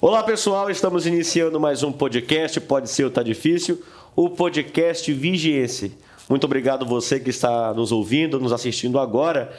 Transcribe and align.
Olá 0.00 0.22
pessoal, 0.22 0.70
estamos 0.70 1.08
iniciando 1.08 1.58
mais 1.58 1.82
um 1.82 1.90
podcast, 1.90 2.60
pode 2.60 2.88
ser 2.88 3.02
ou 3.02 3.10
tá 3.10 3.20
difícil, 3.20 3.82
o 4.14 4.30
podcast 4.30 5.12
Vigiense. 5.12 5.92
Muito 6.30 6.44
obrigado 6.44 6.86
você 6.86 7.18
que 7.18 7.30
está 7.30 7.74
nos 7.74 7.90
ouvindo, 7.90 8.38
nos 8.38 8.52
assistindo 8.52 8.96
agora. 9.00 9.52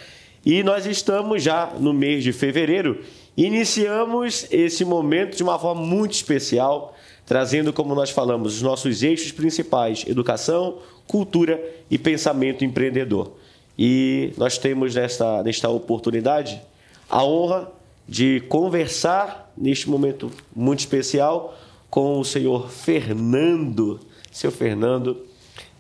E 0.46 0.64
nós 0.64 0.86
estamos 0.86 1.44
já 1.44 1.74
no 1.78 1.92
mês 1.92 2.24
de 2.24 2.32
fevereiro. 2.32 3.04
Iniciamos 3.36 4.48
esse 4.50 4.86
momento 4.86 5.36
de 5.36 5.44
uma 5.44 5.60
forma 5.60 5.82
muito 5.82 6.14
especial, 6.14 6.96
trazendo, 7.26 7.74
como 7.74 7.94
nós 7.94 8.10
falamos, 8.10 8.56
os 8.56 8.62
nossos 8.62 9.04
eixos 9.04 9.34
principais: 9.34 10.06
educação, 10.08 10.78
cultura 11.06 11.62
e 11.92 11.98
pensamento 11.98 12.64
empreendedor. 12.64 13.34
E 13.78 14.32
nós 14.38 14.58
temos 14.58 14.96
nesta, 14.96 15.44
nesta 15.44 15.68
oportunidade 15.68 16.62
a 17.10 17.26
honra 17.26 17.79
de 18.10 18.42
conversar 18.50 19.54
neste 19.56 19.88
momento 19.88 20.32
muito 20.56 20.80
especial 20.80 21.56
com 21.92 22.20
o 22.20 22.26
senhor 22.26 22.68
Fernando, 22.72 24.00
seu 24.32 24.52
Fernando, 24.52 25.26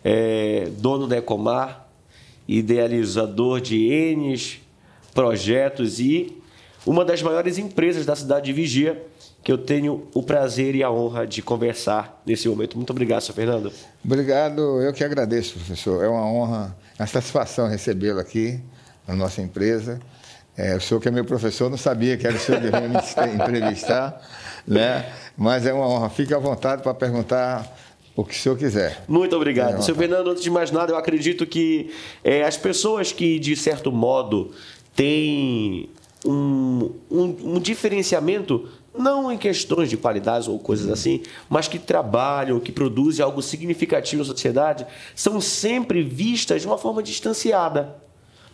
é, 0.03 0.69
dono 0.77 1.07
da 1.07 1.17
Ecomar, 1.17 1.89
idealizador 2.47 3.59
de 3.59 3.91
N 3.91 4.37
projetos 5.11 5.99
e 5.99 6.37
uma 6.85 7.03
das 7.03 7.21
maiores 7.23 7.57
empresas 7.57 8.05
da 8.05 8.15
cidade 8.15 8.45
de 8.45 8.53
Vigia, 8.53 9.03
que 9.43 9.51
eu 9.51 9.57
tenho 9.57 10.07
o 10.13 10.21
prazer 10.21 10.75
e 10.75 10.83
a 10.83 10.91
honra 10.91 11.25
de 11.25 11.41
conversar 11.41 12.21
nesse 12.25 12.47
momento. 12.47 12.77
Muito 12.77 12.91
obrigado, 12.91 13.21
senhor 13.21 13.35
Fernando. 13.35 13.71
Obrigado, 14.05 14.81
eu 14.81 14.93
que 14.93 15.03
agradeço, 15.03 15.53
professor. 15.55 16.03
É 16.03 16.07
uma 16.07 16.25
honra, 16.25 16.77
uma 16.97 17.07
satisfação 17.07 17.67
recebê-lo 17.67 18.19
aqui 18.19 18.59
na 19.07 19.15
nossa 19.15 19.41
empresa. 19.41 19.99
É, 20.59 20.75
o 20.75 20.81
senhor 20.81 20.99
que 20.99 21.07
é 21.07 21.11
meu 21.11 21.23
professor 21.23 21.69
não 21.69 21.77
sabia 21.77 22.17
que 22.17 22.27
era 22.27 22.35
o 22.35 22.39
senhor 22.39 22.59
que 22.59 22.67
me 22.69 23.31
entrevistar, 23.33 24.21
né? 24.67 25.09
mas 25.37 25.65
é 25.65 25.71
uma 25.71 25.87
honra. 25.87 26.09
Fique 26.09 26.33
à 26.33 26.37
vontade 26.37 26.83
para 26.83 26.93
perguntar 26.93 27.65
o 28.13 28.25
que 28.25 28.35
o 28.35 28.37
senhor 28.37 28.57
quiser. 28.57 29.01
Muito 29.07 29.33
obrigado. 29.37 29.77
É 29.77 29.81
Seu 29.81 29.95
Fernando, 29.95 30.29
antes 30.29 30.43
de 30.43 30.51
mais 30.51 30.69
nada, 30.69 30.91
eu 30.91 30.97
acredito 30.97 31.45
que 31.45 31.91
é, 32.21 32.43
as 32.43 32.57
pessoas 32.57 33.13
que, 33.13 33.39
de 33.39 33.55
certo 33.55 33.89
modo, 33.89 34.51
têm 34.93 35.89
um, 36.25 36.91
um, 37.09 37.55
um 37.55 37.59
diferenciamento 37.59 38.67
não 38.97 39.31
em 39.31 39.37
questões 39.37 39.89
de 39.89 39.95
qualidades 39.95 40.49
ou 40.49 40.59
coisas 40.59 40.89
assim, 40.89 41.21
mas 41.49 41.69
que 41.69 41.79
trabalham, 41.79 42.59
que 42.59 42.73
produzem 42.73 43.23
algo 43.23 43.41
significativo 43.41 44.23
na 44.23 44.27
sociedade, 44.27 44.85
são 45.15 45.39
sempre 45.39 46.03
vistas 46.03 46.63
de 46.63 46.67
uma 46.67 46.77
forma 46.77 47.01
distanciada 47.01 48.08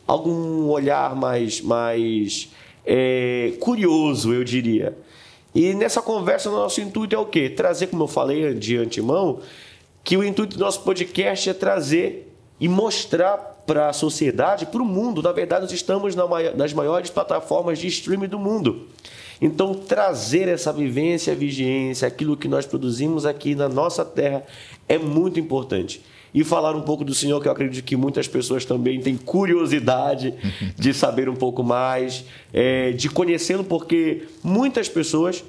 algum 0.07 0.69
olhar 0.69 1.15
mais, 1.15 1.61
mais 1.61 2.49
é, 2.85 3.53
curioso, 3.59 4.33
eu 4.33 4.43
diria. 4.43 4.97
E 5.53 5.73
nessa 5.73 6.01
conversa, 6.01 6.49
nosso 6.49 6.81
intuito 6.81 7.15
é 7.15 7.17
o 7.17 7.25
quê? 7.25 7.49
Trazer, 7.49 7.87
como 7.87 8.03
eu 8.03 8.07
falei 8.07 8.53
de 8.53 8.77
antemão, 8.77 9.39
que 10.03 10.17
o 10.17 10.23
intuito 10.23 10.57
do 10.57 10.63
nosso 10.63 10.81
podcast 10.81 11.49
é 11.49 11.53
trazer 11.53 12.33
e 12.59 12.67
mostrar 12.67 13.37
para 13.65 13.89
a 13.89 13.93
sociedade, 13.93 14.65
para 14.65 14.81
o 14.81 14.85
mundo. 14.85 15.21
Na 15.21 15.31
verdade, 15.31 15.63
nós 15.63 15.71
estamos 15.71 16.15
nas 16.55 16.73
maiores 16.73 17.09
plataformas 17.09 17.79
de 17.79 17.87
streaming 17.87 18.27
do 18.27 18.37
mundo. 18.37 18.87
Então, 19.41 19.73
trazer 19.73 20.47
essa 20.47 20.71
vivência, 20.71 21.33
vigência, 21.35 22.07
aquilo 22.07 22.37
que 22.37 22.47
nós 22.47 22.65
produzimos 22.65 23.25
aqui 23.25 23.55
na 23.55 23.67
nossa 23.67 24.05
terra 24.05 24.43
é 24.87 24.97
muito 24.97 25.39
importante 25.39 26.01
e 26.35 26.43
falar 26.43 26.75
um 26.75 26.81
pouco 26.81 27.05
do 27.05 27.15
Senhor, 27.15 27.41
que 27.41 27.47
eu 27.47 27.51
acredito 27.53 27.85
que 27.85 27.95
muitas 27.95 28.27
pessoas 28.27 28.65
também 28.65 28.99
têm 28.99 29.15
curiosidade 29.15 30.33
de 30.77 30.93
saber 30.93 31.29
um 31.29 31.35
pouco 31.35 31.63
mais, 31.63 32.25
é, 32.51 32.91
de 32.91 33.09
conhecê-lo, 33.09 33.63
porque 33.63 34.23
muitas 34.43 34.89
pessoas, 34.89 35.45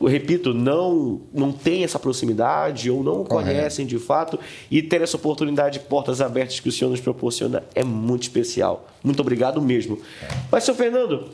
eu 0.00 0.06
repito, 0.06 0.54
não, 0.54 1.20
não 1.34 1.50
têm 1.50 1.82
essa 1.82 1.98
proximidade 1.98 2.88
ou 2.88 3.02
não 3.02 3.22
o 3.22 3.24
conhecem 3.24 3.84
de 3.84 3.98
fato 3.98 4.38
e 4.70 4.80
ter 4.80 5.02
essa 5.02 5.16
oportunidade 5.16 5.80
de 5.80 5.84
portas 5.86 6.20
abertas 6.20 6.60
que 6.60 6.68
o 6.68 6.72
Senhor 6.72 6.92
nos 6.92 7.00
proporciona 7.00 7.64
é 7.74 7.82
muito 7.82 8.22
especial. 8.22 8.86
Muito 9.02 9.18
obrigado 9.20 9.60
mesmo. 9.60 9.98
Mas, 10.48 10.62
seu 10.62 10.76
Fernando, 10.76 11.30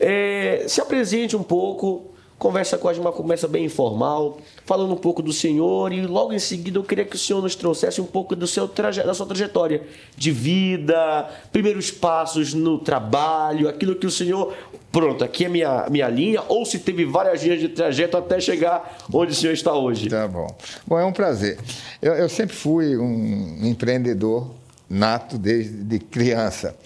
é, 0.00 0.64
se 0.66 0.80
apresente 0.80 1.36
um 1.36 1.44
pouco 1.44 2.15
conversa 2.38 2.76
com 2.76 2.88
a 2.88 2.92
uma 2.92 3.12
conversa 3.12 3.48
bem 3.48 3.64
informal, 3.64 4.38
falando 4.64 4.92
um 4.92 4.96
pouco 4.96 5.22
do 5.22 5.32
Senhor 5.32 5.92
e 5.92 6.06
logo 6.06 6.32
em 6.32 6.38
seguida 6.38 6.78
eu 6.78 6.84
queria 6.84 7.04
que 7.04 7.16
o 7.16 7.18
Senhor 7.18 7.42
nos 7.42 7.54
trouxesse 7.54 8.00
um 8.00 8.04
pouco 8.04 8.36
do 8.36 8.46
seu 8.46 8.68
traje, 8.68 9.02
da 9.02 9.14
sua 9.14 9.26
trajetória 9.26 9.82
de 10.16 10.30
vida, 10.30 11.28
primeiros 11.50 11.90
passos 11.90 12.52
no 12.52 12.78
trabalho, 12.78 13.68
aquilo 13.68 13.94
que 13.94 14.06
o 14.06 14.10
Senhor, 14.10 14.54
pronto, 14.92 15.24
aqui 15.24 15.46
é 15.46 15.48
minha 15.48 15.86
minha 15.90 16.08
linha, 16.08 16.42
ou 16.48 16.66
se 16.66 16.78
teve 16.78 17.04
várias 17.04 17.42
linhas 17.42 17.60
de 17.60 17.68
trajeto 17.70 18.16
até 18.16 18.38
chegar 18.38 18.98
onde 19.12 19.32
o 19.32 19.34
Senhor 19.34 19.52
está 19.52 19.72
hoje. 19.72 20.08
Tá 20.08 20.28
bom. 20.28 20.54
Bom, 20.86 20.98
é 20.98 21.04
um 21.04 21.12
prazer. 21.12 21.58
Eu, 22.02 22.14
eu 22.14 22.28
sempre 22.28 22.54
fui 22.54 22.96
um 22.96 23.66
empreendedor 23.66 24.50
nato 24.88 25.36
desde 25.36 25.98
criança. 25.98 26.76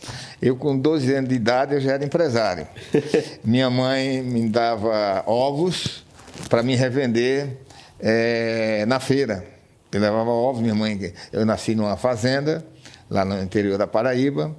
Eu, 0.41 0.57
com 0.57 0.79
12 0.79 1.13
anos 1.15 1.29
de 1.29 1.35
idade, 1.35 1.75
eu 1.75 1.81
já 1.81 1.93
era 1.93 2.05
empresário. 2.05 2.67
Minha 3.45 3.69
mãe 3.71 4.23
me 4.23 4.49
dava 4.49 5.23
ovos 5.27 6.05
para 6.49 6.63
me 6.63 6.75
revender 6.75 7.59
é, 7.99 8.85
na 8.87 8.99
feira. 8.99 9.45
Eu 9.93 10.01
levava 10.01 10.31
ovos, 10.31 10.63
minha 10.63 10.75
mãe... 10.75 11.13
Eu 11.33 11.45
nasci 11.45 11.75
numa 11.75 11.97
fazenda, 11.97 12.65
lá 13.11 13.25
no 13.25 13.43
interior 13.43 13.77
da 13.77 13.89
Paraíba, 13.89 14.55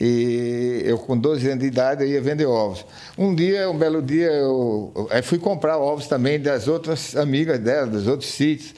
e 0.00 0.82
eu, 0.84 0.98
com 0.98 1.16
12 1.16 1.46
anos 1.46 1.60
de 1.60 1.66
idade, 1.66 2.02
eu 2.02 2.08
ia 2.08 2.20
vender 2.20 2.46
ovos. 2.46 2.84
Um 3.16 3.32
dia, 3.32 3.70
um 3.70 3.78
belo 3.78 4.02
dia, 4.02 4.26
eu, 4.26 4.92
eu 5.08 5.22
fui 5.22 5.38
comprar 5.38 5.78
ovos 5.78 6.08
também 6.08 6.40
das 6.40 6.66
outras 6.66 7.14
amigas 7.14 7.60
dela, 7.60 7.86
dos 7.86 8.08
outros 8.08 8.30
sítios. 8.30 8.74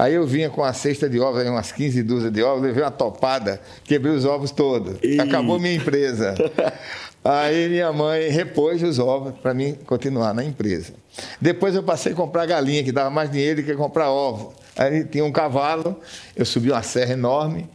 Aí 0.00 0.14
eu 0.14 0.26
vinha 0.26 0.48
com 0.48 0.62
uma 0.62 0.72
cesta 0.72 1.10
de 1.10 1.20
ovos, 1.20 1.46
umas 1.46 1.72
15 1.72 2.02
dúzias 2.02 2.32
de 2.32 2.42
ovos, 2.42 2.62
levei 2.62 2.82
uma 2.82 2.90
topada, 2.90 3.60
quebrei 3.84 4.14
os 4.14 4.24
ovos 4.24 4.50
todos. 4.50 4.96
E... 5.02 5.20
Acabou 5.20 5.58
minha 5.58 5.74
empresa. 5.74 6.34
Aí 7.22 7.68
minha 7.68 7.92
mãe 7.92 8.30
repôs 8.30 8.82
os 8.82 8.98
ovos 8.98 9.34
para 9.42 9.52
mim 9.52 9.76
continuar 9.84 10.32
na 10.32 10.42
empresa. 10.42 10.94
Depois 11.38 11.74
eu 11.74 11.82
passei 11.82 12.12
a 12.12 12.14
comprar 12.14 12.46
galinha, 12.46 12.82
que 12.82 12.90
dava 12.90 13.10
mais 13.10 13.30
dinheiro 13.30 13.60
do 13.60 13.66
que 13.66 13.74
comprar 13.74 14.10
ovo. 14.10 14.54
Aí 14.74 15.04
tinha 15.04 15.22
um 15.22 15.30
cavalo, 15.30 15.94
eu 16.34 16.46
subi 16.46 16.70
uma 16.70 16.82
serra 16.82 17.12
enorme 17.12 17.68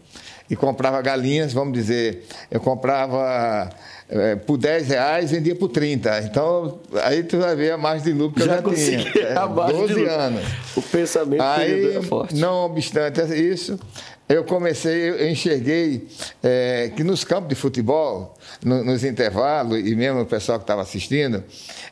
e 0.50 0.56
comprava 0.56 1.00
galinhas, 1.04 1.54
vamos 1.54 1.74
dizer, 1.74 2.26
eu 2.50 2.60
comprava 2.60 3.70
é, 4.10 4.36
por 4.36 4.58
10 4.58 4.88
reais, 4.90 5.32
vendia 5.32 5.56
por 5.56 5.70
30. 5.70 6.22
Então, 6.22 6.80
aí 7.04 7.24
tu 7.24 7.40
vai 7.40 7.56
ver 7.56 7.72
a 7.72 7.78
margem 7.78 8.14
de 8.14 8.14
lucro 8.14 8.42
que 8.42 8.48
já 8.48 8.58
eu 8.58 8.70
já 8.70 8.76
tinha. 8.76 9.26
É, 9.26 9.72
12 9.72 10.06
anos. 10.06 10.44
O 10.76 10.82
pensamento 10.82 11.42
aí, 11.42 11.98
é 11.98 12.02
forte. 12.02 12.36
Não 12.36 12.66
obstante 12.66 13.22
isso, 13.34 13.80
eu 14.28 14.44
comecei, 14.44 15.10
eu 15.12 15.30
enxerguei 15.30 16.08
é, 16.42 16.92
que 16.96 17.04
nos 17.04 17.24
campos 17.24 17.50
de 17.50 17.56
futebol, 17.56 18.36
no, 18.64 18.84
nos 18.84 19.04
intervalos, 19.04 19.78
e 19.80 19.96
mesmo 19.96 20.22
o 20.22 20.26
pessoal 20.26 20.58
que 20.58 20.64
estava 20.64 20.82
assistindo, 20.82 21.44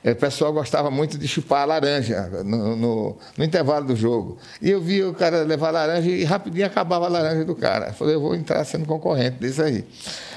é, 0.03 0.13
o 0.13 0.15
pessoal 0.15 0.51
gostava 0.51 0.89
muito 0.89 1.15
de 1.15 1.27
chupar 1.27 1.61
a 1.61 1.65
laranja 1.65 2.21
no, 2.43 2.75
no, 2.75 3.17
no, 3.37 3.43
intervalo 3.45 3.85
do 3.85 3.95
jogo. 3.95 4.39
E 4.59 4.71
eu 4.71 4.81
vi 4.81 5.03
o 5.03 5.13
cara 5.13 5.43
levar 5.43 5.69
a 5.69 5.71
laranja 5.71 6.09
e 6.09 6.23
rapidinho 6.23 6.65
acabava 6.65 7.05
a 7.05 7.09
laranja 7.09 7.45
do 7.45 7.55
cara. 7.55 7.89
Eu 7.89 7.93
falei, 7.93 8.15
eu 8.15 8.21
vou 8.21 8.33
entrar 8.33 8.63
sendo 8.65 8.85
concorrente 8.87 9.37
disso 9.39 9.61
aí. 9.61 9.85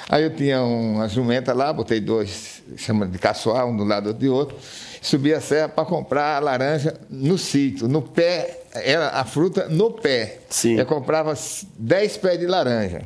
Aí 0.09 0.22
eu 0.22 0.31
tinha 0.31 0.62
uma 0.62 1.09
jumenta 1.09 1.53
lá, 1.53 1.72
botei 1.72 2.00
dois, 2.00 2.62
chama 2.77 3.06
de 3.06 3.19
caçoar, 3.19 3.67
um 3.67 3.77
do 3.77 3.83
lado 3.83 4.15
de 4.15 4.28
outro, 4.28 4.56
subi 5.03 5.34
a 5.34 5.41
serra 5.41 5.69
para 5.69 5.84
comprar 5.84 6.37
a 6.37 6.39
laranja 6.39 6.94
no 7.11 7.37
sítio, 7.37 7.89
no 7.89 8.00
pé, 8.00 8.61
era 8.72 9.09
a 9.09 9.25
fruta 9.25 9.69
no 9.69 9.91
pé. 9.91 10.39
Sim. 10.49 10.78
Eu 10.78 10.87
comprava 10.87 11.34
10 11.78 12.17
pés 12.19 12.39
de 12.39 12.47
laranja. 12.47 13.03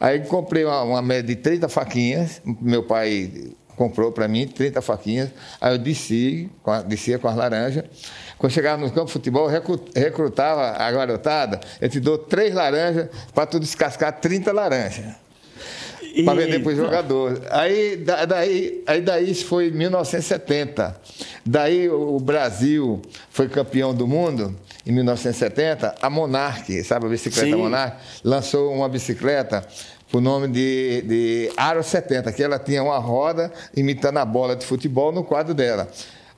Aí 0.00 0.20
comprei 0.20 0.64
uma, 0.64 0.82
uma 0.82 1.02
média 1.02 1.22
de 1.22 1.36
30 1.36 1.68
faquinhas, 1.68 2.42
meu 2.60 2.82
pai 2.82 3.52
comprou 3.76 4.10
para 4.10 4.26
mim 4.26 4.48
30 4.48 4.82
faquinhas, 4.82 5.30
aí 5.60 5.74
eu 5.74 5.78
desci, 5.78 6.50
com 6.62 6.72
a, 6.72 6.82
descia 6.82 7.20
com 7.20 7.28
as 7.28 7.36
laranjas. 7.36 7.84
Quando 8.36 8.52
chegava 8.52 8.82
no 8.82 8.90
campo 8.90 9.06
de 9.06 9.12
futebol, 9.12 9.48
recrutava 9.94 10.72
a 10.72 10.90
garotada, 10.90 11.60
eu 11.80 11.88
te 11.88 12.00
dou 12.00 12.18
três 12.18 12.52
laranjas 12.52 13.08
para 13.32 13.46
tu 13.46 13.60
descascar 13.60 14.20
30 14.20 14.52
laranjas 14.52 15.25
para 16.24 16.34
vender 16.34 16.60
para 16.60 16.72
o 16.72 16.76
jogador. 16.76 17.42
Aí 17.50 17.96
daí, 17.96 18.82
aí 18.86 19.00
daí 19.00 19.30
isso 19.30 19.46
foi 19.46 19.68
em 19.68 19.72
1970. 19.72 21.00
Daí 21.44 21.88
o 21.88 22.18
Brasil 22.18 23.02
foi 23.30 23.48
campeão 23.48 23.94
do 23.94 24.06
mundo 24.06 24.54
em 24.86 24.92
1970. 24.92 25.94
A 26.00 26.10
Monarch, 26.10 26.84
sabe 26.84 27.06
a 27.06 27.08
bicicleta 27.08 27.48
Sim. 27.48 27.56
Monarch, 27.56 27.96
lançou 28.24 28.72
uma 28.72 28.88
bicicleta 28.88 29.66
o 30.12 30.20
nome 30.20 30.48
de, 30.48 31.02
de 31.02 31.52
Aro 31.56 31.82
70, 31.82 32.32
que 32.32 32.42
ela 32.42 32.58
tinha 32.58 32.82
uma 32.82 32.98
roda 32.98 33.52
imitando 33.76 34.18
a 34.18 34.24
bola 34.24 34.56
de 34.56 34.64
futebol 34.64 35.12
no 35.12 35.24
quadro 35.24 35.52
dela. 35.52 35.88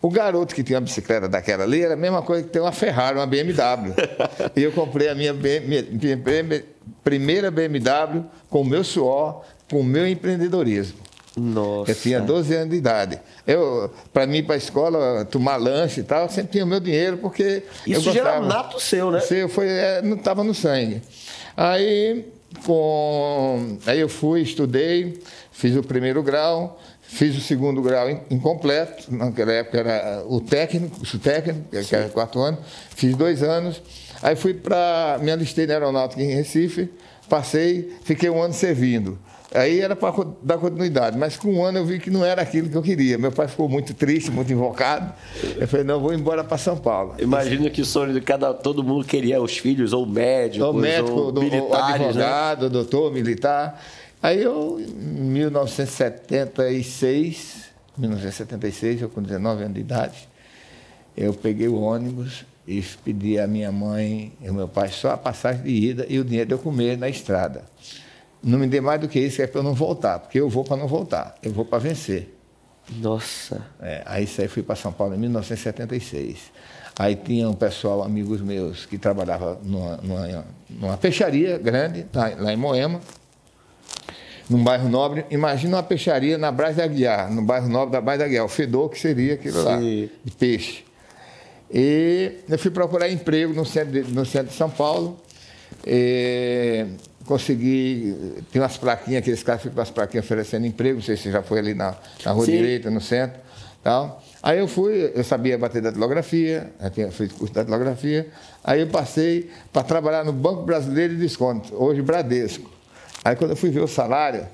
O 0.00 0.10
garoto 0.10 0.54
que 0.54 0.62
tinha 0.62 0.78
uma 0.78 0.84
bicicleta 0.84 1.28
daquela 1.28 1.64
ali 1.64 1.82
era 1.82 1.94
a 1.94 1.96
mesma 1.96 2.22
coisa 2.22 2.44
que 2.44 2.50
ter 2.50 2.60
uma 2.60 2.72
Ferrari, 2.72 3.18
uma 3.18 3.26
BMW. 3.26 3.94
e 4.54 4.62
eu 4.62 4.72
comprei 4.72 5.08
a 5.08 5.14
minha, 5.14 5.32
minha, 5.32 5.60
minha 5.60 6.64
primeira 7.02 7.50
BMW 7.50 8.24
com 8.48 8.60
o 8.60 8.64
meu 8.64 8.84
suor, 8.84 9.42
com 9.70 9.80
o 9.80 9.84
meu 9.84 10.06
empreendedorismo. 10.08 10.98
Nossa. 11.36 11.92
Eu 11.92 11.94
tinha 11.94 12.20
12 12.20 12.52
anos 12.54 12.70
de 12.70 12.76
idade. 12.76 13.20
Eu, 13.46 13.92
para 14.12 14.26
mim, 14.26 14.42
para 14.42 14.54
a 14.56 14.58
escola, 14.58 15.24
tomar 15.24 15.56
lanche 15.56 16.00
e 16.00 16.02
tal, 16.02 16.24
eu 16.24 16.28
sempre 16.28 16.52
tinha 16.52 16.64
o 16.64 16.66
meu 16.66 16.80
dinheiro, 16.80 17.18
porque. 17.18 17.62
Isso 17.86 18.08
eu 18.08 18.12
já 18.14 18.20
era 18.20 18.40
nato 18.40 18.80
seu, 18.80 19.10
né? 19.12 19.20
Seu, 19.20 19.48
foi, 19.48 19.68
é, 19.68 20.02
não 20.02 20.16
estava 20.16 20.42
no 20.42 20.52
sangue. 20.52 21.00
Aí, 21.56 22.24
com, 22.66 23.78
aí 23.86 24.00
eu 24.00 24.08
fui, 24.08 24.40
estudei, 24.42 25.20
fiz 25.52 25.76
o 25.76 25.82
primeiro 25.82 26.22
grau, 26.22 26.80
fiz 27.02 27.36
o 27.36 27.40
segundo 27.40 27.80
grau 27.82 28.10
in- 28.10 28.20
incompleto, 28.30 29.04
naquela 29.14 29.52
época 29.52 29.78
era 29.78 30.24
o 30.26 30.40
técnico, 30.40 30.96
o 31.02 31.18
técnico, 31.18 31.60
que 31.70 31.94
era 31.94 32.08
quatro 32.08 32.40
anos, 32.40 32.60
fiz 32.96 33.14
dois 33.16 33.42
anos. 33.42 33.80
Aí 34.22 34.34
fui 34.34 34.54
para. 34.54 35.18
Me 35.22 35.30
alistei 35.30 35.66
na 35.66 35.74
aeronáutica 35.74 36.20
em 36.22 36.34
Recife, 36.34 36.90
passei, 37.28 37.92
fiquei 38.02 38.28
um 38.28 38.42
ano 38.42 38.54
servindo. 38.54 39.18
Aí 39.54 39.80
era 39.80 39.96
para 39.96 40.12
dar 40.42 40.58
continuidade, 40.58 41.16
mas 41.16 41.38
com 41.38 41.54
um 41.54 41.64
ano 41.64 41.78
eu 41.78 41.86
vi 41.86 41.98
que 41.98 42.10
não 42.10 42.22
era 42.22 42.42
aquilo 42.42 42.68
que 42.68 42.76
eu 42.76 42.82
queria. 42.82 43.16
Meu 43.16 43.32
pai 43.32 43.48
ficou 43.48 43.66
muito 43.66 43.94
triste, 43.94 44.30
muito 44.30 44.52
invocado. 44.52 45.10
Eu 45.56 45.66
falei, 45.66 45.86
não, 45.86 45.98
vou 46.00 46.12
embora 46.12 46.44
para 46.44 46.58
São 46.58 46.76
Paulo. 46.76 47.14
Imagino 47.18 47.70
que 47.70 47.80
o 47.80 47.84
sonho 47.84 48.12
de 48.12 48.20
cada 48.20 48.52
todo 48.52 48.84
mundo 48.84 49.06
queria 49.06 49.40
os 49.40 49.56
filhos, 49.56 49.94
ou 49.94 50.04
médicos, 50.04 50.68
O 50.68 50.72
médico, 50.74 51.12
ou 51.12 51.32
do, 51.32 51.40
o 51.40 51.44
militares, 51.44 51.98
né? 51.98 52.08
advogado, 52.08 52.68
doutor, 52.68 53.10
militar. 53.10 53.82
Aí 54.22 54.42
eu, 54.42 54.78
em 54.80 54.84
1976, 54.84 57.68
1976, 57.96 59.00
eu 59.02 59.08
com 59.08 59.22
19 59.22 59.62
anos 59.62 59.74
de 59.74 59.80
idade, 59.80 60.28
eu 61.16 61.32
peguei 61.32 61.68
o 61.68 61.80
ônibus 61.80 62.44
e 62.66 62.82
pedi 63.02 63.38
à 63.38 63.46
minha 63.46 63.72
mãe 63.72 64.30
e 64.42 64.48
ao 64.48 64.54
meu 64.54 64.68
pai 64.68 64.88
só 64.88 65.12
a 65.12 65.16
passagem 65.16 65.62
de 65.62 65.70
ida 65.70 66.04
e 66.06 66.18
o 66.18 66.24
dinheiro 66.24 66.48
de 66.48 66.54
eu 66.54 66.58
comer 66.58 66.98
na 66.98 67.08
estrada. 67.08 67.64
Não 68.42 68.58
me 68.58 68.66
dê 68.66 68.80
mais 68.80 69.00
do 69.00 69.08
que 69.08 69.18
isso, 69.18 69.42
é 69.42 69.46
para 69.46 69.60
eu 69.60 69.64
não 69.64 69.74
voltar, 69.74 70.20
porque 70.20 70.38
eu 70.38 70.48
vou 70.48 70.64
para 70.64 70.76
não 70.76 70.86
voltar, 70.86 71.34
eu 71.42 71.52
vou 71.52 71.64
para 71.64 71.78
vencer. 71.78 72.34
Nossa. 72.96 73.66
É, 73.80 74.02
aí 74.06 74.26
saí, 74.26 74.48
fui 74.48 74.62
para 74.62 74.76
São 74.76 74.92
Paulo 74.92 75.14
em 75.14 75.18
1976. 75.18 76.52
Aí 76.98 77.14
tinha 77.14 77.48
um 77.48 77.54
pessoal, 77.54 78.02
amigos 78.02 78.40
meus, 78.40 78.86
que 78.86 78.98
trabalhava 78.98 79.58
numa, 79.62 79.96
numa, 79.98 80.44
numa 80.68 80.96
peixaria 80.96 81.58
grande, 81.58 82.06
lá, 82.12 82.32
lá 82.36 82.52
em 82.52 82.56
Moema, 82.56 83.00
num 84.48 84.64
bairro 84.64 84.88
nobre. 84.88 85.24
Imagina 85.30 85.76
uma 85.76 85.82
peixaria 85.82 86.38
na 86.38 86.50
Brás 86.50 86.76
da 86.76 86.84
Aguiar, 86.84 87.30
no 87.30 87.42
bairro 87.42 87.68
nobre 87.68 87.92
da 87.92 88.00
Brás 88.00 88.18
da 88.18 88.24
Aguiar, 88.24 88.44
o 88.44 88.48
Fedor, 88.48 88.88
que 88.88 88.98
seria 88.98 89.34
aquilo 89.34 89.62
lá, 89.62 89.78
Sim. 89.78 90.10
de 90.24 90.32
peixe. 90.32 90.84
E 91.70 92.38
eu 92.48 92.58
fui 92.58 92.70
procurar 92.70 93.10
emprego 93.10 93.52
no 93.52 93.64
centro 93.64 93.92
de, 93.92 94.12
no 94.12 94.24
centro 94.24 94.48
de 94.48 94.54
São 94.54 94.70
Paulo. 94.70 95.18
E 95.86 96.86
consegui. 97.28 98.16
Tem 98.50 98.60
umas 98.60 98.76
plaquinhas, 98.78 99.20
aqueles 99.20 99.42
caras 99.42 99.62
ficam 99.62 99.76
com 99.76 99.82
as 99.82 99.90
plaquinhas 99.90 100.24
oferecendo 100.24 100.66
emprego, 100.66 100.96
não 100.96 101.02
sei 101.02 101.16
se 101.16 101.24
você 101.24 101.32
já 101.32 101.42
foi 101.42 101.58
ali 101.58 101.74
na, 101.74 101.94
na 102.24 102.32
Rua 102.32 102.46
Sim. 102.46 102.52
Direita, 102.52 102.90
no 102.90 103.00
centro. 103.00 103.38
Tal. 103.84 104.22
Aí 104.42 104.58
eu 104.58 104.66
fui, 104.66 105.12
eu 105.14 105.22
sabia 105.22 105.56
bater 105.56 105.80
datilografia, 105.82 106.72
eu 106.80 106.90
tinha 106.90 107.10
feito 107.12 107.34
curso 107.34 107.52
de 107.52 107.60
datilografia. 107.60 108.28
Aí 108.64 108.80
eu 108.80 108.88
passei 108.88 109.50
para 109.72 109.82
trabalhar 109.82 110.24
no 110.24 110.32
Banco 110.32 110.62
Brasileiro 110.62 111.14
de 111.14 111.20
Desconto, 111.20 111.74
hoje 111.76 112.02
Bradesco. 112.02 112.70
Aí 113.24 113.36
quando 113.36 113.50
eu 113.50 113.56
fui 113.56 113.70
ver 113.70 113.80
o 113.80 113.88
salário, 113.88 114.46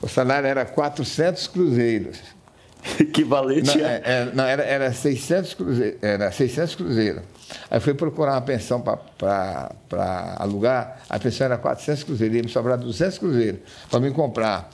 o 0.00 0.08
salário 0.08 0.46
era 0.46 0.64
400 0.64 1.46
cruzeiros. 1.48 2.18
Equivalente 3.00 3.76
Não, 3.76 3.84
a... 3.84 3.90
é, 3.90 4.02
é, 4.04 4.30
não, 4.32 4.44
era, 4.44 4.62
era 4.62 4.92
600 4.92 5.54
cruzeiros. 5.54 5.98
Era 6.02 6.30
600 6.30 6.74
cruzeiros. 6.76 7.22
Aí 7.70 7.80
fui 7.80 7.94
procurar 7.94 8.32
uma 8.32 8.40
pensão 8.40 8.80
para 8.80 10.36
alugar, 10.38 11.00
a 11.08 11.18
pensão 11.18 11.46
era 11.46 11.58
400 11.58 12.04
cruzeiros, 12.04 12.36
ia 12.36 12.42
me 12.42 12.48
sobrar 12.48 12.78
200 12.78 13.18
cruzeiros 13.18 13.60
para 13.90 14.00
me 14.00 14.10
comprar 14.10 14.70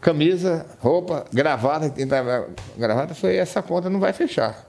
camisa, 0.00 0.66
roupa, 0.80 1.24
gravata. 1.32 1.92
Gravata 2.76 3.14
foi 3.14 3.36
essa 3.36 3.62
conta 3.62 3.90
não 3.90 4.00
vai 4.00 4.12
fechar. 4.12 4.66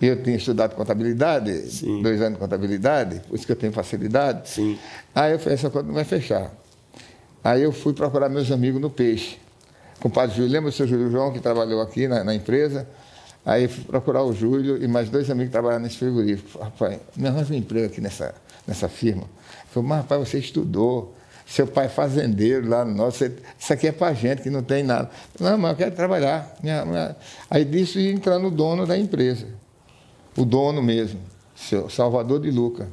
Eu 0.00 0.22
tinha 0.22 0.36
estudado 0.36 0.74
contabilidade, 0.74 1.52
Sim. 1.70 2.02
dois 2.02 2.20
anos 2.22 2.34
de 2.34 2.38
contabilidade, 2.38 3.20
por 3.28 3.34
isso 3.34 3.44
que 3.44 3.52
eu 3.52 3.56
tenho 3.56 3.72
facilidade. 3.72 4.48
Sim. 4.48 4.78
Aí 5.14 5.32
eu 5.32 5.38
falei, 5.38 5.54
essa 5.54 5.68
conta 5.68 5.86
não 5.86 5.94
vai 5.94 6.04
fechar. 6.04 6.50
Aí 7.44 7.62
eu 7.62 7.70
fui 7.70 7.92
procurar 7.92 8.30
meus 8.30 8.50
amigos 8.50 8.80
no 8.80 8.88
peixe. 8.88 9.38
Com 10.00 10.08
o 10.08 10.10
padre 10.10 10.36
Júlio, 10.36 10.50
lembra 10.50 10.70
o 10.70 10.72
seu 10.72 10.86
Júlio 10.86 11.10
João, 11.10 11.30
que 11.32 11.40
trabalhou 11.40 11.82
aqui 11.82 12.08
na, 12.08 12.24
na 12.24 12.34
empresa? 12.34 12.88
Aí 13.44 13.68
fui 13.68 13.84
procurar 13.84 14.22
o 14.22 14.32
Júlio 14.34 14.82
e 14.82 14.86
mais 14.86 15.08
dois 15.08 15.30
amigos 15.30 15.48
que 15.48 15.52
trabalhavam 15.52 15.84
nesse 15.84 15.96
frigorífico. 15.96 16.58
Rapaz, 16.58 16.98
me 17.16 17.26
arranja 17.28 17.54
um 17.54 17.56
emprego 17.56 17.86
aqui 17.86 18.00
nessa, 18.00 18.34
nessa 18.66 18.88
firma. 18.88 19.24
Falei, 19.70 19.88
mas 19.88 19.98
rapaz, 19.98 20.28
você 20.28 20.38
estudou. 20.38 21.14
Seu 21.46 21.66
pai 21.66 21.86
é 21.86 21.88
fazendeiro 21.88 22.68
lá 22.68 22.84
no 22.84 22.94
nosso. 22.94 23.24
Isso 23.24 23.72
aqui 23.72 23.88
é 23.88 23.92
para 23.92 24.14
gente 24.14 24.42
que 24.42 24.50
não 24.50 24.62
tem 24.62 24.84
nada. 24.84 25.10
Não, 25.40 25.58
mas 25.58 25.72
eu 25.72 25.76
quero 25.76 25.96
trabalhar. 25.96 26.56
Aí 27.50 27.64
disso 27.64 27.98
ia 27.98 28.12
entrando 28.12 28.46
o 28.46 28.50
dono 28.50 28.86
da 28.86 28.96
empresa. 28.96 29.46
O 30.36 30.44
dono 30.44 30.80
mesmo, 30.80 31.18
seu 31.56 31.90
Salvador 31.90 32.40
de 32.40 32.50
Luca. 32.50 32.88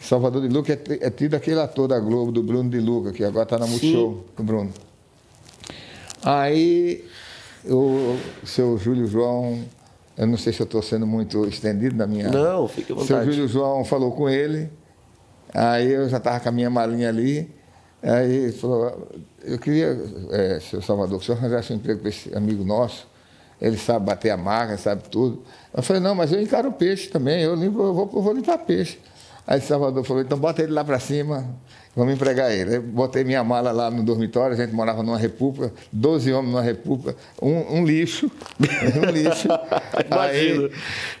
Salvador 0.00 0.40
de 0.40 0.48
Luca 0.48 0.72
é, 0.72 1.06
é 1.06 1.10
tido 1.10 1.34
aquele 1.34 1.60
ator 1.60 1.88
da 1.88 1.98
Globo, 1.98 2.32
do 2.32 2.42
Bruno 2.42 2.70
de 2.70 2.78
Luca, 2.78 3.12
que 3.12 3.24
agora 3.24 3.42
está 3.42 3.58
na 3.58 3.66
Multishow, 3.66 4.24
do 4.36 4.42
Bruno. 4.42 4.72
Aí 6.22 7.04
o 7.74 8.18
seu 8.46 8.78
Júlio 8.78 9.06
João, 9.06 9.60
eu 10.16 10.26
não 10.26 10.36
sei 10.36 10.52
se 10.52 10.60
eu 10.60 10.64
estou 10.64 10.82
sendo 10.82 11.06
muito 11.06 11.46
estendido 11.46 11.96
na 11.96 12.06
minha. 12.06 12.28
Não, 12.30 12.66
fique 12.68 12.92
à 12.92 12.94
O 12.94 12.98
seu 13.04 13.16
vontade. 13.16 13.32
Júlio 13.32 13.48
João 13.48 13.84
falou 13.84 14.12
com 14.12 14.28
ele, 14.28 14.70
aí 15.52 15.92
eu 15.92 16.08
já 16.08 16.16
estava 16.18 16.40
com 16.40 16.48
a 16.48 16.52
minha 16.52 16.70
malinha 16.70 17.08
ali, 17.08 17.50
aí 18.02 18.34
ele 18.34 18.52
falou, 18.52 19.08
eu 19.44 19.58
queria, 19.58 19.98
é, 20.30 20.60
seu 20.60 20.80
Salvador, 20.80 21.18
que 21.18 21.24
o 21.24 21.26
senhor 21.26 21.38
arranjasse 21.38 21.72
um 21.72 21.76
emprego 21.76 22.00
para 22.00 22.08
esse 22.08 22.34
amigo 22.34 22.64
nosso, 22.64 23.06
ele 23.60 23.78
sabe 23.78 24.04
bater 24.06 24.30
a 24.30 24.36
marca, 24.36 24.76
sabe 24.76 25.04
tudo. 25.08 25.42
Eu 25.74 25.82
falei, 25.82 26.02
não, 26.02 26.14
mas 26.14 26.32
eu 26.32 26.40
encaro 26.40 26.70
peixe 26.72 27.08
também, 27.08 27.42
eu, 27.42 27.54
limpo, 27.54 27.80
eu, 27.82 27.94
vou, 27.94 28.10
eu 28.14 28.22
vou 28.22 28.32
limpar 28.32 28.58
peixe. 28.58 28.98
Aí 29.46 29.60
o 29.60 29.62
Salvador 29.62 30.02
falou, 30.04 30.22
então 30.22 30.36
bota 30.36 30.62
ele 30.62 30.72
lá 30.72 30.84
para 30.84 30.98
cima, 30.98 31.46
vamos 31.94 32.14
empregar 32.14 32.50
ele. 32.50 32.80
Botei 32.80 33.22
minha 33.22 33.44
mala 33.44 33.70
lá 33.70 33.90
no 33.90 34.02
dormitório, 34.02 34.54
a 34.54 34.56
gente 34.56 34.74
morava 34.74 35.04
numa 35.04 35.18
república, 35.18 35.72
12 35.92 36.32
homens 36.32 36.52
numa 36.52 36.62
república, 36.62 37.16
um, 37.40 37.78
um 37.78 37.84
lixo, 37.84 38.30
um 38.60 39.10
lixo. 39.10 39.48
Aí, 40.10 40.72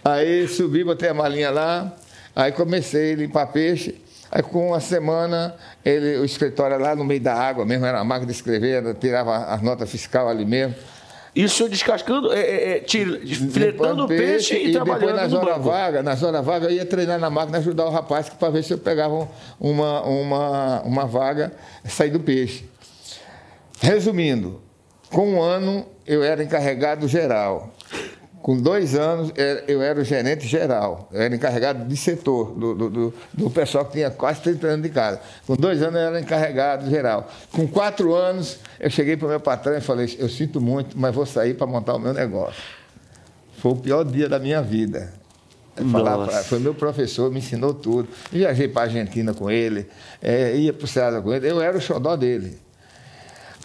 aí 0.04 0.48
subi, 0.48 0.82
botei 0.82 1.08
a 1.08 1.14
malinha 1.14 1.50
lá, 1.50 1.94
aí 2.34 2.50
comecei 2.50 3.12
a 3.12 3.16
limpar 3.16 3.46
peixe. 3.46 4.02
Aí 4.28 4.42
com 4.42 4.70
uma 4.70 4.80
semana, 4.80 5.54
ele, 5.84 6.18
o 6.18 6.24
escritório 6.24 6.74
era 6.74 6.82
lá 6.82 6.96
no 6.96 7.04
meio 7.04 7.20
da 7.20 7.32
água 7.32 7.64
mesmo, 7.64 7.86
era 7.86 7.98
uma 7.98 8.04
máquina 8.04 8.26
de 8.26 8.32
escrever, 8.32 8.92
tirava 8.96 9.36
as 9.36 9.62
notas 9.62 9.88
fiscal 9.88 10.28
ali 10.28 10.44
mesmo. 10.44 10.74
Isso 11.36 11.68
descascando, 11.68 12.32
é, 12.32 12.40
é, 12.40 12.76
é, 12.76 12.80
tira- 12.80 13.20
filetando 13.20 14.04
o 14.06 14.06
Limpando 14.06 14.08
peixe, 14.08 14.54
e, 14.54 14.72
depois 14.72 14.98
trabalhando 14.98 15.30
no 15.32 15.36
horas 15.36 15.56
banco. 15.56 15.68
vagas, 15.68 16.02
nas 16.04 16.22
horas 16.22 16.42
vagas 16.44 16.70
eu 16.70 16.76
ia 16.76 16.86
treinar 16.86 17.18
na 17.20 17.28
máquina, 17.28 17.58
ajudar 17.58 17.84
o 17.84 17.90
rapaz 17.90 18.30
para 18.30 18.48
ver 18.48 18.64
se 18.64 18.72
eu 18.72 18.78
pegava 18.78 19.28
uma, 19.60 20.02
uma, 20.02 20.80
uma 20.82 21.04
vaga, 21.06 21.52
sair 21.84 22.08
do 22.08 22.20
peixe. 22.20 22.64
Resumindo, 23.80 24.62
com 25.10 25.34
um 25.34 25.42
ano 25.42 25.86
eu 26.06 26.24
era 26.24 26.42
encarregado 26.42 27.06
geral. 27.06 27.70
Com 28.46 28.56
dois 28.56 28.94
anos 28.94 29.32
eh, 29.36 29.64
eu 29.66 29.82
era 29.82 29.98
o 30.00 30.04
gerente 30.04 30.46
geral, 30.46 31.08
eu 31.12 31.20
era 31.20 31.34
encarregado 31.34 31.84
de 31.84 31.96
setor, 31.96 32.52
do, 32.56 32.74
do, 32.76 33.12
do- 33.34 33.50
pessoal 33.50 33.84
que 33.86 33.94
tinha 33.94 34.08
quase 34.08 34.40
30 34.40 34.66
anos 34.68 34.82
de 34.84 34.90
casa. 34.90 35.20
Com 35.44 35.56
dois 35.56 35.82
anos 35.82 35.96
eu 35.96 36.06
era 36.06 36.20
encarregado 36.20 36.88
geral. 36.88 37.28
Com 37.50 37.66
quatro 37.66 38.14
anos 38.14 38.60
eu 38.78 38.88
cheguei 38.88 39.16
para 39.16 39.26
o 39.26 39.30
meu 39.30 39.40
patrão 39.40 39.76
e 39.76 39.80
falei: 39.80 40.14
Eu 40.16 40.28
sinto 40.28 40.60
muito, 40.60 40.96
mas 40.96 41.12
vou 41.12 41.26
sair 41.26 41.54
para 41.54 41.66
montar 41.66 41.96
o 41.96 41.98
meu 41.98 42.14
negócio. 42.14 42.62
Foi 43.58 43.72
o 43.72 43.76
pior 43.76 44.04
dia 44.04 44.28
da 44.28 44.38
minha 44.38 44.62
vida. 44.62 45.12
É 45.76 45.82
pra- 45.82 46.00
foi 46.44 46.60
meu 46.60 46.72
professor, 46.72 47.28
me 47.32 47.40
ensinou 47.40 47.74
tudo. 47.74 48.08
Viajei 48.30 48.68
para 48.68 48.82
a 48.82 48.84
Argentina 48.84 49.34
com 49.34 49.50
ele, 49.50 49.88
eh, 50.22 50.54
ia 50.56 50.72
para 50.72 50.84
o 50.84 50.86
Ceará 50.86 51.20
com 51.20 51.34
ele, 51.34 51.50
eu 51.50 51.60
era 51.60 51.76
o 51.76 51.80
xodó 51.80 52.14
dele. 52.14 52.56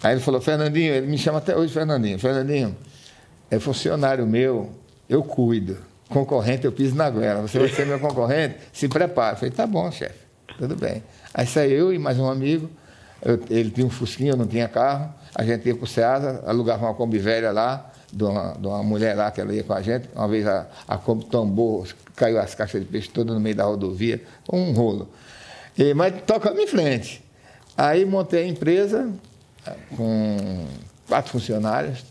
Aí 0.01 0.13
ele 0.15 0.21
falou, 0.21 0.41
Fernandinho, 0.41 0.91
ele 0.91 1.05
me 1.05 1.19
chama 1.19 1.38
até 1.38 1.55
hoje 1.55 1.71
Fernandinho. 1.71 2.17
Fernandinho, 2.17 2.75
é 3.51 3.60
funcionário 3.60 4.25
meu, 4.25 4.72
eu 5.08 5.22
cuido. 5.24 5.77
Concorrente, 6.10 6.65
eu 6.65 6.72
piso 6.72 6.96
na 6.96 7.10
goela. 7.10 7.41
Você 7.41 7.60
vai 7.60 7.70
ser 7.70 7.86
meu 7.86 8.00
concorrente? 8.00 8.55
Se 8.74 8.88
prepara. 8.88 9.36
Falei, 9.36 9.51
tá 9.51 9.67
bom, 9.67 9.89
chefe, 9.91 10.17
tudo 10.58 10.75
bem. 10.75 11.03
Aí 11.34 11.46
saiu 11.46 11.72
eu 11.77 11.93
e 11.93 12.00
mais 12.00 12.17
um 12.17 12.29
amigo. 12.29 12.70
Eu- 13.24 13.39
ele 13.50 13.70
tinha 13.70 13.86
um 13.86 13.89
fusquinho, 13.89 14.31
eu 14.34 14.38
não 14.38 14.48
tinha 14.48 14.67
carro. 14.67 15.13
A 15.36 15.43
gente 15.46 15.65
ia 15.67 15.75
para 15.75 15.84
o 15.84 15.88
Ceasa, 15.88 16.43
alugava 16.46 16.86
uma 16.86 16.93
Kombi 16.93 17.17
velha 17.20 17.51
lá, 17.51 17.91
de 18.12 18.24
uma, 18.25 18.53
de 18.60 18.67
uma 18.67 18.84
mulher 18.84 19.15
lá 19.15 19.31
que 19.31 19.39
ela 19.39 19.53
ia 19.53 19.63
com 19.63 19.74
a 19.74 19.81
gente. 19.81 20.10
Uma 20.15 20.27
vez 20.27 20.46
a, 20.46 20.65
a 20.88 20.98
Kombi 20.98 21.25
tombou, 21.25 21.86
caiu 22.15 22.39
as 22.39 22.53
caixas 22.55 22.81
de 22.81 22.88
peixe 22.88 23.10
todas 23.10 23.34
no 23.34 23.39
meio 23.39 23.55
da 23.55 23.63
rodovia, 23.63 24.22
um 24.51 24.74
rolo. 24.74 25.08
E, 25.77 25.93
mas 25.93 26.13
tocando 26.27 26.60
em 26.60 26.67
frente. 26.67 27.24
Aí 27.77 28.03
montei 28.03 28.43
a 28.43 28.48
empresa 28.48 29.10
com 29.96 30.65
quatro 31.08 31.31
funcionários. 31.31 32.03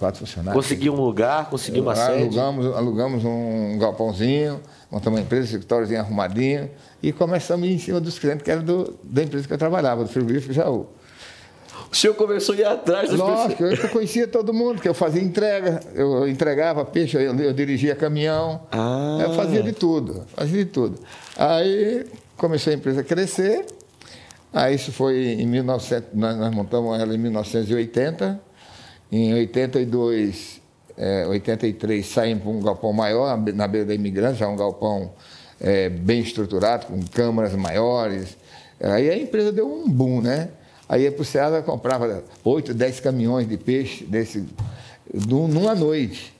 Quatro 0.00 0.20
funcionários. 0.20 0.54
Conseguiu 0.64 0.94
um 0.94 1.00
lugar, 1.04 1.50
conseguiu 1.50 1.82
uma 1.82 1.94
sede. 1.94 2.22
alugamos, 2.22 2.66
alugamos 2.74 3.24
um 3.24 3.78
galpãozinho, 3.78 4.58
montamos 4.90 5.18
uma 5.20 5.24
empresa, 5.24 5.44
escritóriozinho 5.44 6.00
arrumadinho, 6.00 6.70
e 7.02 7.12
começamos 7.12 7.68
a 7.68 7.70
ir 7.70 7.74
em 7.74 7.78
cima 7.78 8.00
dos 8.00 8.18
clientes 8.18 8.42
que 8.42 8.50
eram 8.50 8.64
do, 8.64 8.98
da 9.04 9.22
empresa 9.22 9.46
que 9.46 9.52
eu 9.52 9.58
trabalhava, 9.58 10.02
do 10.02 10.08
frigorífico 10.08 10.54
Jaú. 10.54 10.86
O 11.92 11.94
senhor 11.94 12.14
começou 12.14 12.54
a 12.54 12.58
ir 12.58 12.64
atrás 12.64 13.10
das 13.10 13.18
Lógico, 13.18 13.62
eu 13.62 13.88
conhecia 13.90 14.26
todo 14.26 14.54
mundo, 14.54 14.76
porque 14.76 14.88
eu 14.88 14.94
fazia 14.94 15.20
entrega, 15.20 15.80
eu 15.94 16.26
entregava 16.26 16.82
peixe, 16.84 17.16
eu, 17.18 17.36
eu 17.38 17.52
dirigia 17.52 17.94
caminhão, 17.94 18.62
Ah. 18.72 19.18
eu 19.20 19.34
fazia 19.34 19.62
de 19.62 19.72
tudo, 19.72 20.22
fazia 20.34 20.64
de 20.64 20.70
tudo. 20.70 20.98
Aí 21.36 22.06
começou 22.38 22.72
a 22.72 22.76
empresa 22.76 23.02
a 23.02 23.04
crescer, 23.04 23.66
aí 24.50 24.76
isso 24.76 24.92
foi 24.92 25.32
em 25.32 25.46
1900, 25.46 26.08
nós, 26.14 26.36
nós 26.38 26.54
montamos 26.54 26.98
ela 26.98 27.14
em 27.14 27.18
1980, 27.18 28.40
em 29.10 29.32
82, 29.34 30.60
eh, 30.96 31.26
83 31.28 32.06
saímos 32.06 32.42
para 32.42 32.52
um 32.52 32.60
galpão 32.60 32.92
maior, 32.92 33.28
na 33.28 33.36
be- 33.36 33.52
na 33.52 33.66
beira 33.68 33.86
da 33.86 33.94
imigrante, 33.94 34.38
já 34.38 34.48
um 34.48 34.56
galpão 34.56 35.12
eh, 35.60 35.88
bem 35.90 36.20
estruturado, 36.20 36.86
com 36.86 37.00
câmaras 37.12 37.52
maiores. 37.54 38.36
Aí 38.80 39.10
a 39.10 39.16
empresa 39.18 39.52
deu 39.52 39.66
um 39.70 39.88
boom, 39.88 40.20
né? 40.22 40.48
Aí 40.88 41.02
ia 41.02 41.12
para 41.12 41.22
o 41.22 41.24
Ceasa 41.24 41.60
comprava 41.62 42.24
8, 42.44 42.72
10 42.72 42.98
caminhões 43.00 43.46
de 43.48 43.56
peixe 43.56 44.04
desse, 44.04 44.44
num- 45.28 45.46
numa 45.48 45.74
noite. 45.74 46.34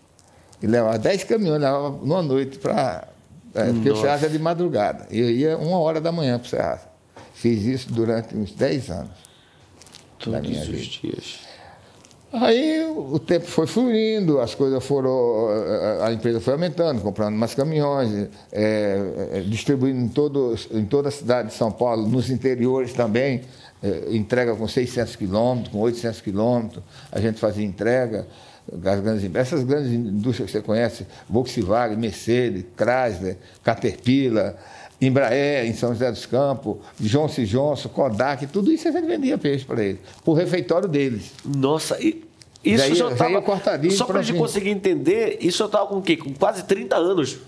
E 0.62 0.66
levava 0.66 0.98
10 0.98 1.24
caminhões, 1.24 1.60
levava 1.60 1.90
numa 1.90 2.22
noite 2.22 2.58
para. 2.58 3.08
É, 3.54 3.64
porque 3.72 3.90
o 3.90 3.92
Nossa. 3.94 4.02
Ceasa 4.02 4.26
é 4.26 4.28
de 4.28 4.38
madrugada. 4.38 5.06
E 5.10 5.18
eu 5.20 5.30
ia 5.30 5.58
uma 5.58 5.78
hora 5.80 6.00
da 6.00 6.10
manhã 6.12 6.38
para 6.38 6.46
o 6.46 6.48
Ceasa. 6.48 6.88
Fiz 7.34 7.64
isso 7.64 7.92
durante 7.92 8.36
uns 8.36 8.52
10 8.52 8.90
anos. 8.90 9.10
Todos 10.18 10.40
os 10.50 10.66
vida. 10.66 10.82
dias. 10.82 11.40
Aí 12.32 12.84
o 12.96 13.18
tempo 13.18 13.44
foi 13.46 13.66
fluindo, 13.66 14.38
as 14.40 14.54
coisas 14.54 14.84
foram. 14.84 15.48
a- 16.04 16.12
empresa 16.12 16.40
foi 16.40 16.52
aumentando, 16.52 17.02
comprando 17.02 17.34
mais 17.34 17.54
caminhões, 17.54 18.28
é, 18.52 19.30
é, 19.32 19.40
distribuindo 19.40 19.98
em, 20.00 20.08
todos, 20.08 20.68
em 20.70 20.84
toda 20.84 21.08
a 21.08 21.12
cidade 21.12 21.48
de 21.48 21.54
São 21.54 21.72
Paulo, 21.72 22.06
nos 22.06 22.30
interiores 22.30 22.92
também, 22.92 23.40
é, 23.82 24.14
entrega 24.14 24.54
com 24.54 24.68
600 24.68 25.16
quilômetros, 25.16 25.72
com 25.72 25.80
800 25.80 26.20
quilômetros, 26.20 26.82
a 27.10 27.20
gente 27.20 27.40
fazia 27.40 27.64
entrega. 27.64 28.26
grandes- 28.72 29.28
essas 29.34 29.64
grandes 29.64 29.90
indústrias 29.92 30.48
que 30.48 30.56
você 30.58 30.62
conhece, 30.62 31.04
Volkswagen, 31.28 31.96
Mercedes, 31.96 32.64
Chrysler, 32.76 33.36
Caterpillar, 33.64 34.54
Embraer, 35.00 35.66
em 35.66 35.72
São 35.72 35.92
José 35.92 36.10
dos 36.10 36.26
Campos, 36.26 36.76
Johnson 36.98 37.44
Johnson, 37.44 37.88
Kodak, 37.88 38.46
tudo 38.48 38.70
isso 38.70 38.86
a 38.88 38.92
gente 38.92 39.06
vendia 39.06 39.38
peixe 39.38 39.64
para 39.64 39.82
eles, 39.82 40.00
para 40.22 40.30
o 40.30 40.34
refeitório 40.34 40.86
deles. 40.86 41.32
Nossa, 41.44 41.98
e 42.02 42.22
isso 42.62 42.84
Daí- 42.84 42.94
já 42.94 43.10
estava. 43.10 43.42
Só 43.90 44.04
para 44.04 44.18
a 44.20 44.22
gente 44.22 44.38
conseguir 44.38 44.70
entender, 44.70 45.38
isso 45.40 45.62
eu 45.62 45.66
estava 45.66 45.86
com 45.86 45.96
o 45.96 46.02
quê? 46.02 46.16
Com 46.16 46.34
quase 46.34 46.64
30 46.64 46.96
anos. 46.96 47.38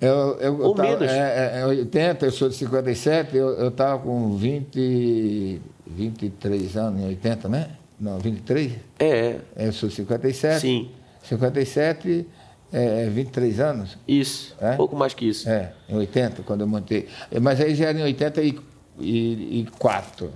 Eu, 0.00 0.36
eu, 0.40 0.58
Ou 0.58 0.66
eu 0.68 0.74
tava, 0.74 0.88
menos. 0.90 1.08
É, 1.10 1.60
é, 1.60 1.66
80, 1.66 2.26
eu 2.26 2.30
sou 2.30 2.48
de 2.48 2.54
57, 2.56 3.36
eu 3.36 3.68
estava 3.68 3.98
com 3.98 4.36
20, 4.36 5.60
23 5.86 6.76
anos, 6.76 7.00
em 7.00 7.06
80, 7.08 7.48
né? 7.48 7.70
Não, 7.98 8.18
23? 8.18 8.72
É, 8.98 9.36
Eu 9.56 9.72
sou 9.72 9.88
de 9.88 9.94
57. 9.94 10.60
sim. 10.60 10.90
57, 11.22 12.26
é, 12.74 13.08
23 13.08 13.60
anos. 13.60 13.96
Isso. 14.06 14.54
É? 14.60 14.74
Pouco 14.74 14.96
mais 14.96 15.14
que 15.14 15.28
isso. 15.28 15.48
É, 15.48 15.72
em 15.88 15.96
80, 15.96 16.42
quando 16.42 16.62
eu 16.62 16.66
montei. 16.66 17.08
Mas 17.40 17.60
aí 17.60 17.74
já 17.74 17.86
era 17.86 17.98
em 17.98 18.02
84. 18.02 20.30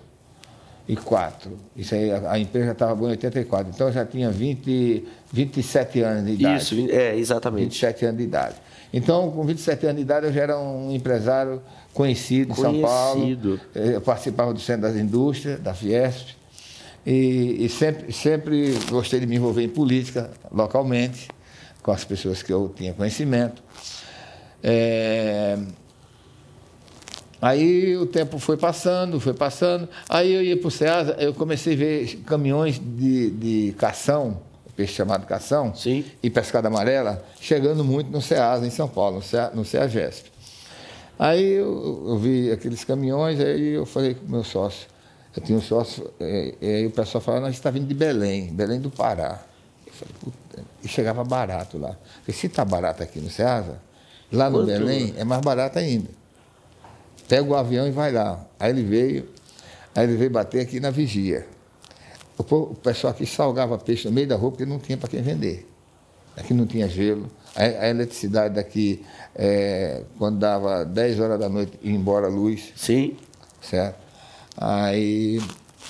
E 0.87 0.97
4. 0.97 1.50
Isso 1.76 1.95
aí, 1.95 2.11
a, 2.11 2.33
a 2.33 2.38
empresa 2.38 2.73
estava 2.73 2.95
boa 2.95 3.11
em 3.11 3.12
84. 3.12 3.73
Então 3.75 3.88
eu 3.88 3.92
já 3.92 4.07
tinha 4.07 4.30
20, 4.30 5.04
27 5.33 6.00
anos 6.00 6.25
de 6.25 6.33
idade. 6.33 6.62
Isso, 6.62 6.75
é, 6.90 7.16
exatamente. 7.16 7.64
27 7.64 8.04
anos 8.07 8.18
de 8.18 8.25
idade. 8.25 8.54
Então, 8.92 9.30
com 9.30 9.45
27 9.45 9.85
anos 9.85 9.97
de 9.97 10.02
idade, 10.02 10.26
eu 10.26 10.33
já 10.33 10.42
era 10.42 10.59
um 10.59 10.95
empresário 10.95 11.61
conhecido 11.92 12.52
em 12.52 12.54
São 12.54 12.80
Paulo. 12.80 13.21
Conhecido. 13.21 13.61
Eh, 13.75 13.97
Eu 13.97 14.00
participava 14.00 14.54
do 14.54 14.61
Centro 14.61 14.83
das 14.83 14.97
Indústrias, 14.97 15.61
da 15.61 15.75
Fiesp. 15.75 16.30
E, 17.04 17.64
e 17.64 17.68
sempre, 17.68 18.12
sempre 18.12 18.75
gostei 18.90 19.21
de 19.21 19.26
me 19.26 19.37
envolver 19.37 19.62
em 19.62 19.68
política, 19.68 20.30
localmente, 20.50 21.28
com 21.82 21.90
as 21.90 22.04
pessoas 22.04 22.42
que 22.42 22.52
eu 22.52 22.73
tinha 22.76 22.92
conhecimento. 22.92 23.62
Eh, 24.62 25.58
Aí 27.40 27.97
o 27.97 28.04
tempo 28.04 28.38
foi 28.38 28.56
passando, 28.56 29.20
foi 29.20 29.32
passando. 29.32 29.88
Aí 30.08 30.32
eu 30.32 30.42
ia 30.42 30.56
para 30.56 30.66
o 30.66 30.70
Ceasa, 30.70 31.16
eu 31.20 31.32
comecei 31.32 31.75
a 31.75 31.76
ver 31.76 32.16
caminhões 32.26 32.80
de, 32.80 33.30
de 33.30 33.75
cação, 33.78 34.40
peixe 34.75 34.94
chamado 34.94 35.25
cação, 35.26 35.75
Sim. 35.75 36.04
e 36.23 36.28
pescada 36.28 36.66
amarela, 36.68 37.25
chegando 37.40 37.85
muito 37.85 38.11
no 38.11 38.20
Ceasa, 38.20 38.66
em 38.66 38.70
São 38.70 38.88
Paulo, 38.88 39.16
no, 39.16 39.23
Cea, 39.23 39.50
no 39.54 39.64
Ceagesp. 39.64 40.26
Aí 41.16 41.52
eu, 41.52 42.04
eu 42.08 42.18
vi 42.18 42.50
aqueles 42.50 42.85
caminhões, 42.85 43.40
aí 43.40 43.70
eu 43.70 43.87
falei 43.87 44.14
com 44.14 44.26
o 44.26 44.30
meu 44.30 44.44
sócio, 44.44 44.88
eu 45.37 45.42
tinha 45.42 45.58
um 45.58 45.62
sócio, 45.62 46.11
e, 46.20 46.54
e 46.61 46.66
aí 46.66 46.87
o 46.87 46.90
pessoal 46.90 47.23
falava, 47.23 47.47
nós 47.47 47.54
está 47.54 47.70
vindo 47.70 47.87
de 47.87 47.94
Belém, 47.94 48.52
Belém 48.52 48.80
do 48.80 48.90
Pará. 48.90 49.42
E 50.83 50.88
chegava 50.88 51.25
barato 51.25 51.78
lá. 51.78 51.97
Porque 52.19 52.33
se 52.33 52.47
está 52.47 52.64
barato 52.64 53.02
aqui 53.02 53.21
no 53.21 53.31
Ceasa, 53.31 53.81
lá 54.33 54.49
no 54.50 54.59
Quanto? 54.59 54.67
Belém 54.67 55.14
é 55.17 55.25
mais 55.25 55.40
barato 55.40 55.78
ainda. 55.78 56.09
Pega 57.28 57.43
o 57.45 57.55
avião 57.55 57.87
e 57.87 57.90
vai 57.90 58.11
lá. 58.12 58.45
Aí 58.59 58.71
ele 58.71 58.83
veio, 58.83 59.28
aí 59.95 60.05
ele 60.05 60.17
veio 60.17 60.31
bater 60.31 60.61
aqui 60.61 60.81
na 60.81 60.90
vigia. 60.90 61.47
O, 62.37 62.45
po- 62.45 62.69
o 62.71 62.75
pessoal 62.75 63.12
aqui 63.12 63.26
salgava 63.26 63.76
peixe 63.78 64.07
no 64.09 64.14
meio 64.14 64.26
da 64.28 64.37
rua 64.37 64.50
porque 64.52 64.64
não 64.64 64.78
tinha 64.78 64.97
para 64.97 65.09
quem 65.09 65.21
vender. 65.23 65.69
Aqui 66.37 66.55
não 66.55 66.67
tinha 66.67 66.88
gelo. 66.88 67.28
A, 67.57 67.62
a 67.64 67.88
eletricidade 67.88 68.55
daqui, 68.55 69.05
eh, 69.35 70.05
quando 70.19 70.38
dava 70.38 70.85
10 70.85 71.19
horas 71.19 71.38
da 71.40 71.49
noite, 71.49 71.78
ia 71.83 71.93
embora 71.93 72.26
a 72.28 72.31
luz, 72.31 72.73
Sim. 72.76 73.17
certo? 73.61 73.97
Aí 74.57 75.40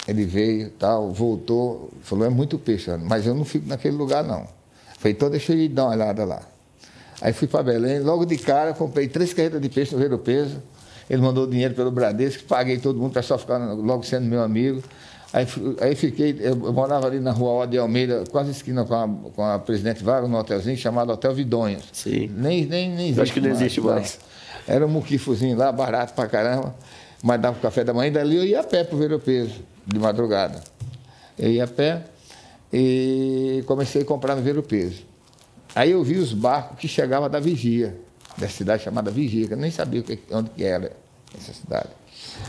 ele 0.09 0.25
veio, 0.25 0.71
tal, 0.71 1.12
voltou, 1.12 1.91
falou, 2.00 2.25
é 2.25 2.31
muito 2.31 2.59
peixe, 2.59 2.91
mas 2.97 3.27
eu 3.27 3.35
não 3.35 3.45
fico 3.45 3.69
naquele 3.69 3.95
lugar 3.95 4.25
não. 4.25 4.47
Falei, 4.99 5.12
então 5.12 5.29
deixa 5.29 5.53
eu 5.53 5.59
ir 5.59 5.69
dar 5.69 5.85
uma 5.85 5.93
olhada 5.93 6.25
lá. 6.25 6.41
Aí 7.21 7.33
fui 7.35 7.47
para 7.47 7.62
Belém, 7.62 8.00
logo 8.00 8.25
de 8.25 8.38
cara, 8.38 8.73
comprei 8.73 9.07
três 9.07 9.35
carretas 9.35 9.61
de 9.61 9.69
peixe 9.69 9.95
no 9.95 10.00
Ver 10.00 10.12
o 10.12 10.19
Peso. 10.19 10.62
Ele 11.11 11.21
mandou 11.21 11.47
dinheiro 11.47 11.75
pelo 11.75 11.91
Bradesco, 11.91 12.45
paguei 12.45 12.79
todo 12.79 12.99
mundo, 12.99 13.11
o 13.11 13.15
pessoal 13.15 13.38
ficava 13.38 13.73
logo 13.75 14.03
sendo 14.03 14.25
meu 14.25 14.43
amigo. 14.43 14.83
Aí, 15.31 15.47
aí 15.81 15.95
fiquei, 15.95 16.37
eu, 16.41 16.65
eu 16.65 16.73
morava 16.73 17.07
ali 17.07 17.21
na 17.21 17.33
rua 17.33 17.65
Ode 17.65 17.77
Almeida, 17.77 18.25
quase 18.31 18.50
esquina 18.50 18.85
com 18.85 18.95
a, 18.95 19.09
com 19.35 19.45
a 19.45 19.59
Presidente 19.59 20.03
Vargas, 20.03 20.31
num 20.31 20.38
hotelzinho 20.38 20.77
chamado 20.77 21.12
Hotel 21.12 21.35
Vidonhos. 21.35 21.85
Sim. 21.93 22.31
Nem, 22.35 22.65
nem, 22.65 22.91
nem 22.91 23.09
existe 23.09 23.21
acho 23.21 23.33
que 23.35 23.41
não 23.41 23.50
existe 23.50 23.81
mais. 23.81 24.19
não. 24.67 24.75
Era 24.75 24.87
um 24.87 24.88
muquifozinho 24.88 25.57
lá, 25.57 25.71
barato 25.71 26.15
pra 26.15 26.27
caramba, 26.27 26.75
mas 27.22 27.40
dava 27.40 27.58
o 27.58 27.60
café 27.60 27.84
da 27.84 27.92
manhã, 27.92 28.08
e 28.08 28.10
dali 28.12 28.37
eu 28.37 28.44
ia 28.44 28.60
a 28.60 28.64
pé 28.64 28.84
Ver 28.84 29.12
o 29.12 29.18
Peso, 29.18 29.60
de 29.87 29.98
madrugada. 29.98 30.62
Eu 31.38 31.50
ia 31.50 31.64
a 31.64 31.66
pé 31.66 32.04
e 32.72 33.62
comecei 33.66 34.02
a 34.02 34.04
comprar 34.04 34.37
no 34.37 34.42
Ver 34.42 34.58
o 34.58 34.62
Peso. 34.62 35.02
Aí 35.75 35.90
eu 35.90 36.02
vi 36.02 36.16
os 36.16 36.32
barcos 36.32 36.78
que 36.78 36.88
chegavam 36.88 37.28
da 37.28 37.40
Vigia, 37.40 37.96
da 38.37 38.48
cidade 38.48 38.82
chamada 38.82 39.10
Vigia, 39.10 39.46
que 39.46 39.52
eu 39.54 39.58
nem 39.58 39.70
sabia 39.70 40.04
onde 40.32 40.50
que 40.50 40.64
era 40.64 40.92
essa 41.37 41.52
cidade. 41.52 41.88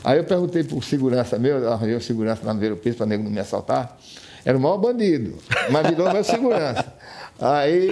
Aí 0.04 0.18
eu 0.18 0.24
perguntei 0.24 0.64
para 0.64 0.78
o 0.78 0.82
segurança 0.82 1.38
meu, 1.38 1.58
eu 1.58 1.74
arranjei 1.74 1.96
um 1.96 2.02
segurança 2.02 2.42
lá 2.46 2.54
no 2.54 2.60
Ver 2.60 2.72
o 2.72 2.78
Peso 2.78 2.98
para 2.98 3.06
nego 3.06 3.24
não 3.24 3.32
me 3.32 3.40
assaltar. 3.40 3.98
Era 4.46 4.58
o 4.58 4.62
maior 4.62 4.78
bandido, 4.78 5.36
mas 5.70 5.88
virou 5.88 6.12
meu 6.12 6.24
segurança. 6.24 6.94
Aí, 7.40 7.90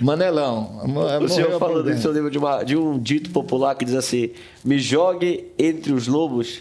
Manelão. 0.00 0.82
O 1.22 1.28
senhor 1.28 1.58
falando 1.58 1.90
isso, 1.90 2.06
eu 2.08 2.12
lembro 2.12 2.30
de, 2.30 2.38
uma- 2.38 2.62
de 2.62 2.76
um 2.76 2.98
dito 2.98 3.30
popular 3.30 3.74
que 3.74 3.84
diz 3.84 3.94
assim: 3.94 4.30
me 4.64 4.78
jogue 4.78 5.46
entre 5.58 5.92
os 5.92 6.06
lobos 6.06 6.60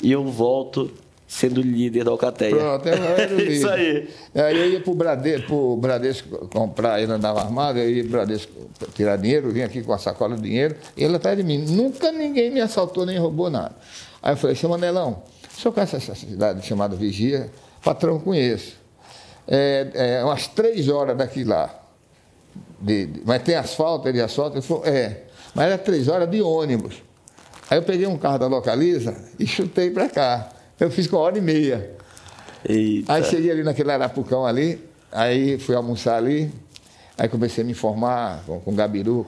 e 0.00 0.12
eu 0.12 0.24
volto 0.24 0.90
sendo 1.26 1.60
líder 1.62 2.04
da 2.04 2.10
Alcateia. 2.10 2.54
Pronto, 2.54 2.86
eu 2.88 2.94
era 2.94 3.34
o 3.34 3.38
líder. 3.38 3.52
Isso 3.52 3.68
aí. 3.68 4.08
Aí 4.34 4.56
eu 4.58 4.70
ia 4.70 4.80
pro 4.80 4.94
Bradesco, 4.94 5.46
pro 5.46 5.76
Bradesco 5.76 6.48
comprar, 6.48 7.00
ele 7.02 7.10
andava 7.10 7.40
armado, 7.40 7.78
eu 7.78 7.90
ia 7.90 8.02
pro 8.02 8.12
Bradesco 8.12 8.52
tirar 8.94 9.16
dinheiro, 9.16 9.50
vinha 9.50 9.66
aqui 9.66 9.82
com 9.82 9.92
a 9.92 9.98
sacola 9.98 10.36
de 10.36 10.42
dinheiro, 10.42 10.76
e 10.96 11.02
ele 11.02 11.16
atrás 11.16 11.36
de 11.36 11.42
mim. 11.42 11.58
Nunca 11.68 12.12
ninguém 12.12 12.50
me 12.50 12.60
assaltou 12.60 13.06
nem 13.06 13.18
roubou 13.18 13.48
nada. 13.50 13.74
Aí 14.22 14.34
eu 14.34 14.36
falei, 14.36 14.54
seu 14.54 14.68
Manelão, 14.68 15.22
o 15.56 15.60
senhor 15.60 15.72
conhece 15.72 15.96
essa 15.96 16.14
cidade 16.14 16.64
chamada 16.66 16.94
Vigia? 16.94 17.50
Patrão, 17.84 18.18
conheço. 18.18 18.76
É, 19.46 20.18
é 20.20 20.24
umas 20.24 20.46
três 20.46 20.88
horas 20.88 21.16
daqui 21.16 21.44
lá. 21.44 21.74
De- 22.80 23.06
de- 23.06 23.22
mas 23.24 23.42
tem 23.42 23.54
asfalto, 23.54 24.08
ele 24.08 24.20
asfalto? 24.20 24.56
Ele 24.56 24.62
falou, 24.62 24.84
é. 24.86 25.22
Mas 25.54 25.66
era 25.66 25.78
três 25.78 26.08
horas 26.08 26.30
de 26.30 26.40
ônibus. 26.40 27.02
Aí 27.70 27.78
eu 27.78 27.82
peguei 27.82 28.06
um 28.06 28.16
carro 28.18 28.38
da 28.38 28.46
Localiza 28.46 29.16
e 29.38 29.46
chutei 29.46 29.90
para 29.90 30.08
cá. 30.08 30.48
Eu 30.78 30.90
fiz 30.90 31.06
com 31.06 31.16
uma 31.16 31.22
hora 31.22 31.38
e 31.38 31.40
meia. 31.40 31.90
Eita. 32.68 33.12
Aí 33.14 33.24
cheguei 33.24 33.50
ali 33.50 33.62
naquele 33.62 33.90
arapucão 33.90 34.46
ali, 34.46 34.88
aí 35.10 35.58
fui 35.58 35.74
almoçar 35.74 36.16
ali, 36.16 36.52
aí 37.18 37.28
comecei 37.28 37.62
a 37.62 37.64
me 37.66 37.72
informar 37.72 38.42
com, 38.46 38.60
com 38.60 38.74
gabiru, 38.74 39.26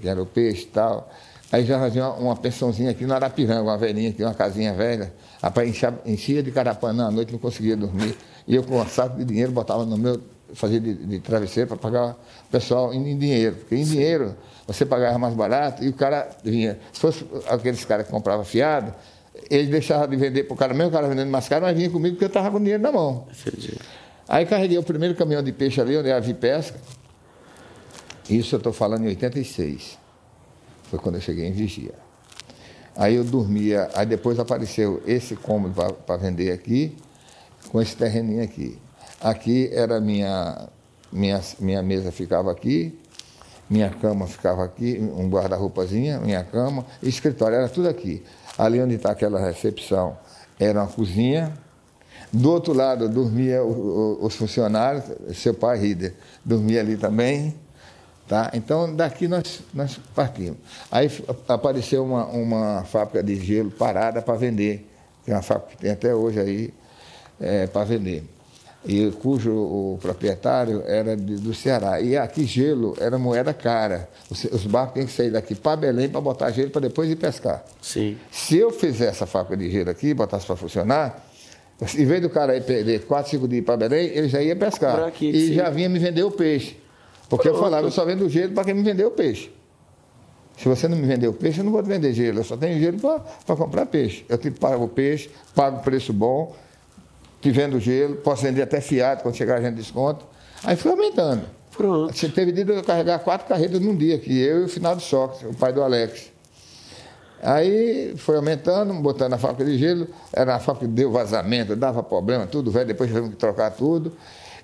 que 0.00 0.08
era 0.08 0.20
o 0.22 0.26
peixe 0.26 0.62
e 0.64 0.66
tal. 0.66 1.10
Aí 1.52 1.64
já 1.64 1.76
arranjei 1.76 2.02
uma, 2.02 2.14
uma 2.14 2.36
pensãozinha 2.36 2.90
aqui 2.90 3.06
no 3.06 3.14
Arapiranga, 3.14 3.62
uma 3.62 3.78
velhinha 3.78 4.10
aqui, 4.10 4.22
uma 4.22 4.34
casinha 4.34 4.74
velha. 4.74 5.12
Rapaz, 5.40 5.68
enchia, 5.68 5.94
enchia 6.04 6.42
de 6.42 6.50
carapanã 6.50 7.06
à 7.06 7.10
noite, 7.10 7.32
não 7.32 7.38
conseguia 7.38 7.76
dormir. 7.76 8.16
E 8.48 8.54
eu 8.54 8.62
com 8.62 8.80
um 8.80 8.86
saco 8.86 9.16
de 9.16 9.24
dinheiro 9.24 9.52
botava 9.52 9.84
no 9.84 9.96
meu, 9.96 10.20
fazia 10.54 10.80
de, 10.80 10.94
de 10.94 11.20
travesseiro 11.20 11.68
para 11.68 11.76
pagar 11.76 12.10
o 12.12 12.50
pessoal 12.50 12.92
em, 12.92 13.12
em 13.12 13.18
dinheiro. 13.18 13.56
Porque 13.56 13.76
em 13.76 13.84
dinheiro 13.84 14.34
você 14.66 14.84
pagava 14.84 15.18
mais 15.18 15.34
barato 15.34 15.84
e 15.84 15.88
o 15.88 15.92
cara 15.92 16.28
vinha. 16.42 16.78
Se 16.92 17.00
fosse 17.00 17.24
aqueles 17.48 17.84
caras 17.84 18.06
que 18.06 18.12
compravam 18.12 18.44
fiado, 18.44 18.92
Ele 19.48 19.68
deixava 19.68 20.08
de 20.08 20.16
vender 20.16 20.44
para 20.44 20.54
o 20.54 20.56
cara, 20.56 20.74
mesmo 20.74 20.88
o 20.88 20.92
cara 20.92 21.06
vendendo 21.06 21.30
mais 21.30 21.48
caro, 21.48 21.64
mas 21.64 21.76
vinha 21.76 21.90
comigo 21.90 22.16
porque 22.16 22.24
eu 22.24 22.28
estava 22.28 22.50
com 22.50 22.58
dinheiro 22.58 22.82
na 22.82 22.90
mão. 22.90 23.26
Entendi. 23.46 23.78
Aí 24.28 24.44
carreguei 24.44 24.78
o 24.78 24.82
primeiro 24.82 25.14
caminhão 25.14 25.42
de 25.42 25.52
peixe 25.52 25.80
ali, 25.80 25.96
onde 25.96 26.08
era 26.08 26.18
a 26.18 26.20
Vipesca. 26.20 26.78
Isso 28.28 28.56
eu 28.56 28.58
estou 28.58 28.72
falando 28.72 29.04
em 29.04 29.08
86. 29.08 30.05
Foi 30.90 30.98
quando 30.98 31.16
eu 31.16 31.20
cheguei 31.20 31.46
em 31.46 31.52
Vigia. 31.52 31.94
Aí 32.96 33.14
eu 33.16 33.24
dormia, 33.24 33.90
aí 33.94 34.06
depois 34.06 34.38
apareceu 34.38 35.02
esse 35.06 35.36
cômodo 35.36 35.74
para 36.06 36.16
vender 36.16 36.50
aqui, 36.50 36.96
com 37.68 37.80
esse 37.80 37.94
terreninho 37.94 38.42
aqui. 38.42 38.78
Aqui 39.20 39.68
era 39.72 40.00
minha, 40.00 40.68
minha, 41.12 41.40
minha 41.58 41.82
mesa 41.82 42.10
ficava 42.10 42.50
aqui, 42.50 42.98
minha 43.68 43.90
cama 43.90 44.26
ficava 44.26 44.64
aqui, 44.64 44.98
um 44.98 45.28
guarda-roupazinha, 45.28 46.20
minha 46.20 46.42
cama, 46.44 46.86
escritório, 47.02 47.56
era 47.56 47.68
tudo 47.68 47.88
aqui. 47.88 48.22
Ali 48.56 48.80
onde 48.80 48.94
está 48.94 49.10
aquela 49.10 49.40
recepção 49.40 50.16
era 50.58 50.80
uma 50.80 50.88
cozinha. 50.88 51.52
Do 52.32 52.50
outro 52.50 52.72
lado 52.72 53.08
dormia 53.08 53.62
os 53.62 54.34
funcionários, 54.34 55.04
seu 55.34 55.52
pai 55.52 55.78
Rider 55.78 56.14
dormia 56.44 56.80
ali 56.80 56.96
também. 56.96 57.54
Tá? 58.28 58.50
Então, 58.54 58.94
daqui 58.94 59.28
nós, 59.28 59.60
nós 59.72 60.00
partimos. 60.14 60.58
Aí 60.90 61.10
apareceu 61.46 62.04
uma, 62.04 62.26
uma 62.26 62.84
fábrica 62.84 63.22
de 63.22 63.36
gelo 63.36 63.70
parada 63.70 64.20
para 64.20 64.34
vender, 64.34 64.84
que 65.24 65.30
é 65.30 65.34
uma 65.34 65.42
fábrica 65.42 65.72
que 65.72 65.78
tem 65.78 65.92
até 65.92 66.14
hoje 66.14 66.40
aí 66.40 66.74
é, 67.40 67.66
para 67.66 67.84
vender 67.84 68.24
e 68.86 69.10
cujo 69.10 69.52
o 69.52 69.98
proprietário 70.00 70.82
era 70.86 71.16
de, 71.16 71.36
do 71.36 71.52
Ceará. 71.52 72.00
E 72.00 72.16
aqui 72.16 72.44
gelo 72.44 72.96
era 73.00 73.18
moeda 73.18 73.52
cara. 73.52 74.08
Os, 74.30 74.44
os 74.44 74.64
barcos 74.64 74.94
têm 74.94 75.06
que 75.06 75.12
sair 75.12 75.30
daqui 75.30 75.54
para 75.54 75.76
Belém 75.76 76.08
para 76.08 76.20
botar 76.20 76.50
gelo 76.52 76.70
para 76.70 76.82
depois 76.82 77.10
ir 77.10 77.16
pescar. 77.16 77.64
Sim. 77.82 78.16
Se 78.30 78.56
eu 78.56 78.70
fizesse 78.70 79.10
essa 79.10 79.26
fábrica 79.26 79.56
de 79.56 79.70
gelo 79.70 79.90
aqui, 79.90 80.14
botasse 80.14 80.46
para 80.46 80.56
funcionar, 80.56 81.26
em 81.96 82.06
vez 82.06 82.22
do 82.22 82.30
cara 82.30 82.56
ir 82.56 82.62
perder 82.62 83.04
4, 83.04 83.32
5 83.32 83.48
dias 83.48 83.64
para 83.64 83.76
Belém, 83.76 84.06
ele 84.06 84.28
já 84.28 84.40
ia 84.40 84.54
pescar. 84.54 85.00
Aqui, 85.00 85.30
e 85.30 85.48
sim. 85.48 85.54
já 85.54 85.68
vinha 85.68 85.88
me 85.88 85.98
vender 85.98 86.22
o 86.22 86.30
peixe. 86.30 86.76
Porque 87.28 87.48
Pronto. 87.48 87.56
eu 87.56 87.62
falava, 87.62 87.86
eu 87.86 87.90
só 87.90 88.04
vendo 88.04 88.28
gelo 88.28 88.52
para 88.52 88.64
quem 88.64 88.74
me 88.74 88.82
vendeu 88.82 89.08
o 89.08 89.10
peixe. 89.10 89.50
Se 90.56 90.68
você 90.68 90.88
não 90.88 90.96
me 90.96 91.06
vender 91.06 91.28
o 91.28 91.32
peixe, 91.32 91.60
eu 91.60 91.64
não 91.64 91.72
vou 91.72 91.82
te 91.82 91.88
vender 91.88 92.12
gelo. 92.14 92.40
Eu 92.40 92.44
só 92.44 92.56
tenho 92.56 92.78
gelo 92.80 92.98
para 92.98 93.56
comprar 93.56 93.84
peixe. 93.86 94.24
Eu 94.28 94.38
te 94.38 94.50
pago 94.50 94.84
o 94.84 94.88
peixe, 94.88 95.30
pago 95.54 95.78
o 95.78 95.80
preço 95.80 96.12
bom, 96.12 96.54
te 97.42 97.50
vendo 97.50 97.78
gelo, 97.78 98.16
posso 98.16 98.42
vender 98.42 98.62
até 98.62 98.80
fiado 98.80 99.22
quando 99.22 99.34
chegar 99.34 99.58
a 99.58 99.60
gente 99.60 99.74
desconto. 99.74 100.24
Aí 100.64 100.76
foi 100.76 100.92
aumentando. 100.92 101.42
Pronto. 101.76 102.16
Você 102.16 102.28
teve 102.28 102.52
de 102.52 102.62
eu 102.62 102.82
carregar 102.82 103.18
quatro 103.18 103.46
carretas 103.46 103.80
num 103.80 103.94
dia 103.94 104.16
aqui, 104.16 104.38
eu 104.38 104.62
e 104.62 104.64
o 104.64 104.68
final 104.68 104.96
do 104.96 105.02
Sócrates, 105.02 105.46
o 105.46 105.54
pai 105.54 105.72
do 105.72 105.82
Alex. 105.82 106.32
Aí 107.42 108.14
foi 108.16 108.36
aumentando, 108.36 108.94
botando 108.94 109.34
a 109.34 109.38
fábrica 109.38 109.64
de 109.64 109.76
gelo, 109.76 110.08
era 110.32 110.54
a 110.54 110.58
fábrica 110.58 110.86
que 110.86 110.92
deu 110.92 111.12
vazamento, 111.12 111.76
dava 111.76 112.02
problema, 112.02 112.46
tudo, 112.46 112.70
velho, 112.70 112.86
depois 112.86 113.10
tivemos 113.10 113.30
que 113.30 113.36
trocar 113.36 113.70
tudo. 113.72 114.12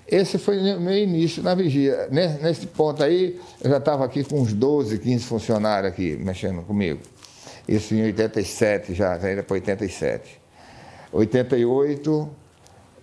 Esse 0.07 0.37
foi 0.37 0.57
o 0.57 0.79
meu 0.79 0.97
início 0.97 1.41
na 1.41 1.55
vigia. 1.55 2.07
Nesse 2.11 2.67
ponto 2.67 3.03
aí, 3.03 3.39
eu 3.63 3.69
já 3.69 3.77
estava 3.77 4.03
aqui 4.05 4.23
com 4.23 4.41
uns 4.41 4.53
12, 4.53 4.99
15 4.99 5.25
funcionários 5.25 5.91
aqui 5.91 6.17
mexendo 6.17 6.61
comigo. 6.61 6.99
Isso 7.67 7.95
em 7.95 8.03
87 8.03 8.93
já, 8.93 9.17
já 9.17 9.29
era 9.29 9.41
para 9.43 9.53
87. 9.53 10.41
88, 11.11 12.29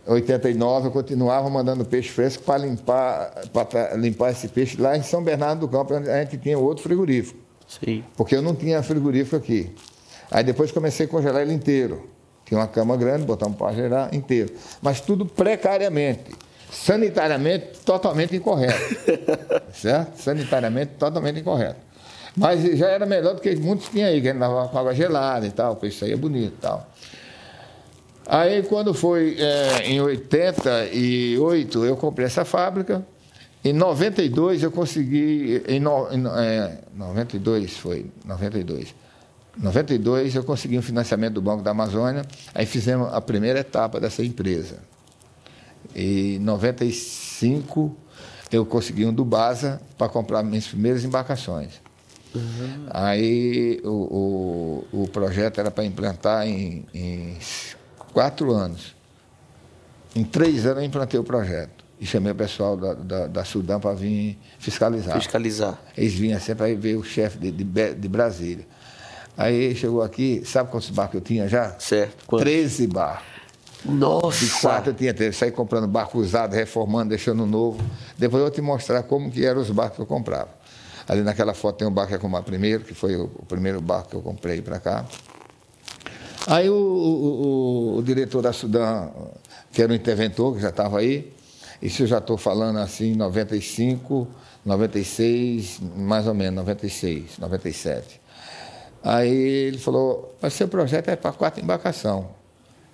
89 0.07 0.89
eu 0.89 0.91
continuava 0.91 1.49
mandando 1.49 1.85
peixe 1.85 2.09
fresco 2.11 2.43
para 2.43 2.59
limpar, 2.59 3.33
para 3.53 3.95
limpar 3.95 4.33
esse 4.33 4.49
peixe 4.49 4.81
lá 4.81 4.97
em 4.97 5.03
São 5.03 5.23
Bernardo 5.23 5.61
do 5.61 5.69
Campo, 5.69 5.95
onde 5.95 6.11
a 6.11 6.23
gente 6.23 6.37
tinha 6.37 6.59
outro 6.59 6.83
frigorífico. 6.83 7.39
Sim. 7.67 8.05
Porque 8.17 8.35
eu 8.35 8.43
não 8.43 8.55
tinha 8.55 8.83
frigorífico 8.83 9.37
aqui. 9.37 9.71
Aí 10.31 10.45
depois 10.45 10.71
comecei 10.71 11.07
a 11.07 11.09
congelar 11.09 11.43
ele 11.43 11.55
inteiro. 11.55 12.09
Tinha 12.45 12.59
uma 12.59 12.67
cama 12.67 12.97
grande, 12.97 13.25
botamos 13.25 13.57
para 13.57 13.73
gerar 13.73 14.13
inteiro. 14.13 14.53
Mas 14.83 15.01
tudo 15.01 15.25
precariamente. 15.25 16.33
Sanitariamente 16.71 17.81
totalmente 17.85 18.37
incorreto. 18.37 18.97
certo? 19.73 20.17
Sanitariamente 20.17 20.93
totalmente 20.99 21.41
incorreto. 21.41 21.91
Mas 22.37 22.63
já 22.79 22.89
era 22.89 23.05
melhor 23.07 23.35
do 23.35 23.41
que 23.41 23.55
muitos 23.57 23.89
tinham 23.89 24.09
aí, 24.09 24.21
que 24.21 24.29
a 24.29 24.33
gente 24.33 24.41
dava 24.41 24.69
com 24.69 24.79
água 24.79 24.95
gelada 24.95 25.47
e 25.47 25.51
tal, 25.51 25.73
o 25.73 25.77
peixe 25.77 25.99
saía 25.99 26.17
bonito 26.17 26.55
e 26.55 26.61
tal. 26.61 26.89
Aí, 28.27 28.63
quando 28.63 28.95
foi 28.95 29.37
é, 29.41 29.91
em 29.91 30.01
88, 30.01 31.85
eu 31.85 31.97
comprei 31.97 32.27
essa 32.27 32.45
fábrica. 32.45 33.05
Em 33.65 33.73
92, 33.73 34.63
eu 34.63 34.71
consegui. 34.71 35.63
Em, 35.67 35.81
no, 35.81 36.09
em 36.13 36.25
é, 36.39 36.79
92 36.95 37.77
foi. 37.77 38.07
92. 38.25 38.95
92, 39.57 40.37
eu 40.37 40.45
consegui 40.45 40.79
um 40.79 40.83
financiamento 40.83 41.35
do 41.35 41.43
Banco 41.43 41.63
da 41.63 41.73
Amazônia. 41.73 42.25
Aí 42.55 42.65
fizemos 42.67 43.13
a 43.13 43.21
primeira 43.21 43.59
etapa 43.59 43.99
dessa 43.99 44.25
empresa. 44.25 44.79
E 45.95 46.37
em 46.37 46.39
95, 46.39 47.97
eu 48.51 48.65
consegui 48.67 49.05
um 49.05 49.13
do 49.13 49.25
Basa 49.25 49.81
para 49.97 50.09
comprar 50.09 50.43
minhas 50.43 50.67
primeiras 50.67 51.05
embarcações. 51.05 51.81
Uhum. 52.35 52.87
Aí 52.91 53.81
o, 53.83 54.87
o, 54.93 55.03
o, 55.03 55.09
projeto 55.09 55.59
era 55.59 55.71
para 55.71 55.85
implantar 55.85 56.47
em, 56.47 56.87
em 56.95 57.37
quatro 58.13 58.53
anos. 58.53 58.95
Em 60.15 60.25
três 60.25 60.65
anos 60.65 60.79
eu 60.79 60.85
implantei 60.85 61.19
o 61.19 61.25
projeto. 61.25 61.85
E 62.01 62.07
chamei 62.07 62.33
o 62.33 62.35
pessoal 62.35 62.77
da, 62.77 62.95
da, 62.95 63.27
da 63.27 63.45
Sudã 63.45 63.79
para 63.79 63.93
vir 63.95 64.39
fiscalizar. 64.59 65.15
Fiscalizar. 65.17 65.79
Eles 65.97 66.15
vinham 66.15 66.41
sempre 66.41 66.67
aí 66.67 66.75
ver 66.75 66.97
o 66.97 67.05
chefe 67.05 67.37
de, 67.37 67.51
de, 67.51 67.95
de, 67.95 68.09
Brasília. 68.09 68.67
Aí 69.37 69.75
chegou 69.75 70.03
aqui, 70.03 70.43
sabe 70.47 70.71
quantos 70.71 70.89
barcos 70.89 71.17
eu 71.17 71.21
tinha 71.21 71.47
já? 71.47 71.79
Certo. 71.79 72.25
Quantos? 72.27 72.45
13 72.45 72.87
barcos. 72.87 73.30
Nossa! 73.85 74.45
De 74.45 74.51
quatro 74.61 74.91
eu 74.91 74.95
tinha 74.95 75.15
três. 75.15 75.37
Saí 75.37 75.51
comprando 75.51 75.87
barco 75.87 76.19
usado, 76.19 76.55
reformando, 76.55 77.11
deixando 77.11 77.47
novo. 77.47 77.83
Depois 78.19 78.41
eu 78.41 78.47
vou 78.47 78.51
te 78.51 78.61
mostrar 78.61 79.03
como 79.05 79.31
que 79.31 79.45
eram 79.45 79.61
os 79.61 79.71
barcos 79.71 79.97
que 79.97 80.03
eu 80.03 80.07
comprava. 80.07 80.51
Ali 81.09 81.23
naquela 81.23 81.55
foto 81.55 81.79
tem 81.79 81.89
um 81.89 81.91
barco 81.91 82.11
que 82.11 82.17
eu 82.17 82.21
comprei 82.21 82.43
primeiro, 82.43 82.85
que 82.85 82.95
foi 82.95 83.17
o, 83.17 83.25
o 83.25 83.45
primeiro 83.47 83.81
barco 83.81 84.11
que 84.11 84.17
eu 84.17 84.23
comprei 84.23 84.61
para 84.63 84.79
cá. 84.79 85.05
Aí 86.47 86.69
o, 86.71 86.75
o, 86.75 87.97
o, 87.99 88.03
diretor 88.03 88.43
da 88.43 88.53
Sudã, 88.53 89.09
que 89.73 89.83
era 89.83 89.93
o 89.93 89.95
interventor, 89.95 90.55
que 90.55 90.61
já 90.61 90.71
estava 90.71 90.99
aí, 90.99 91.33
isso 91.83 92.03
eu 92.03 92.07
já 92.07 92.19
estou 92.19 92.37
falando 92.37 92.79
assim, 92.79 93.15
95, 93.15 94.27
96, 94.65 95.81
mais 95.97 96.27
ou 96.27 96.35
menos, 96.35 96.55
96, 96.57 97.39
97. 97.39 98.21
Aí 99.03 99.31
ele 99.31 99.79
falou, 99.79 100.37
mas 100.41 100.53
seu 100.53 100.69
projeto 100.69 101.09
é 101.09 101.17
para 101.17 101.33
quatro 101.33 101.63
embarcação. 101.63 102.40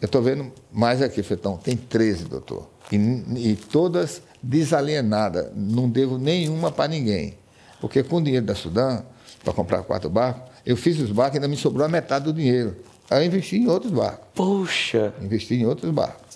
Eu 0.01 0.07
estou 0.07 0.21
vendo 0.21 0.53
mais 0.73 1.01
aqui, 1.01 1.23
Fetão, 1.23 1.57
tem 1.57 1.77
13, 1.77 2.25
doutor. 2.25 2.69
E, 2.93 2.97
e 2.97 3.57
todas 3.57 4.23
desalienadas, 4.43 5.51
não 5.55 5.89
devo 5.89 6.19
nenhuma 6.19 6.71
para 6.71 6.89
ninguém. 6.89 7.39
Porque 7.81 8.03
com 8.03 8.17
o 8.17 8.23
dinheiro 8.23 8.45
da 8.45 8.55
Sudã, 8.55 9.03
para 9.43 9.53
comprar 9.53 9.83
quatro 9.83 10.11
barcos, 10.11 10.51
eu 10.65 10.77
fiz 10.77 10.99
os 10.99 11.11
barcos 11.11 11.35
e 11.35 11.39
ainda 11.39 11.49
me 11.49 11.57
sobrou 11.57 11.85
a 11.85 11.89
metade 11.89 12.27
do 12.27 12.33
dinheiro. 12.33 12.77
Aí 13.11 13.23
eu 13.23 13.27
investi 13.27 13.57
em 13.57 13.69
outros 13.69 13.93
barcos. 13.93 14.27
Poxa! 14.35 15.15
Investi 15.21 15.55
em 15.55 15.67
outros 15.67 15.91
barcos. 15.93 16.27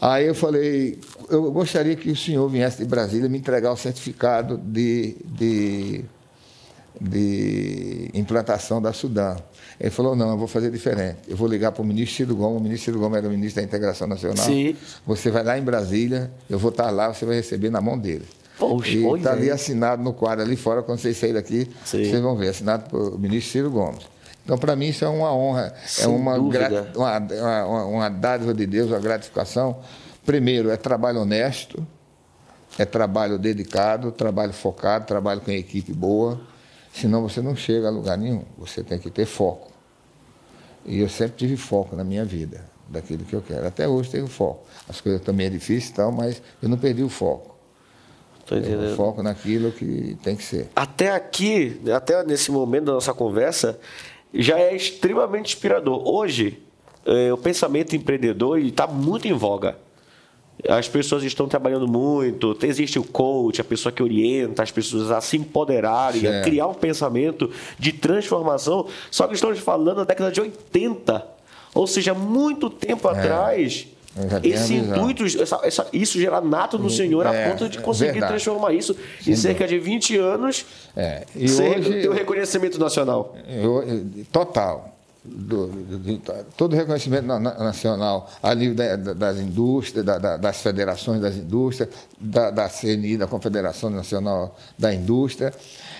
Aí 0.00 0.26
eu 0.26 0.34
falei, 0.34 1.00
eu 1.30 1.50
gostaria 1.50 1.96
que 1.96 2.10
o 2.10 2.16
senhor 2.16 2.46
viesse 2.48 2.78
de 2.78 2.84
Brasília 2.84 3.28
me 3.28 3.38
entregar 3.38 3.72
o 3.72 3.76
certificado 3.76 4.58
de, 4.58 5.16
de, 5.24 6.04
de 7.00 8.10
implantação 8.14 8.80
da 8.80 8.92
Sudã. 8.92 9.36
Ele 9.78 9.90
falou, 9.90 10.16
não, 10.16 10.30
eu 10.30 10.38
vou 10.38 10.48
fazer 10.48 10.70
diferente. 10.70 11.18
Eu 11.28 11.36
vou 11.36 11.46
ligar 11.46 11.72
para 11.72 11.82
o 11.82 11.84
ministro 11.84 12.16
Ciro 12.16 12.36
Gomes, 12.36 12.60
o 12.60 12.62
ministro 12.62 12.86
Ciro 12.86 12.98
Gomes 12.98 13.18
era 13.18 13.26
o 13.28 13.30
ministro 13.30 13.62
da 13.62 13.66
Integração 13.66 14.06
Nacional. 14.06 14.44
Sim. 14.44 14.76
Você 15.06 15.30
vai 15.30 15.44
lá 15.44 15.58
em 15.58 15.62
Brasília, 15.62 16.30
eu 16.48 16.58
vou 16.58 16.70
estar 16.70 16.90
lá, 16.90 17.12
você 17.12 17.24
vai 17.26 17.36
receber 17.36 17.70
na 17.70 17.80
mão 17.80 17.98
dele. 17.98 18.24
Poxa, 18.58 18.90
e 18.90 19.04
está 19.16 19.32
ali 19.32 19.50
assinado 19.50 20.02
no 20.02 20.14
quadro 20.14 20.42
ali 20.42 20.56
fora, 20.56 20.82
quando 20.82 20.98
vocês 20.98 21.18
saírem 21.18 21.34
daqui, 21.34 21.68
Sim. 21.84 22.04
vocês 22.04 22.20
vão 22.22 22.34
ver, 22.36 22.48
assinado 22.48 22.88
pelo 22.88 23.18
ministro 23.18 23.52
Ciro 23.52 23.70
Gomes. 23.70 24.06
Então, 24.42 24.56
para 24.56 24.74
mim, 24.76 24.86
isso 24.88 25.04
é 25.04 25.08
uma 25.08 25.34
honra, 25.34 25.74
é 25.76 25.86
Sem 25.86 26.04
é 26.04 26.08
uma, 26.08 26.36
uma, 26.36 27.18
uma, 27.64 27.84
uma 27.84 28.08
dádiva 28.08 28.54
de 28.54 28.64
Deus, 28.64 28.88
uma 28.88 29.00
gratificação. 29.00 29.76
Primeiro, 30.24 30.70
é 30.70 30.76
trabalho 30.76 31.20
honesto, 31.20 31.86
é 32.78 32.84
trabalho 32.84 33.38
dedicado, 33.38 34.12
trabalho 34.12 34.52
focado, 34.52 35.04
trabalho 35.04 35.40
com 35.40 35.50
equipe 35.50 35.92
boa. 35.92 36.40
Senão 36.96 37.20
você 37.20 37.42
não 37.42 37.54
chega 37.54 37.88
a 37.88 37.90
lugar 37.90 38.16
nenhum. 38.16 38.42
Você 38.56 38.82
tem 38.82 38.98
que 38.98 39.10
ter 39.10 39.26
foco. 39.26 39.70
E 40.84 41.00
eu 41.00 41.08
sempre 41.10 41.36
tive 41.36 41.56
foco 41.56 41.94
na 41.94 42.02
minha 42.02 42.24
vida, 42.24 42.64
daquilo 42.88 43.22
que 43.22 43.34
eu 43.34 43.42
quero. 43.42 43.66
Até 43.66 43.86
hoje 43.86 44.10
tenho 44.10 44.26
foco. 44.26 44.66
As 44.88 44.98
coisas 45.00 45.20
também 45.20 45.46
é 45.46 45.50
difícil 45.50 45.90
e 45.90 45.94
tal, 45.94 46.10
mas 46.10 46.40
eu 46.62 46.70
não 46.70 46.78
perdi 46.78 47.02
o 47.02 47.08
foco. 47.10 47.54
Entendendo. 48.44 48.84
Eu 48.84 48.96
foco 48.96 49.22
naquilo 49.22 49.72
que 49.72 50.16
tem 50.22 50.36
que 50.36 50.42
ser. 50.42 50.70
Até 50.74 51.10
aqui, 51.10 51.78
até 51.94 52.24
nesse 52.24 52.50
momento 52.50 52.86
da 52.86 52.92
nossa 52.92 53.12
conversa, 53.12 53.78
já 54.32 54.58
é 54.58 54.74
extremamente 54.74 55.54
inspirador. 55.54 56.00
Hoje, 56.08 56.62
é, 57.04 57.30
o 57.30 57.36
pensamento 57.36 57.94
empreendedor 57.94 58.58
está 58.58 58.86
muito 58.86 59.28
em 59.28 59.34
voga. 59.34 59.76
As 60.68 60.88
pessoas 60.88 61.22
estão 61.22 61.46
trabalhando 61.46 61.86
muito, 61.86 62.56
existe 62.62 62.98
o 62.98 63.04
coach, 63.04 63.60
a 63.60 63.64
pessoa 63.64 63.92
que 63.92 64.02
orienta 64.02 64.62
as 64.62 64.70
pessoas 64.70 65.10
a 65.10 65.20
se 65.20 65.36
empoderarem, 65.36 66.26
a 66.26 66.42
criar 66.42 66.66
um 66.66 66.74
pensamento 66.74 67.50
de 67.78 67.92
transformação. 67.92 68.86
Só 69.10 69.26
que 69.26 69.34
estamos 69.34 69.58
falando 69.58 69.96
da 69.96 70.04
década 70.04 70.32
de 70.32 70.40
80. 70.40 71.26
Ou 71.74 71.86
seja, 71.86 72.14
muito 72.14 72.70
tempo 72.70 73.06
é. 73.08 73.12
atrás, 73.12 73.86
esse 74.42 74.74
intuito, 74.74 75.24
essa, 75.24 75.60
essa, 75.62 75.86
isso 75.92 76.18
era 76.24 76.40
nato 76.40 76.78
no 76.78 76.88
Senhor 76.88 77.26
é, 77.26 77.44
a 77.44 77.50
ponto 77.50 77.68
de 77.68 77.78
conseguir 77.78 78.12
verdade. 78.12 78.32
transformar 78.32 78.72
isso 78.72 78.96
Sem 79.20 79.34
em 79.34 79.36
cerca 79.36 79.66
de 79.68 79.78
20 79.78 80.16
anos 80.16 80.64
é. 80.96 81.24
e 81.36 81.44
hoje, 81.44 82.00
ter 82.00 82.08
o 82.08 82.14
reconhecimento 82.14 82.78
nacional. 82.78 83.36
Eu, 83.46 84.06
total. 84.32 84.95
Do, 85.28 85.66
do, 85.66 85.98
do, 85.98 86.18
todo 86.56 86.72
o 86.72 86.76
reconhecimento 86.76 87.26
nacional 87.26 88.30
a 88.42 88.54
nível 88.54 88.74
da, 88.74 88.96
das 88.96 89.38
indústrias, 89.38 90.04
da, 90.04 90.18
da, 90.18 90.36
das 90.36 90.60
federações 90.60 91.20
das 91.20 91.36
indústrias, 91.36 91.88
da, 92.20 92.50
da 92.50 92.68
CNI, 92.68 93.16
da 93.16 93.26
Confederação 93.26 93.90
Nacional 93.90 94.56
da 94.78 94.94
Indústria, 94.94 95.52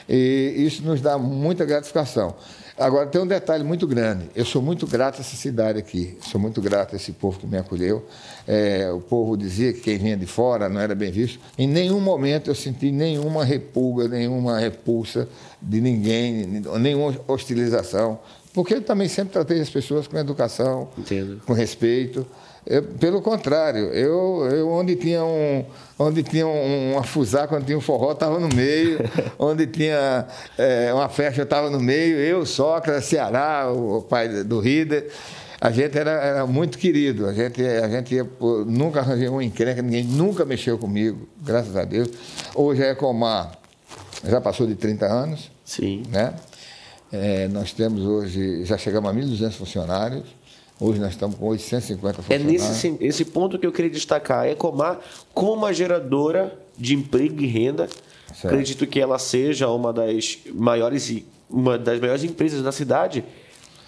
e 0.09 0.55
isso 0.59 0.83
nos 0.83 1.01
dá 1.01 1.19
muita 1.19 1.65
gratificação. 1.65 2.35
Agora, 2.79 3.07
tem 3.07 3.19
um 3.23 3.27
detalhe 3.27 3.65
muito 3.65 3.87
grande. 3.87 4.29
Eu 4.37 4.45
sou 4.45 4.61
muito 4.61 4.87
grato 4.87 5.17
a 5.17 5.21
essa 5.21 5.35
cidade 5.35 5.79
aqui. 5.79 6.19
Sou 6.21 6.39
muito 6.39 6.61
grato 6.61 6.93
a 6.93 6.97
esse 6.97 7.11
povo 7.11 7.39
que 7.39 7.47
me 7.47 7.57
acolheu. 7.57 8.05
É, 8.47 8.93
o 8.93 9.01
povo 9.01 9.35
dizia 9.35 9.73
que 9.73 9.81
quem 9.81 9.97
vinha 9.97 10.17
de 10.17 10.27
fora 10.27 10.69
não 10.69 10.79
era 10.79 10.95
bem 10.95 11.11
visto. 11.11 11.41
Em 11.57 11.67
nenhum 11.67 12.01
momento 12.01 12.51
eu 12.51 12.55
senti 12.55 12.93
nenhuma 12.93 13.47
repulga, 13.47 14.07
nenhuma 14.09 14.59
repulsa 14.59 15.27
de 15.61 15.81
ninguém, 15.81 16.63
nenhuma 16.79 17.19
hostilização. 17.27 18.19
Porque 18.57 18.73
eu 18.73 18.81
também 18.81 19.07
sempre 19.07 19.35
tratei 19.35 19.61
as 19.61 19.69
pessoas 19.69 20.09
com 20.09 20.17
educação, 20.17 20.89
Entendo. 20.97 21.43
com 21.45 21.53
respeito. 21.53 22.27
Eu, 22.67 22.83
pelo 22.83 23.21
contrário, 23.21 23.93
eu, 23.93 24.49
eu 24.51 24.71
onde 24.71 24.97
tinha 24.97 25.23
um 25.23 25.63
onde 25.99 26.23
tinha 26.23 26.47
um, 26.47 26.93
uma 26.93 27.03
fusaca, 27.03 27.55
onde 27.55 27.67
tinha 27.67 27.77
um 27.77 27.83
forró, 27.83 28.13
estava 28.13 28.41
no 28.41 28.49
meio, 28.49 28.99
onde 29.39 29.67
tinha 29.67 30.27
é, 30.57 30.91
uma 30.95 31.07
festa, 31.11 31.43
eu 31.43 31.45
estava 31.45 31.69
no 31.69 31.79
meio, 31.79 32.17
eu, 32.17 32.47
Sócrates, 32.47 33.05
Ceará, 33.05 33.71
o 33.71 34.01
pai 34.01 34.43
do 34.43 34.59
Rider, 34.59 35.11
a 35.61 35.71
gente 35.71 35.99
era, 35.99 36.13
era 36.13 36.47
muito 36.47 36.79
querido, 36.79 37.27
a 37.27 37.35
gente, 37.35 37.63
a 37.63 37.89
gente 37.91 38.15
ia, 38.15 38.27
nunca 38.67 39.01
arranjei 39.01 39.29
uma 39.29 39.45
encrenca, 39.45 39.83
ninguém 39.83 40.05
nunca 40.05 40.47
mexeu 40.47 40.79
comigo, 40.79 41.29
graças 41.43 41.77
a 41.77 41.85
Deus. 41.85 42.09
Hoje 42.55 42.83
a 42.83 42.93
Ecomar 42.93 43.53
já 44.25 44.41
passou 44.41 44.67
de 44.67 44.75
30 44.75 45.05
anos. 45.05 45.51
Sim. 45.63 46.05
Né? 46.11 46.33
É, 47.13 47.49
nós 47.49 47.73
temos 47.73 48.03
hoje, 48.03 48.65
já 48.65 48.77
chegamos 48.77 49.11
a 49.11 49.15
1.200 49.15 49.53
funcionários. 49.53 50.25
Hoje 50.79 51.01
nós 51.01 51.11
estamos 51.11 51.37
com 51.37 51.47
850 51.47 52.23
funcionários. 52.23 52.63
É 52.63 52.69
nesse 52.69 52.97
esse 53.01 53.25
ponto 53.25 53.59
que 53.59 53.67
eu 53.67 53.73
queria 53.73 53.91
destacar. 53.91 54.41
A 54.41 54.51
Ecomar, 54.51 55.01
como 55.33 55.53
uma 55.53 55.73
geradora 55.73 56.57
de 56.77 56.95
emprego 56.95 57.43
e 57.43 57.47
renda, 57.47 57.89
certo. 58.29 58.47
acredito 58.47 58.87
que 58.87 59.01
ela 59.01 59.19
seja 59.19 59.69
uma 59.69 59.93
das 59.93 60.39
maiores, 60.53 61.23
uma 61.49 61.79
das 61.79 61.99
maiores 61.99 62.25
empresas 62.25 62.63
da 62.63 62.73
cidade, 62.73 63.25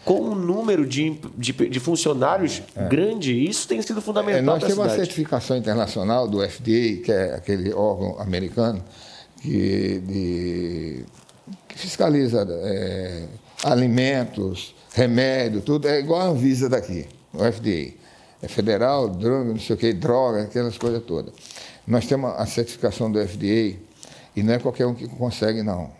com 0.04 0.20
um 0.20 0.34
número 0.34 0.86
de, 0.86 1.20
de, 1.36 1.52
de 1.52 1.80
funcionários 1.80 2.62
é. 2.74 2.88
grande. 2.88 3.34
Isso 3.44 3.68
tem 3.68 3.82
sido 3.82 4.00
fundamental. 4.00 4.38
É, 4.38 4.42
nós 4.42 4.62
temos 4.62 4.78
uma 4.78 4.88
certificação 4.88 5.56
internacional 5.56 6.26
do 6.26 6.38
FDA, 6.40 7.02
que 7.04 7.12
é 7.12 7.34
aquele 7.34 7.74
órgão 7.74 8.18
americano 8.18 8.82
que, 9.42 10.00
de, 10.06 11.04
que 11.06 11.27
fiscaliza 11.78 12.46
é, 12.50 13.24
alimentos 13.62 14.74
remédio, 14.92 15.60
tudo, 15.60 15.86
é 15.86 16.00
igual 16.00 16.20
a 16.20 16.24
Anvisa 16.24 16.68
daqui, 16.68 17.06
o 17.32 17.38
FDA. 17.38 17.96
É 18.42 18.48
federal, 18.48 19.08
droga, 19.08 19.50
não 19.50 19.58
sei 19.58 19.74
o 19.74 19.78
que, 19.78 19.92
droga, 19.92 20.42
aquelas 20.42 20.76
coisas 20.76 21.02
todas. 21.04 21.32
Nós 21.86 22.06
temos 22.06 22.32
a 22.36 22.46
certificação 22.46 23.10
do 23.10 23.24
FDA 23.26 23.78
e 24.34 24.42
não 24.42 24.54
é 24.54 24.58
qualquer 24.58 24.86
um 24.86 24.94
que 24.94 25.08
consegue, 25.08 25.62
não. 25.62 25.90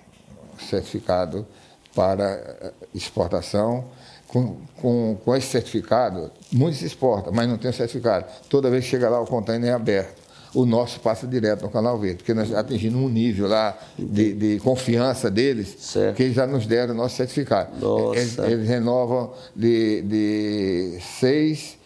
Certificado 0.69 1.47
para 1.95 2.73
exportação. 2.95 3.85
Com, 4.29 4.59
com, 4.77 5.17
com 5.25 5.35
esse 5.35 5.47
certificado, 5.47 6.31
muito 6.53 6.77
se 6.77 6.85
exporta, 6.85 7.31
mas 7.33 7.49
não 7.49 7.57
tem 7.57 7.73
certificado. 7.73 8.27
Toda 8.51 8.69
vez 8.69 8.85
que 8.85 8.91
chega 8.91 9.09
lá, 9.09 9.19
o 9.21 9.27
container 9.27 9.71
é 9.71 9.73
aberto 9.73 10.28
o 10.55 10.65
nosso 10.65 11.01
passa 11.01 11.27
direto 11.27 11.63
no 11.63 11.71
Canal 11.71 11.99
Verde, 11.99 12.19
porque 12.19 12.35
nós 12.35 12.53
atingimos 12.55 13.01
um 13.01 13.09
nível 13.09 13.49
lá 13.49 13.77
de, 13.99 14.33
de 14.33 14.61
confiança 14.61 15.31
deles 15.31 15.77
certo. 15.79 16.17
que 16.17 16.23
eles 16.23 16.35
já 16.35 16.47
nos 16.47 16.67
deram 16.67 16.95
o 16.95 16.97
nosso 16.97 17.17
certificado. 17.17 17.71
Eles, 18.15 18.39
eles, 18.39 18.69
renovam 18.69 19.33
de, 19.55 20.03
de 20.03 20.99
seis, 21.21 21.77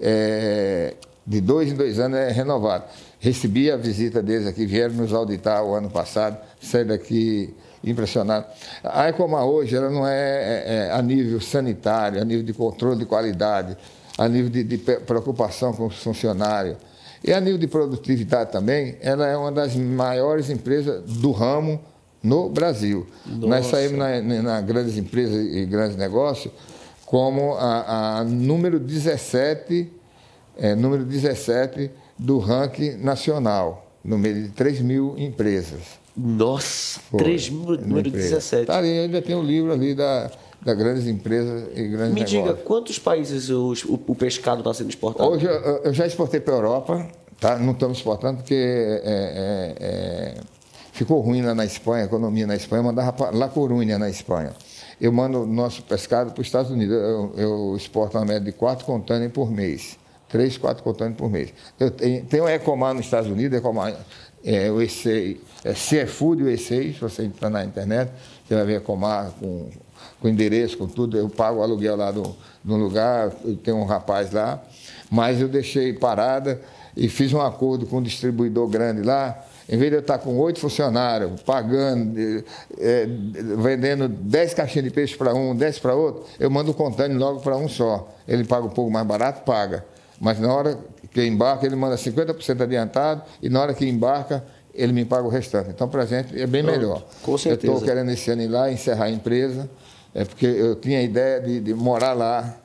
é, 0.00 0.94
de 1.26 1.40
dois 1.40 1.70
em 1.70 1.74
dois 1.74 1.98
anos 1.98 2.18
é 2.18 2.30
renovado. 2.30 2.84
Recebi 3.20 3.70
a 3.70 3.76
visita 3.76 4.22
deles 4.22 4.46
aqui, 4.46 4.66
vieram 4.66 4.94
nos 4.94 5.12
auditar 5.12 5.64
o 5.64 5.74
ano 5.74 5.90
passado, 5.90 6.38
saí 6.60 6.84
daqui 6.84 7.54
impressionado. 7.82 8.46
A 8.82 9.08
Ecomar 9.08 9.44
hoje 9.44 9.76
ela 9.76 9.90
não 9.90 10.06
é, 10.06 10.14
é, 10.14 10.64
é, 10.66 10.92
a 10.92 11.00
nível 11.02 11.40
sanitário, 11.40 12.20
a 12.20 12.24
nível 12.24 12.44
de 12.44 12.52
controle 12.52 12.98
de 12.98 13.06
qualidade, 13.06 13.76
a 14.16 14.28
nível 14.28 14.50
de, 14.50 14.64
de 14.64 14.78
preocupação 14.78 15.72
com 15.72 15.86
os 15.86 16.02
funcionários 16.02 16.76
e 17.24 17.32
a 17.32 17.40
nível 17.40 17.58
de 17.58 17.66
produtividade 17.66 18.52
também, 18.52 18.96
ela 19.00 19.26
é 19.26 19.36
uma 19.36 19.52
das 19.52 19.74
maiores 19.74 20.50
empresas 20.50 21.02
do 21.04 21.32
ramo 21.32 21.80
no 22.22 22.48
Brasil. 22.48 23.06
Nossa. 23.26 23.46
Nós 23.46 23.66
saímos 23.66 23.98
na, 23.98 24.42
na, 24.42 24.60
grandes 24.60 24.96
empresas 24.96 25.46
e 25.54 25.64
grandes 25.66 25.96
negócios 25.96 26.52
como 27.04 27.54
a, 27.54 28.18
a 28.18 28.24
número 28.24 28.78
17, 28.78 29.90
é, 30.58 30.74
número 30.74 31.04
17 31.04 31.90
do 32.18 32.38
ranking 32.38 32.96
nacional, 32.96 33.90
no 34.04 34.18
meio 34.18 34.42
de 34.44 34.48
3 34.50 34.80
mil 34.80 35.14
empresas. 35.16 35.98
Nossa, 36.14 37.00
Foi, 37.10 37.20
3 37.20 37.50
mil, 37.50 37.78
número 37.78 38.10
17. 38.10 38.66
Tá 38.66 38.78
ali, 38.78 38.90
ainda 38.90 39.22
tem 39.22 39.34
um 39.34 39.42
livro 39.42 39.72
ali 39.72 39.94
da, 39.94 40.30
das 40.60 40.76
grandes 40.76 41.06
empresas 41.06 41.68
e 41.74 41.88
grandes 41.88 42.14
Me 42.14 42.20
negócios. 42.20 42.30
diga, 42.30 42.54
quantos 42.54 42.98
países 42.98 43.48
o, 43.50 43.74
o, 43.86 44.14
pescado 44.14 44.60
está 44.60 44.74
sendo 44.74 44.90
exportado? 44.90 45.28
Hoje 45.30 45.46
eu, 45.46 45.52
eu 45.52 45.94
já 45.94 46.06
exportei 46.06 46.40
para 46.40 46.54
a 46.54 46.56
Europa, 46.56 47.08
tá? 47.40 47.58
não 47.58 47.72
estamos 47.72 47.98
exportando 47.98 48.38
porque 48.38 48.54
é, 48.54 49.02
é, 49.04 49.74
é, 49.80 50.34
ficou 50.92 51.20
ruim 51.20 51.42
lá 51.42 51.54
na 51.54 51.64
Espanha, 51.64 52.02
a 52.02 52.06
economia 52.06 52.46
na 52.46 52.56
Espanha, 52.56 52.80
eu 52.80 52.84
mandava 52.84 53.12
para 53.12 53.36
La 53.36 53.48
Corunha, 53.48 53.98
na 53.98 54.10
Espanha. 54.10 54.52
Eu 55.00 55.12
mando 55.12 55.46
nosso 55.46 55.82
pescado 55.84 56.32
para 56.32 56.40
os 56.40 56.46
Estados 56.48 56.72
Unidos, 56.72 56.96
eu, 56.96 57.32
eu 57.36 57.76
exporto 57.76 58.18
uma 58.18 58.24
média 58.24 58.40
de 58.40 58.52
quatro 58.52 58.84
contêineres 58.84 59.32
por 59.32 59.50
mês. 59.50 59.96
Três, 60.28 60.58
quatro 60.58 60.82
contêineres 60.82 61.16
por 61.16 61.30
mês. 61.30 61.54
Eu 61.78 61.90
tenho, 61.92 62.24
tenho 62.24 62.48
Ecomar 62.48 62.94
nos 62.94 63.04
Estados 63.04 63.30
Unidos, 63.30 63.56
Ecomar, 63.56 63.94
é, 64.44 64.70
o 64.70 64.82
EC, 64.82 65.40
é 65.64 65.74
Seafood 65.74 66.42
o 66.42 66.46
E6, 66.46 66.94
se 66.94 67.00
você 67.00 67.22
entrar 67.24 67.48
na 67.48 67.64
internet, 67.64 68.10
você 68.46 68.54
vai 68.54 68.64
ver 68.64 68.76
Ecomar 68.78 69.30
com 69.38 69.70
com 70.20 70.28
endereço, 70.28 70.76
com 70.76 70.86
tudo. 70.86 71.16
Eu 71.16 71.28
pago 71.28 71.60
o 71.60 71.62
aluguel 71.62 71.96
lá 71.96 72.10
do, 72.10 72.34
do 72.62 72.76
lugar, 72.76 73.30
tem 73.62 73.72
um 73.72 73.84
rapaz 73.84 74.32
lá, 74.32 74.62
mas 75.10 75.40
eu 75.40 75.48
deixei 75.48 75.92
parada 75.92 76.60
e 76.96 77.08
fiz 77.08 77.32
um 77.32 77.40
acordo 77.40 77.86
com 77.86 77.98
um 77.98 78.02
distribuidor 78.02 78.66
grande 78.68 79.02
lá. 79.02 79.44
Em 79.68 79.76
vez 79.76 79.90
de 79.90 79.96
eu 79.98 80.00
estar 80.00 80.18
com 80.18 80.36
oito 80.38 80.58
funcionários, 80.60 81.42
pagando, 81.42 82.42
é, 82.78 83.06
vendendo 83.58 84.08
dez 84.08 84.54
caixinhas 84.54 84.84
de 84.84 84.90
peixe 84.90 85.14
para 85.14 85.34
um, 85.34 85.54
dez 85.54 85.78
para 85.78 85.94
outro, 85.94 86.24
eu 86.40 86.50
mando 86.50 86.70
o 86.70 86.74
contêiner 86.74 87.18
logo 87.18 87.40
para 87.40 87.54
um 87.54 87.68
só. 87.68 88.08
Ele 88.26 88.44
paga 88.44 88.66
um 88.66 88.70
pouco 88.70 88.90
mais 88.90 89.06
barato, 89.06 89.42
paga. 89.44 89.84
Mas 90.18 90.40
na 90.40 90.52
hora 90.52 90.78
que 91.12 91.22
embarca, 91.22 91.66
ele 91.66 91.76
manda 91.76 91.96
50% 91.96 92.62
adiantado 92.62 93.22
e 93.42 93.50
na 93.50 93.60
hora 93.60 93.74
que 93.74 93.86
embarca, 93.86 94.42
ele 94.74 94.92
me 94.92 95.04
paga 95.04 95.24
o 95.24 95.28
restante. 95.28 95.68
Então, 95.68 95.86
para 95.86 96.02
a 96.02 96.06
gente 96.06 96.40
é 96.40 96.46
bem 96.46 96.62
melhor. 96.62 97.04
Com 97.22 97.36
certeza. 97.36 97.70
Eu 97.70 97.74
estou 97.74 97.86
querendo 97.86 98.10
esse 98.10 98.30
ano 98.30 98.42
ir 98.42 98.48
lá, 98.48 98.72
encerrar 98.72 99.04
a 99.04 99.10
empresa 99.10 99.68
é 100.14 100.24
porque 100.24 100.46
eu 100.46 100.76
tinha 100.76 100.98
a 100.98 101.02
ideia 101.02 101.40
de, 101.40 101.60
de 101.60 101.74
morar 101.74 102.12
lá, 102.12 102.56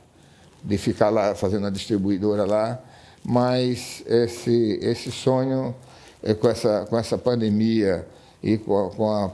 de 0.64 0.78
ficar 0.78 1.10
lá 1.10 1.36
fazendo 1.36 1.68
a 1.68 1.70
distribuidora 1.70 2.46
lá, 2.46 2.80
mas 3.24 4.04
esse, 4.08 4.80
esse 4.82 5.12
sonho, 5.12 5.76
é, 6.22 6.34
com, 6.34 6.50
essa, 6.50 6.86
com 6.90 6.98
essa 6.98 7.18
pandemia 7.18 8.06
e 8.42 8.58
com, 8.58 8.88
a, 8.88 8.90
com, 8.90 9.10
a, 9.12 9.32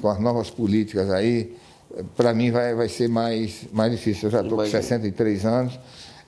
com 0.00 0.08
as 0.08 0.20
novas 0.20 0.50
políticas 0.50 1.10
aí, 1.10 1.56
para 2.16 2.34
mim 2.34 2.50
vai, 2.50 2.74
vai 2.74 2.88
ser 2.88 3.08
mais, 3.08 3.66
mais 3.72 3.90
difícil. 3.92 4.28
Eu 4.28 4.32
já 4.32 4.40
estou 4.42 4.58
com 4.58 4.66
63 4.66 5.44
anos, 5.44 5.78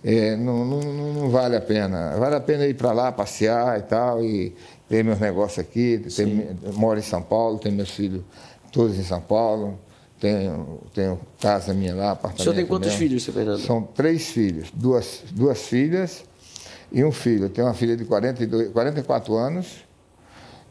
é, 0.04 0.36
não, 0.36 0.64
não, 0.64 0.80
não, 0.80 1.30
vale 1.30 1.56
a 1.56 1.60
pena. 1.60 2.16
Vale 2.16 2.36
a 2.36 2.40
pena 2.40 2.66
ir 2.66 2.74
para 2.74 2.92
lá, 2.92 3.10
passear 3.10 3.78
e 3.78 3.82
tal, 3.82 4.24
e 4.24 4.54
ter 4.88 5.02
meus 5.02 5.18
negócios 5.18 5.58
aqui. 5.58 6.04
Ter, 6.14 6.26
moro 6.74 6.98
em 6.98 7.02
São 7.02 7.22
Paulo, 7.22 7.58
tenho 7.58 7.74
meus 7.74 7.90
filhos 7.90 8.22
todos 8.70 8.98
em 8.98 9.02
São 9.02 9.20
Paulo. 9.20 9.78
Tenho, 10.18 10.80
tenho 10.94 11.20
casa 11.38 11.74
minha 11.74 11.94
lá, 11.94 12.12
apartamento. 12.12 12.40
O 12.40 12.42
senhor 12.44 12.54
tem 12.54 12.66
quantos 12.66 12.94
filhos, 12.94 13.22
seu 13.22 13.34
Fernando? 13.34 13.60
São 13.60 13.82
três 13.82 14.28
filhos, 14.28 14.70
duas, 14.72 15.22
duas 15.30 15.60
filhas 15.60 16.24
e 16.90 17.04
um 17.04 17.12
filho. 17.12 17.50
Tenho 17.50 17.66
uma 17.66 17.74
filha 17.74 17.96
de 17.96 18.04
42, 18.04 18.72
44 18.72 19.34
anos, 19.34 19.84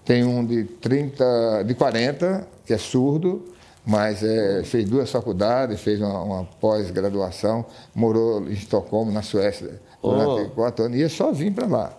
tenho 0.03 0.29
um 0.29 0.45
de 0.45 0.63
30, 0.63 1.63
de 1.63 1.75
40, 1.75 2.47
que 2.65 2.73
é 2.73 2.77
surdo, 2.77 3.45
mas 3.85 4.23
é, 4.23 4.63
fez 4.63 4.89
duas 4.89 5.11
faculdades, 5.11 5.79
fez 5.79 6.01
uma, 6.01 6.21
uma 6.21 6.43
pós-graduação, 6.59 7.65
morou 7.93 8.47
em 8.47 8.53
Estocolmo, 8.53 9.11
na 9.11 9.21
Suécia, 9.21 9.79
durante 10.01 10.47
oh. 10.47 10.49
quatro 10.51 10.85
anos, 10.85 10.97
e 10.97 11.01
ia 11.01 11.09
sozinho 11.09 11.53
para 11.53 11.67
lá. 11.67 11.97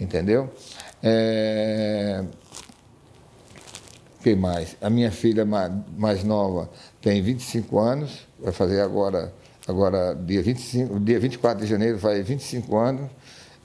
Entendeu? 0.00 0.48
É, 1.02 2.24
que 4.22 4.34
mais? 4.34 4.76
A 4.80 4.90
minha 4.90 5.10
filha 5.10 5.44
mais 5.44 6.24
nova 6.24 6.68
tem 7.00 7.22
25 7.22 7.78
anos, 7.78 8.26
vai 8.40 8.52
fazer 8.52 8.80
agora 8.80 9.32
agora 9.68 10.14
dia, 10.14 10.42
25, 10.42 10.98
dia 11.00 11.20
24 11.20 11.62
de 11.62 11.70
janeiro, 11.70 11.98
faz 11.98 12.26
25 12.26 12.76
anos. 12.76 13.10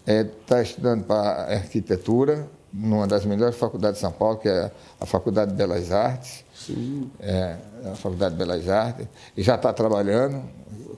Está 0.06 0.60
é, 0.60 0.63
estudando 0.63 1.06
para 1.06 1.54
arquitetura, 1.54 2.46
numa 2.74 3.08
das 3.08 3.24
melhores 3.26 3.56
faculdades 3.56 3.98
de 3.98 4.02
São 4.02 4.12
Paulo, 4.12 4.38
que 4.38 4.50
é 4.50 4.70
a 5.00 5.06
Faculdade 5.06 5.52
de 5.52 5.58
Belas 5.58 5.92
Artes. 5.94 6.44
Sim. 6.54 7.10
É, 7.22 7.56
a 7.86 7.96
Faculdade 7.96 8.34
de 8.34 8.39
Belas 8.39 8.68
Artes. 8.68 9.08
E 9.38 9.42
já 9.42 9.56
está 9.56 9.72
trabalhando 9.72 10.44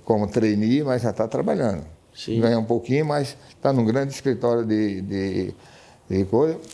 como 0.04 0.28
trainee, 0.28 0.84
mas 0.84 1.04
já 1.04 1.12
está 1.12 1.28
trabalhando. 1.28 1.84
Sim. 2.15 2.39
Ganha 2.39 2.58
um 2.58 2.65
pouquinho, 2.65 3.06
mas 3.06 3.38
está 3.50 3.72
num 3.72 3.86
grande 3.86 4.13
escritório 4.13 4.65
de, 4.65 5.02
de. 5.02 5.54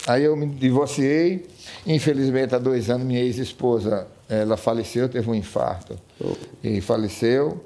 Aí 0.06 0.24
eu 0.24 0.36
me 0.36 0.46
divorciei. 0.46 1.46
Infelizmente, 1.86 2.54
há 2.54 2.58
dois 2.58 2.90
anos, 2.90 3.06
minha 3.06 3.20
ex-esposa 3.20 4.06
ela 4.28 4.56
faleceu, 4.56 5.08
teve 5.08 5.28
um 5.28 5.34
infarto. 5.34 5.98
Oh. 6.18 6.32
E 6.64 6.80
faleceu. 6.80 7.62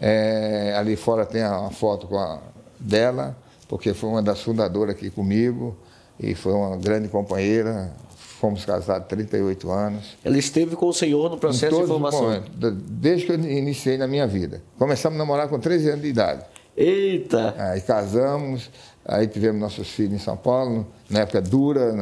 É, 0.00 0.74
ali 0.76 0.96
fora 0.96 1.24
tem 1.26 1.42
a 1.42 1.70
foto 1.70 2.14
a, 2.16 2.40
dela, 2.78 3.36
porque 3.68 3.92
foi 3.94 4.10
uma 4.10 4.22
das 4.22 4.42
fundadoras 4.42 4.94
aqui 4.94 5.10
comigo 5.10 5.76
e 6.18 6.34
foi 6.34 6.52
uma 6.52 6.76
grande 6.76 7.08
companheira. 7.08 7.92
Fomos 8.40 8.64
casados 8.66 8.90
há 8.90 9.00
38 9.00 9.70
anos. 9.70 10.16
Ela 10.22 10.36
esteve 10.36 10.76
com 10.76 10.86
o 10.88 10.92
senhor 10.92 11.30
no 11.30 11.38
processo 11.38 11.80
de 11.80 11.86
formação? 11.86 12.42
Desde 12.54 13.26
que 13.26 13.32
eu 13.32 13.36
iniciei 13.36 13.96
na 13.96 14.06
minha 14.06 14.26
vida. 14.26 14.62
Começamos 14.78 15.16
a 15.16 15.18
namorar 15.18 15.48
com 15.48 15.58
13 15.58 15.88
anos 15.88 16.02
de 16.02 16.08
idade. 16.08 16.44
Eita! 16.76 17.54
Aí 17.56 17.80
casamos, 17.80 18.70
aí 19.06 19.26
tivemos 19.26 19.60
nossos 19.60 19.88
filhos 19.90 20.14
em 20.14 20.18
São 20.18 20.36
Paulo, 20.36 20.86
na 21.08 21.20
época 21.20 21.40
dura, 21.40 21.94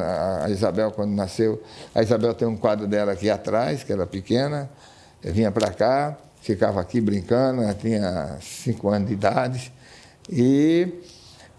a 0.43 0.49
Isabel 0.49 0.91
quando 0.91 1.11
nasceu. 1.11 1.61
A 1.93 2.01
Isabel 2.01 2.33
tem 2.33 2.47
um 2.47 2.57
quadro 2.57 2.87
dela 2.87 3.11
aqui 3.11 3.29
atrás, 3.29 3.83
que 3.83 3.93
era 3.93 4.05
pequena, 4.07 4.69
vinha 5.21 5.51
para 5.51 5.71
cá, 5.71 6.17
ficava 6.41 6.81
aqui 6.81 6.99
brincando, 6.99 7.61
tinha 7.75 8.37
5 8.41 8.89
anos 8.89 9.07
de 9.07 9.13
idade. 9.13 9.73
E 10.29 11.01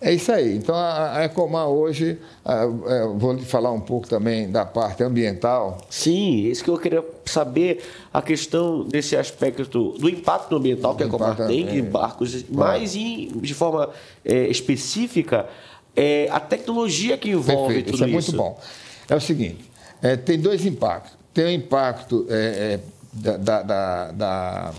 é 0.01 0.13
isso 0.13 0.31
aí. 0.31 0.57
Então, 0.57 0.75
a, 0.75 1.25
Ecomar 1.25 1.69
hoje, 1.69 2.19
é, 2.45 3.07
vou 3.17 3.33
lhe 3.33 3.45
falar 3.45 3.73
um 3.73 3.81
pouco 3.81 4.09
também 4.09 4.51
da 4.51 4.65
parte 4.65 5.03
ambiental. 5.03 5.79
Sim, 5.89 6.47
isso 6.49 6.63
que 6.63 6.71
eu 6.71 6.79
queria 6.79 7.05
saber, 7.25 7.83
a 8.13 8.21
questão 8.21 8.85
desse 8.85 9.17
aspecto 9.17 9.93
do 9.99 10.09
impacto 10.09 10.55
ambiental 10.57 10.95
que 10.95 11.03
a 11.03 11.07
Ecomar 11.07 11.37
tem 11.47 11.79
em 11.79 11.83
barcos, 11.83 12.45
mas 12.51 12.95
em, 12.95 13.29
de 13.37 13.55
forma 13.55 13.91
é, 14.25 14.49
específica, 14.49 15.47
é, 15.95 16.29
a 16.31 16.39
tecnologia 16.39 17.17
que 17.17 17.31
envolve 17.31 17.75
Perfeito, 17.75 17.87
tudo 17.87 17.95
isso. 17.95 18.05
é 18.05 18.07
muito 18.07 18.33
bom. 18.33 18.61
É 19.09 19.17
o 19.17 19.21
seguinte, 19.21 19.65
é, 20.03 20.17
tem 20.17 20.39
dois 20.39 20.67
impactos. 20.67 21.17
Tem 21.33 21.45
o 21.45 21.51
impacto 21.51 22.27
é, 22.29 22.35
é, 22.35 22.81
da, 23.13 23.63
da, 23.63 24.13
da 24.13 24.75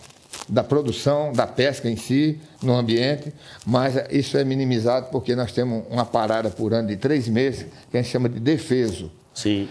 da 0.47 0.63
produção, 0.63 1.31
da 1.33 1.45
pesca 1.45 1.89
em 1.89 1.97
si, 1.97 2.39
no 2.61 2.75
ambiente, 2.75 3.33
mas 3.65 3.95
isso 4.09 4.37
é 4.37 4.43
minimizado 4.43 5.07
porque 5.11 5.35
nós 5.35 5.51
temos 5.51 5.83
uma 5.89 6.05
parada 6.05 6.49
por 6.49 6.73
ano 6.73 6.87
de 6.87 6.95
três 6.95 7.27
meses, 7.27 7.65
que 7.91 7.97
a 7.97 8.01
gente 8.01 8.11
chama 8.11 8.29
de 8.29 8.39
defeso. 8.39 9.11
Sim. 9.33 9.67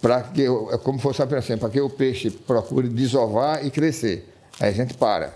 Para 0.00 0.22
que, 0.22 0.44
é 0.44 0.78
como 0.78 0.98
fosse 0.98 1.22
assim, 1.22 1.56
para 1.56 1.70
que 1.70 1.80
o 1.80 1.88
peixe 1.88 2.30
procure 2.30 2.88
desovar 2.88 3.64
e 3.64 3.70
crescer. 3.70 4.28
Aí 4.58 4.70
a 4.70 4.72
gente 4.72 4.94
para. 4.94 5.32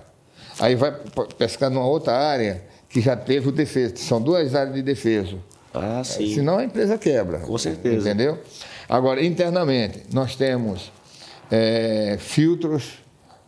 Aí 0.58 0.74
vai 0.74 0.92
pescar 1.38 1.70
numa 1.70 1.86
outra 1.86 2.12
área 2.12 2.62
que 2.88 3.00
já 3.00 3.16
teve 3.16 3.48
o 3.48 3.52
defeso. 3.52 3.96
São 3.96 4.20
duas 4.20 4.54
áreas 4.54 4.74
de 4.74 4.82
defeso. 4.82 5.40
Ah, 5.72 6.02
sim. 6.04 6.34
Senão 6.34 6.58
a 6.58 6.64
empresa 6.64 6.96
quebra. 6.98 7.40
Com 7.40 7.58
certeza. 7.58 8.08
Entendeu? 8.08 8.38
Agora, 8.88 9.24
internamente, 9.24 10.04
nós 10.12 10.36
temos 10.36 10.92
é, 11.50 12.16
filtros 12.20 13.03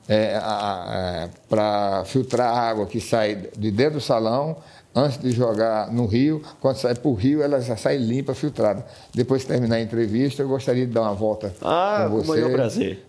é, 0.09 0.39
é, 0.39 1.29
para 1.49 2.05
filtrar 2.05 2.49
a 2.49 2.61
água 2.61 2.87
que 2.87 3.01
sai 3.01 3.49
de 3.57 3.71
dentro 3.71 3.95
do 3.95 4.01
salão, 4.01 4.57
antes 4.95 5.19
de 5.19 5.31
jogar 5.31 5.93
no 5.93 6.07
rio. 6.07 6.43
Quando 6.61 6.77
sai 6.77 6.95
para 6.95 7.09
o 7.09 7.15
rio, 7.15 7.43
ela 7.43 7.61
já 7.61 7.77
sai 7.77 7.99
limpa, 7.99 8.35
filtrada. 8.35 8.85
Depois 9.13 9.43
de 9.43 9.49
terminar 9.49 9.77
a 9.77 9.81
entrevista, 9.81 10.43
eu 10.43 10.49
gostaria 10.49 10.87
de 10.87 10.93
dar 10.93 11.03
uma 11.03 11.15
volta 11.15 11.53
ah, 11.61 12.07
com 12.09 12.17
você. 12.17 12.41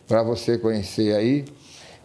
Para 0.07 0.23
você 0.23 0.57
conhecer 0.57 1.15
aí 1.15 1.45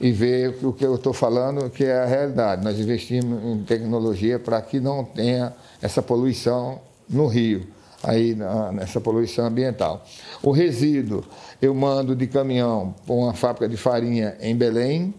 e 0.00 0.10
ver 0.12 0.56
o 0.62 0.72
que 0.72 0.84
eu 0.84 0.94
estou 0.94 1.12
falando, 1.12 1.70
que 1.70 1.84
é 1.84 2.00
a 2.00 2.06
realidade. 2.06 2.64
Nós 2.64 2.78
investimos 2.78 3.44
em 3.44 3.62
tecnologia 3.64 4.38
para 4.38 4.60
que 4.60 4.78
não 4.78 5.04
tenha 5.04 5.52
essa 5.80 6.02
poluição 6.02 6.80
no 7.08 7.26
rio 7.26 7.66
aí 8.02 8.36
nessa 8.72 9.00
poluição 9.00 9.46
ambiental. 9.46 10.04
O 10.42 10.50
resíduo 10.50 11.24
eu 11.60 11.74
mando 11.74 12.16
de 12.16 12.26
caminhão 12.26 12.94
para 13.06 13.14
uma 13.14 13.34
fábrica 13.34 13.68
de 13.68 13.76
farinha 13.76 14.36
em 14.40 14.56
Belém, 14.56 15.14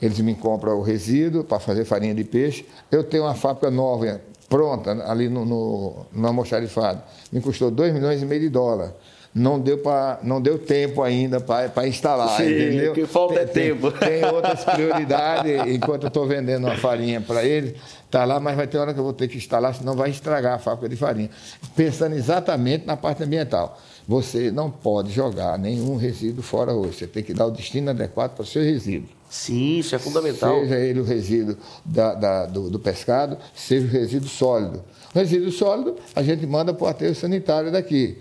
eles 0.00 0.18
me 0.20 0.34
compram 0.34 0.78
o 0.78 0.82
resíduo 0.82 1.44
para 1.44 1.58
fazer 1.58 1.84
farinha 1.84 2.14
de 2.14 2.24
peixe. 2.24 2.66
Eu 2.90 3.04
tenho 3.04 3.24
uma 3.24 3.34
fábrica 3.34 3.70
nova, 3.70 4.20
pronta, 4.48 4.92
ali 5.10 5.28
no, 5.28 5.44
no, 5.44 6.06
no 6.12 6.26
almoxarifado. 6.26 7.02
Me 7.30 7.40
custou 7.40 7.70
2 7.70 7.92
milhões 7.92 8.22
e 8.22 8.24
meio 8.24 8.40
de 8.40 8.48
dólares 8.48 8.92
não 9.34 9.60
deu, 9.60 9.78
pra, 9.78 10.18
não 10.22 10.40
deu 10.40 10.58
tempo 10.58 11.02
ainda 11.02 11.40
para 11.40 11.86
instalar, 11.86 12.36
Sim, 12.36 12.50
entendeu? 12.50 12.92
O 12.92 12.94
que 12.94 13.06
falta 13.06 13.34
tem, 13.34 13.42
é 13.42 13.46
tempo. 13.46 13.92
Tem, 13.92 14.20
tem 14.20 14.24
outras 14.30 14.64
prioridades, 14.64 15.52
enquanto 15.72 16.04
eu 16.04 16.08
estou 16.08 16.26
vendendo 16.26 16.66
uma 16.66 16.76
farinha 16.76 17.20
para 17.20 17.44
ele, 17.44 17.76
está 18.04 18.24
lá, 18.24 18.40
mas 18.40 18.56
vai 18.56 18.66
ter 18.66 18.78
hora 18.78 18.92
que 18.92 18.98
eu 18.98 19.04
vou 19.04 19.12
ter 19.12 19.28
que 19.28 19.36
instalar, 19.36 19.74
senão 19.74 19.94
vai 19.94 20.10
estragar 20.10 20.54
a 20.54 20.58
fábrica 20.58 20.88
de 20.88 20.96
farinha. 20.96 21.30
Pensando 21.76 22.16
exatamente 22.16 22.84
na 22.86 22.96
parte 22.96 23.22
ambiental. 23.22 23.78
Você 24.08 24.50
não 24.50 24.68
pode 24.68 25.12
jogar 25.12 25.56
nenhum 25.56 25.96
resíduo 25.96 26.42
fora 26.42 26.72
hoje. 26.72 26.98
Você 26.98 27.06
tem 27.06 27.22
que 27.22 27.32
dar 27.32 27.46
o 27.46 27.50
destino 27.52 27.90
adequado 27.90 28.34
para 28.34 28.42
o 28.42 28.46
seu 28.46 28.62
resíduo. 28.62 29.08
Sim, 29.28 29.78
isso 29.78 29.94
é 29.94 29.98
fundamental. 30.00 30.58
Seja 30.62 30.76
ele 30.76 30.98
o 30.98 31.04
resíduo 31.04 31.56
da, 31.84 32.14
da, 32.14 32.46
do, 32.46 32.68
do, 32.68 32.80
pescado, 32.80 33.38
seja 33.54 33.86
o 33.86 33.88
resíduo 33.88 34.28
sólido. 34.28 34.82
O 35.14 35.18
resíduo 35.18 35.52
sólido 35.52 35.94
a 36.16 36.22
gente 36.24 36.44
manda 36.44 36.74
para 36.74 36.84
o 36.84 36.88
aterro 36.88 37.14
sanitário 37.14 37.70
daqui. 37.70 38.18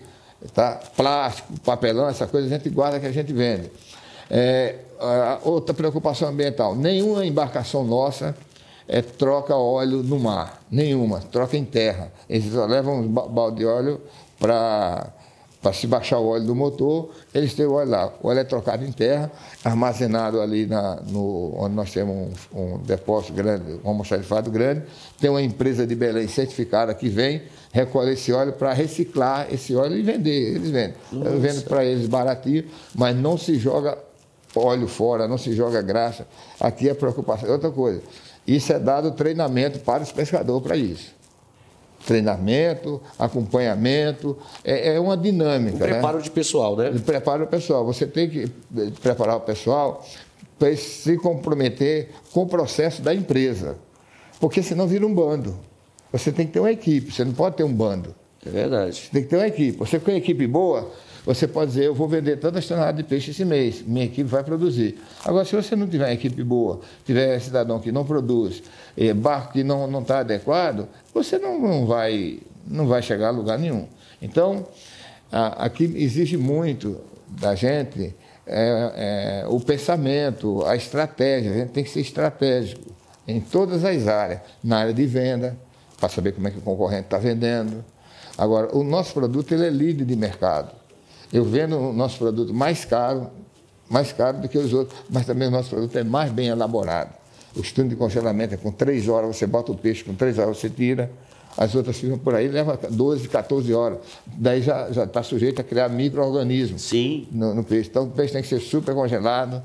Tá? 0.53 0.79
Plástico, 0.95 1.59
papelão, 1.61 2.07
essa 2.07 2.25
coisa 2.25 2.47
a 2.47 2.57
gente 2.57 2.69
guarda 2.69 2.99
que 2.99 3.05
a 3.05 3.11
gente 3.11 3.33
vende. 3.33 3.69
É, 4.29 4.75
outra 5.43 5.73
preocupação 5.73 6.29
ambiental: 6.29 6.75
nenhuma 6.75 7.25
embarcação 7.25 7.83
nossa 7.83 8.35
é, 8.87 9.01
troca 9.01 9.55
óleo 9.55 10.01
no 10.01 10.19
mar, 10.19 10.61
nenhuma, 10.71 11.19
troca 11.19 11.57
em 11.57 11.65
terra. 11.65 12.11
Eles 12.29 12.53
só 12.53 12.65
levam 12.65 13.01
um 13.01 13.07
balde 13.07 13.57
de 13.57 13.65
óleo 13.65 14.01
para 14.39 15.07
para 15.61 15.73
se 15.73 15.85
baixar 15.87 16.19
o 16.19 16.27
óleo 16.27 16.45
do 16.45 16.55
motor, 16.55 17.09
eles 17.33 17.53
têm 17.53 17.65
o 17.65 17.73
óleo 17.73 17.89
lá. 17.89 18.13
O 18.21 18.27
óleo 18.29 18.39
é 18.39 18.43
trocado 18.43 18.85
em 18.85 18.91
terra, 18.91 19.29
armazenado 19.63 20.39
ali 20.39 20.65
na, 20.65 21.01
no, 21.07 21.53
onde 21.57 21.75
nós 21.75 21.91
temos 21.91 22.31
um, 22.53 22.61
um 22.61 22.77
depósito 22.77 23.33
grande, 23.33 23.79
um 23.83 23.89
almoxarifado 23.89 24.49
grande. 24.49 24.83
Tem 25.19 25.29
uma 25.29 25.41
empresa 25.41 25.85
de 25.85 25.95
Belém 25.95 26.27
certificada 26.29 26.93
que 26.93 27.09
vem, 27.09 27.41
recolhe 27.73 28.13
esse 28.13 28.31
óleo 28.31 28.53
para 28.53 28.71
reciclar 28.71 29.47
esse 29.53 29.75
óleo 29.75 29.97
e 29.97 30.01
vender. 30.01 30.55
Eles 30.55 30.71
vendem. 30.71 30.93
Nossa. 31.11 31.29
Eu 31.29 31.39
vendo 31.39 31.63
para 31.63 31.83
eles 31.83 32.07
baratinho, 32.07 32.63
mas 32.95 33.15
não 33.15 33.37
se 33.37 33.55
joga 33.55 33.97
óleo 34.55 34.87
fora, 34.87 35.27
não 35.27 35.37
se 35.37 35.53
joga 35.53 35.81
graxa. 35.81 36.25
Aqui 36.59 36.87
é 36.87 36.93
preocupação. 36.93 37.49
Outra 37.51 37.69
coisa, 37.69 38.01
isso 38.47 38.71
é 38.71 38.79
dado 38.79 39.11
treinamento 39.11 39.79
para 39.79 40.03
os 40.03 40.11
pescadores 40.11 40.63
para 40.63 40.77
isso. 40.77 41.18
Treinamento, 42.05 43.01
acompanhamento, 43.17 44.37
é, 44.63 44.95
é 44.95 44.99
uma 44.99 45.17
dinâmica. 45.17 45.77
O 45.77 45.79
né? 45.79 45.87
preparo 45.87 46.17
né? 46.17 46.23
de 46.23 46.31
pessoal, 46.31 46.75
né? 46.75 46.89
O 46.89 46.99
preparo 47.01 47.47
pessoal. 47.47 47.85
Você 47.85 48.07
tem 48.07 48.29
que 48.29 48.43
eh, 48.77 48.91
preparar 49.01 49.37
o 49.37 49.41
pessoal 49.41 50.05
para 50.57 50.75
se 50.75 51.17
comprometer 51.17 52.09
com 52.31 52.43
o 52.43 52.47
processo 52.47 53.01
da 53.01 53.13
empresa. 53.13 53.77
Porque 54.39 54.63
senão 54.63 54.87
vira 54.87 55.05
um 55.05 55.13
bando. 55.13 55.57
Você 56.11 56.31
tem 56.31 56.47
que 56.47 56.53
ter 56.53 56.59
uma 56.59 56.71
equipe, 56.71 57.11
você 57.11 57.23
não 57.23 57.33
pode 57.33 57.55
ter 57.55 57.63
um 57.63 57.73
bando. 57.73 58.15
É 58.45 58.49
verdade. 58.49 58.95
Você 58.95 59.09
tem 59.11 59.23
que 59.23 59.29
ter 59.29 59.35
uma 59.35 59.47
equipe. 59.47 59.77
Você 59.77 59.99
com 59.99 60.11
uma 60.11 60.17
equipe 60.17 60.47
boa, 60.47 60.89
você 61.25 61.47
pode 61.47 61.71
dizer, 61.71 61.85
eu 61.85 61.93
vou 61.93 62.07
vender 62.07 62.37
tantas 62.37 62.67
toneladas 62.67 62.97
de 62.97 63.03
peixe 63.03 63.31
esse 63.31 63.45
mês, 63.45 63.81
minha 63.85 64.05
equipe 64.05 64.29
vai 64.29 64.43
produzir. 64.43 64.97
Agora, 65.23 65.45
se 65.45 65.55
você 65.55 65.75
não 65.75 65.87
tiver 65.87 66.05
uma 66.05 66.13
equipe 66.13 66.43
boa, 66.43 66.79
tiver 67.05 67.39
cidadão 67.39 67.79
que 67.79 67.91
não 67.91 68.05
produz, 68.05 68.63
eh, 68.97 69.13
barco 69.13 69.53
que 69.53 69.63
não 69.63 69.99
está 69.99 70.19
adequado, 70.19 70.87
você 71.13 71.37
não, 71.37 71.59
não, 71.59 71.85
vai, 71.85 72.39
não 72.65 72.87
vai 72.87 73.01
chegar 73.01 73.27
a 73.27 73.31
lugar 73.31 73.59
nenhum. 73.59 73.87
Então, 74.21 74.65
a, 75.31 75.65
aqui 75.65 75.83
exige 75.95 76.37
muito 76.37 76.99
da 77.27 77.55
gente 77.55 78.15
é, 78.45 79.43
é, 79.43 79.47
o 79.47 79.59
pensamento, 79.59 80.65
a 80.65 80.75
estratégia. 80.75 81.51
A 81.51 81.53
gente 81.53 81.69
tem 81.69 81.83
que 81.83 81.89
ser 81.89 82.01
estratégico 82.01 82.91
em 83.27 83.39
todas 83.39 83.85
as 83.85 84.07
áreas, 84.07 84.41
na 84.63 84.79
área 84.79 84.93
de 84.93 85.05
venda, 85.05 85.55
para 85.99 86.09
saber 86.09 86.31
como 86.31 86.47
é 86.47 86.51
que 86.51 86.57
o 86.57 86.61
concorrente 86.61 87.03
está 87.03 87.19
vendendo. 87.19 87.85
Agora, 88.37 88.75
o 88.75 88.83
nosso 88.83 89.13
produto 89.13 89.53
ele 89.53 89.67
é 89.67 89.69
líder 89.69 90.05
de 90.05 90.15
mercado. 90.15 90.78
Eu 91.31 91.43
vendo 91.43 91.77
o 91.77 91.93
nosso 91.93 92.17
produto 92.17 92.53
mais 92.53 92.85
caro, 92.85 93.29
mais 93.89 94.11
caro 94.11 94.39
do 94.39 94.49
que 94.49 94.57
os 94.57 94.73
outros, 94.73 94.99
mas 95.09 95.25
também 95.25 95.47
o 95.47 95.51
nosso 95.51 95.69
produto 95.69 95.97
é 95.97 96.03
mais 96.03 96.31
bem 96.31 96.47
elaborado. 96.47 97.13
O 97.55 97.61
estudo 97.61 97.89
de 97.89 97.95
congelamento 97.95 98.53
é 98.53 98.57
com 98.57 98.71
três 98.71 99.07
horas, 99.07 99.35
você 99.35 99.47
bota 99.47 99.71
o 99.71 99.75
peixe, 99.75 100.03
com 100.03 100.13
três 100.13 100.37
horas 100.37 100.57
você 100.57 100.69
tira. 100.69 101.11
As 101.57 101.75
outras 101.75 101.97
ficam 101.97 102.17
por 102.17 102.35
aí, 102.35 102.47
leva 102.47 102.79
12, 102.89 103.27
14 103.27 103.73
horas. 103.73 103.99
Daí 104.25 104.61
já 104.61 104.89
está 104.89 105.23
sujeito 105.23 105.59
a 105.59 105.63
criar 105.63 105.89
micro-organismos. 105.89 106.81
No, 107.31 107.53
no, 107.53 107.63
peixe. 107.63 107.89
Então 107.89 108.03
o 108.03 108.11
peixe 108.11 108.33
tem 108.33 108.41
que 108.41 108.47
ser 108.47 108.59
super 108.59 108.93
congelado, 108.93 109.61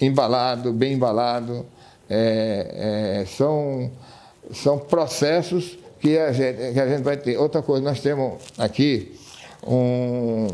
embalado, 0.00 0.72
bem 0.72 0.94
embalado, 0.94 1.66
é, 2.08 3.20
é, 3.20 3.26
são, 3.26 3.90
são 4.52 4.78
processos 4.78 5.78
que 6.00 6.18
a, 6.18 6.32
gente, 6.32 6.72
que 6.72 6.80
a 6.80 6.88
gente 6.88 7.02
vai 7.02 7.16
ter. 7.16 7.38
Outra 7.38 7.62
coisa, 7.62 7.84
nós 7.84 8.00
temos 8.00 8.42
aqui 8.58 9.14
um, 9.64 10.48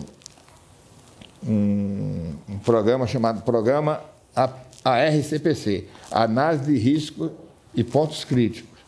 um, 1.46 2.34
um 2.48 2.58
programa 2.58 3.06
chamado 3.06 3.42
Programa 3.42 4.00
ARCPC, 4.84 5.86
Análise 6.10 6.64
de 6.64 6.78
Risco 6.78 7.30
e 7.74 7.84
Pontos 7.84 8.24
Críticos. 8.24 8.78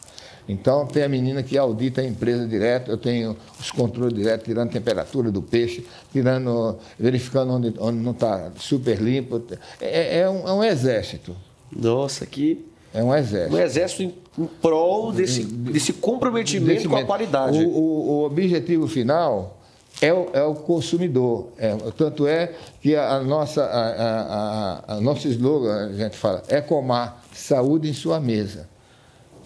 Então, 0.49 0.85
tem 0.85 1.05
a 1.05 1.09
menina 1.09 1.45
que 1.45 1.57
audita 1.57 2.01
a 2.01 2.05
empresa 2.05 2.45
direto, 2.45 2.91
eu 2.91 2.99
tenho 2.99 3.37
os 3.59 3.71
controles 3.71 4.13
direto, 4.13 4.45
tirando 4.45 4.69
a 4.69 4.73
temperatura 4.73 5.31
do 5.31 5.41
peixe, 5.41 5.87
tirando, 6.13 6.77
verificando 6.99 7.53
onde, 7.53 7.75
onde 7.79 7.99
não 7.99 8.11
está 8.11 8.51
super 8.57 9.01
limpo. 9.01 9.41
É, 9.81 10.19
é, 10.19 10.29
um, 10.29 10.49
é, 10.49 10.53
um, 10.53 10.65
exército. 10.65 11.37
Nossa, 11.71 12.27
que. 12.27 12.67
É 12.93 13.01
um 13.01 13.15
exército. 13.15 13.55
Um 13.55 13.61
exército 13.61 14.03
em, 14.03 14.15
em 14.39 14.47
prol 14.61 15.13
desse, 15.13 15.45
desse 15.45 15.93
comprometimento 15.93 16.89
com 16.89 16.97
a 16.97 17.05
qualidade. 17.05 17.57
O, 17.59 17.69
o, 17.69 18.11
o 18.11 18.25
objetivo 18.25 18.89
final 18.89 19.60
é 20.01 20.13
o, 20.13 20.31
é 20.33 20.43
o 20.43 20.55
consumidor. 20.55 21.49
É, 21.59 21.77
tanto 21.97 22.27
é 22.27 22.55
que 22.81 22.97
a, 22.97 23.17
a 23.17 23.21
nossa, 23.21 23.63
a, 23.65 24.93
a, 24.93 24.95
a, 24.95 25.01
nosso 25.01 25.29
slogan, 25.29 25.91
a 25.91 25.93
gente 25.93 26.17
fala, 26.17 26.43
é 26.49 26.61
comar 26.61 27.23
saúde 27.33 27.89
em 27.89 27.93
sua 27.93 28.19
mesa. 28.19 28.69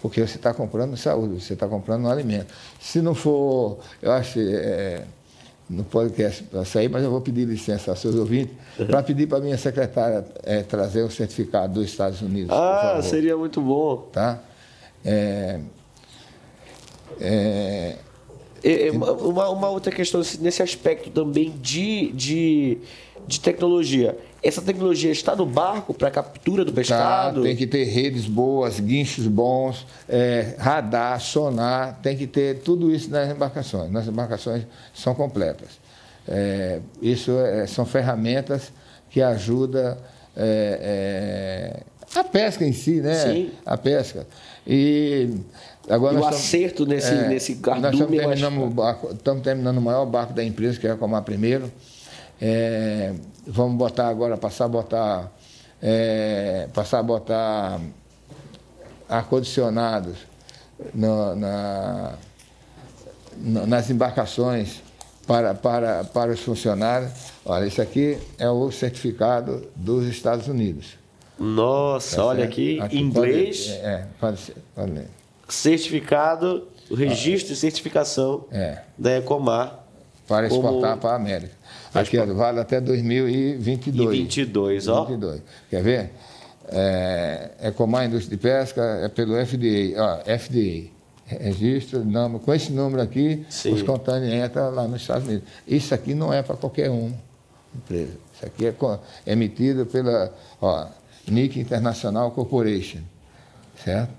Porque 0.01 0.25
você 0.25 0.37
está 0.37 0.53
comprando 0.53 0.95
saúde, 0.95 1.41
você 1.41 1.53
está 1.53 1.67
comprando 1.67 2.05
um 2.05 2.09
alimento. 2.09 2.53
Se 2.79 3.01
não 3.01 3.15
for, 3.15 3.79
eu 4.01 4.11
acho 4.11 4.39
é, 4.39 5.03
no 5.69 5.83
podcast 5.83 6.43
para 6.43 6.63
sair, 6.63 6.89
mas 6.89 7.03
eu 7.03 7.09
vou 7.09 7.21
pedir 7.21 7.45
licença 7.45 7.91
aos 7.91 7.99
seus 7.99 8.15
ouvintes 8.15 8.55
uhum. 8.79 8.85
para 8.85 9.01
pedir 9.01 9.27
para 9.27 9.39
a 9.39 9.41
minha 9.41 9.57
secretária 9.57 10.25
é, 10.43 10.61
trazer 10.61 11.01
o 11.01 11.09
certificado 11.09 11.73
dos 11.73 11.85
Estados 11.85 12.21
Unidos. 12.21 12.51
Ah, 12.51 13.01
seria 13.01 13.35
muito 13.35 13.59
bom. 13.61 14.07
Tá? 14.11 14.39
É, 15.03 15.59
é 17.19 17.95
uma, 18.91 19.49
uma, 19.49 19.69
outra 19.69 19.91
questão 19.91 20.21
nesse 20.39 20.63
aspecto 20.63 21.09
também 21.09 21.53
de, 21.61 22.11
de, 22.13 22.77
de 23.27 23.39
tecnologia. 23.39 24.17
Essa 24.41 24.61
tecnologia 24.61 25.11
está 25.11 25.35
no 25.35 25.45
barco 25.45 25.93
para 25.93 26.09
captura 26.09 26.63
do 26.63 26.71
tá, 26.71 26.75
pescado? 26.75 27.41
Tá, 27.41 27.47
tem 27.47 27.55
que 27.55 27.67
ter 27.67 27.83
redes 27.85 28.25
boas, 28.25 28.79
guinchos 28.79 29.27
bons, 29.27 29.85
é, 30.07 30.55
radar, 30.57 31.19
sonar, 31.19 31.99
tem 32.01 32.17
que 32.17 32.27
ter 32.27 32.59
tudo 32.59 32.93
isso 32.93 33.09
nas 33.09 33.29
embarcações. 33.29 33.91
Nas 33.91 34.07
embarcações 34.07 34.63
são 34.93 35.13
completas. 35.13 35.79
É, 36.27 36.79
isso 37.01 37.31
é, 37.39 37.67
são 37.67 37.85
ferramentas 37.85 38.71
que 39.09 39.21
ajudam 39.21 39.97
é, 40.35 41.83
é, 42.15 42.19
a 42.19 42.23
pesca 42.23 42.65
em 42.65 42.73
si, 42.73 43.01
né? 43.01 43.15
Sim. 43.15 43.51
A 43.65 43.77
pesca. 43.77 44.25
E 44.67 45.29
Agora 45.89 46.15
e 46.15 46.19
o 46.19 46.25
acerto 46.25 46.83
estamos, 46.83 46.89
nesse, 46.89 47.13
é, 47.13 47.27
nesse 47.27 47.55
cardume... 47.55 47.83
Nós 47.83 47.93
estamos 47.93 48.17
terminando, 48.17 48.69
barco, 48.73 49.11
estamos 49.11 49.43
terminando 49.43 49.77
o 49.77 49.81
maior 49.81 50.05
barco 50.05 50.33
da 50.33 50.43
empresa, 50.43 50.79
que 50.79 50.87
é 50.87 50.95
Comar 50.95 51.23
Primeiro. 51.23 51.71
É, 52.41 53.13
vamos 53.45 53.77
botar 53.77 54.07
agora, 54.07 54.37
passar 54.37 54.65
a 54.65 54.69
botar... 54.69 55.31
É, 55.81 56.67
passar 56.73 56.99
a 56.99 57.03
botar 57.03 57.79
ar-condicionados 59.07 60.17
na, 60.93 62.13
nas 63.37 63.89
embarcações 63.89 64.81
para, 65.27 65.53
para, 65.53 66.03
para 66.05 66.31
os 66.31 66.39
funcionários. 66.39 67.11
Olha, 67.45 67.67
isso 67.67 67.81
aqui 67.81 68.17
é 68.39 68.49
o 68.49 68.71
certificado 68.71 69.67
dos 69.75 70.07
Estados 70.07 70.47
Unidos. 70.47 70.97
Nossa, 71.37 72.15
tá 72.15 72.25
olha 72.25 72.45
aqui, 72.45 72.79
aqui 72.79 72.97
inglês. 72.97 73.67
Pode, 73.67 73.79
é, 73.85 74.07
pode, 74.19 74.55
pode 74.73 74.91
ler 74.91 75.07
certificado, 75.47 76.67
o 76.89 76.95
registro 76.95 77.53
de 77.53 77.59
certificação 77.59 78.45
é. 78.51 78.79
da 78.97 79.17
Ecomar. 79.17 79.83
Para 80.27 80.47
exportar 80.47 80.97
para 80.97 81.11
a 81.11 81.15
América. 81.15 81.53
Aqui, 81.93 82.17
ó, 82.17 82.25
vale 82.25 82.59
até 82.59 82.81
2022. 82.81 84.09
E 84.09 84.17
22, 84.21 84.87
ó. 84.87 85.05
22. 85.05 85.41
Quer 85.69 85.83
ver? 85.83 86.11
É, 86.67 87.51
Ecomar 87.63 88.05
Indústria 88.05 88.35
de 88.35 88.41
Pesca 88.41 88.81
é 89.03 89.07
pelo 89.07 89.33
FDA. 89.45 89.93
Ó, 89.97 90.37
FDA. 90.37 90.95
Registro, 91.27 92.03
número, 92.03 92.39
com 92.39 92.53
esse 92.53 92.71
número 92.71 93.01
aqui, 93.01 93.43
Sim. 93.49 93.73
os 93.73 93.81
contâneos 93.81 94.31
entram 94.31 94.69
lá 94.69 94.87
nos 94.87 95.01
Estados 95.01 95.27
Unidos. 95.27 95.47
Isso 95.67 95.93
aqui 95.93 96.13
não 96.13 96.31
é 96.31 96.43
para 96.43 96.55
qualquer 96.55 96.91
um 96.91 97.11
empresa. 97.75 98.13
Isso 98.33 98.45
aqui 98.45 98.67
é 98.67 99.31
emitido 99.31 99.85
pela 99.85 100.33
ó, 100.61 100.87
NIC 101.27 101.59
International 101.59 102.31
Corporation. 102.31 102.99
Certo? 103.83 104.11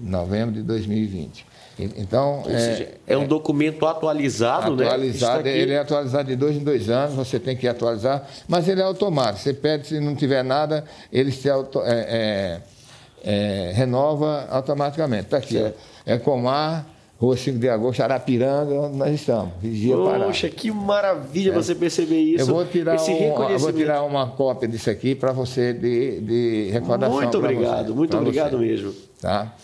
Novembro 0.00 0.54
de 0.54 0.62
2020. 0.62 1.52
Então, 1.78 2.42
é, 2.46 2.58
seja, 2.58 2.88
é, 3.06 3.16
um 3.16 3.26
documento 3.26 3.86
atualizado, 3.86 4.76
né? 4.76 4.86
atualizado, 4.86 5.44
né? 5.44 5.56
Ele 5.56 5.72
é 5.72 5.78
atualizado 5.78 6.28
de 6.28 6.36
dois 6.36 6.56
em 6.56 6.62
dois 6.62 6.90
anos, 6.90 7.14
você 7.14 7.40
tem 7.40 7.56
que 7.56 7.66
atualizar, 7.66 8.28
mas 8.46 8.68
ele 8.68 8.80
é 8.80 8.84
automático. 8.84 9.38
Você 9.38 9.54
pede, 9.54 9.88
se 9.88 10.00
não 10.00 10.14
tiver 10.14 10.44
nada, 10.44 10.84
ele 11.10 11.32
se 11.32 11.48
auto, 11.48 11.80
é, 11.82 12.60
é, 13.24 13.68
é 13.68 13.72
renova 13.74 14.46
automaticamente. 14.50 15.24
Está 15.24 15.38
aqui, 15.38 15.56
é, 15.56 15.74
é 16.04 16.18
Comar, 16.18 16.86
Rua 17.22 17.36
5 17.36 17.58
de 17.58 17.68
Agosto, 17.68 18.02
Arapiranga, 18.02 18.74
onde 18.74 18.96
nós 18.96 19.14
estamos. 19.14 19.52
Vigia 19.60 19.96
Poxa, 19.96 20.50
que 20.50 20.72
maravilha 20.72 21.52
você 21.52 21.72
perceber 21.72 22.18
isso. 22.18 22.42
Eu 22.42 22.46
vou 22.46 22.64
tirar, 22.66 23.00
um, 23.00 23.48
eu 23.48 23.58
vou 23.60 23.72
tirar 23.72 24.02
uma 24.02 24.26
cópia 24.26 24.68
disso 24.68 24.90
aqui 24.90 25.14
para 25.14 25.32
você 25.32 25.72
de, 25.72 26.20
de 26.20 26.70
recordação. 26.72 27.14
Muito 27.14 27.38
obrigado, 27.38 27.86
você, 27.86 27.92
muito 27.94 28.16
obrigado 28.16 28.58
você. 28.58 28.64
mesmo. 28.64 28.92
Tá? 29.20 29.54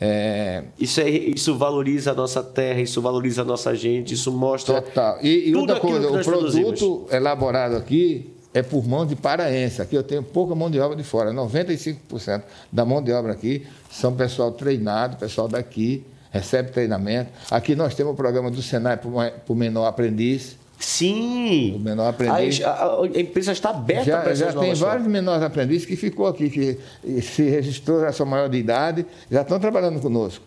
É... 0.00 0.64
Isso, 0.78 1.00
é, 1.00 1.08
isso 1.08 1.56
valoriza 1.56 2.12
a 2.12 2.14
nossa 2.14 2.42
terra, 2.42 2.80
isso 2.80 3.00
valoriza 3.00 3.42
a 3.42 3.44
nossa 3.44 3.74
gente, 3.74 4.14
isso 4.14 4.30
mostra. 4.30 4.82
Total. 4.82 5.18
E, 5.22 5.50
e 5.50 5.54
outra 5.54 5.80
coisa, 5.80 6.10
o 6.10 6.22
produto 6.22 7.06
elaborado 7.10 7.76
aqui 7.76 8.34
é 8.52 8.62
por 8.62 8.86
mão 8.86 9.06
de 9.06 9.16
paraense. 9.16 9.82
Aqui 9.82 9.94
eu 9.94 10.02
tenho 10.02 10.22
pouca 10.22 10.54
mão 10.54 10.70
de 10.70 10.80
obra 10.80 10.96
de 10.96 11.04
fora. 11.04 11.32
95% 11.32 12.42
da 12.72 12.84
mão 12.84 13.02
de 13.02 13.12
obra 13.12 13.32
aqui 13.32 13.66
são 13.90 14.14
pessoal 14.14 14.52
treinado, 14.52 15.16
pessoal 15.16 15.48
daqui, 15.48 16.04
recebe 16.30 16.70
treinamento. 16.70 17.30
Aqui 17.50 17.74
nós 17.74 17.94
temos 17.94 18.12
o 18.12 18.16
programa 18.16 18.50
do 18.50 18.62
Senai 18.62 18.96
para 18.96 19.10
o 19.48 19.54
menor 19.54 19.86
aprendiz. 19.86 20.56
Sim. 20.78 21.74
O 21.76 21.78
menor 21.78 22.08
aprendiz. 22.08 22.62
A, 22.62 22.70
a, 22.70 23.02
a 23.02 23.06
empresa 23.06 23.52
está 23.52 23.70
aberta 23.70 24.04
já, 24.04 24.20
para 24.20 24.34
Já 24.34 24.52
tem 24.52 24.74
vários 24.74 25.06
menores 25.06 25.42
aprendizes 25.42 25.86
que 25.86 25.96
ficou 25.96 26.26
aqui, 26.26 26.50
que 26.50 27.22
se 27.22 27.42
registrou 27.48 28.04
a 28.04 28.12
sua 28.12 28.26
maior 28.26 28.48
de 28.48 28.58
idade, 28.58 29.06
já 29.30 29.42
estão 29.42 29.58
trabalhando 29.58 30.00
conosco. 30.00 30.44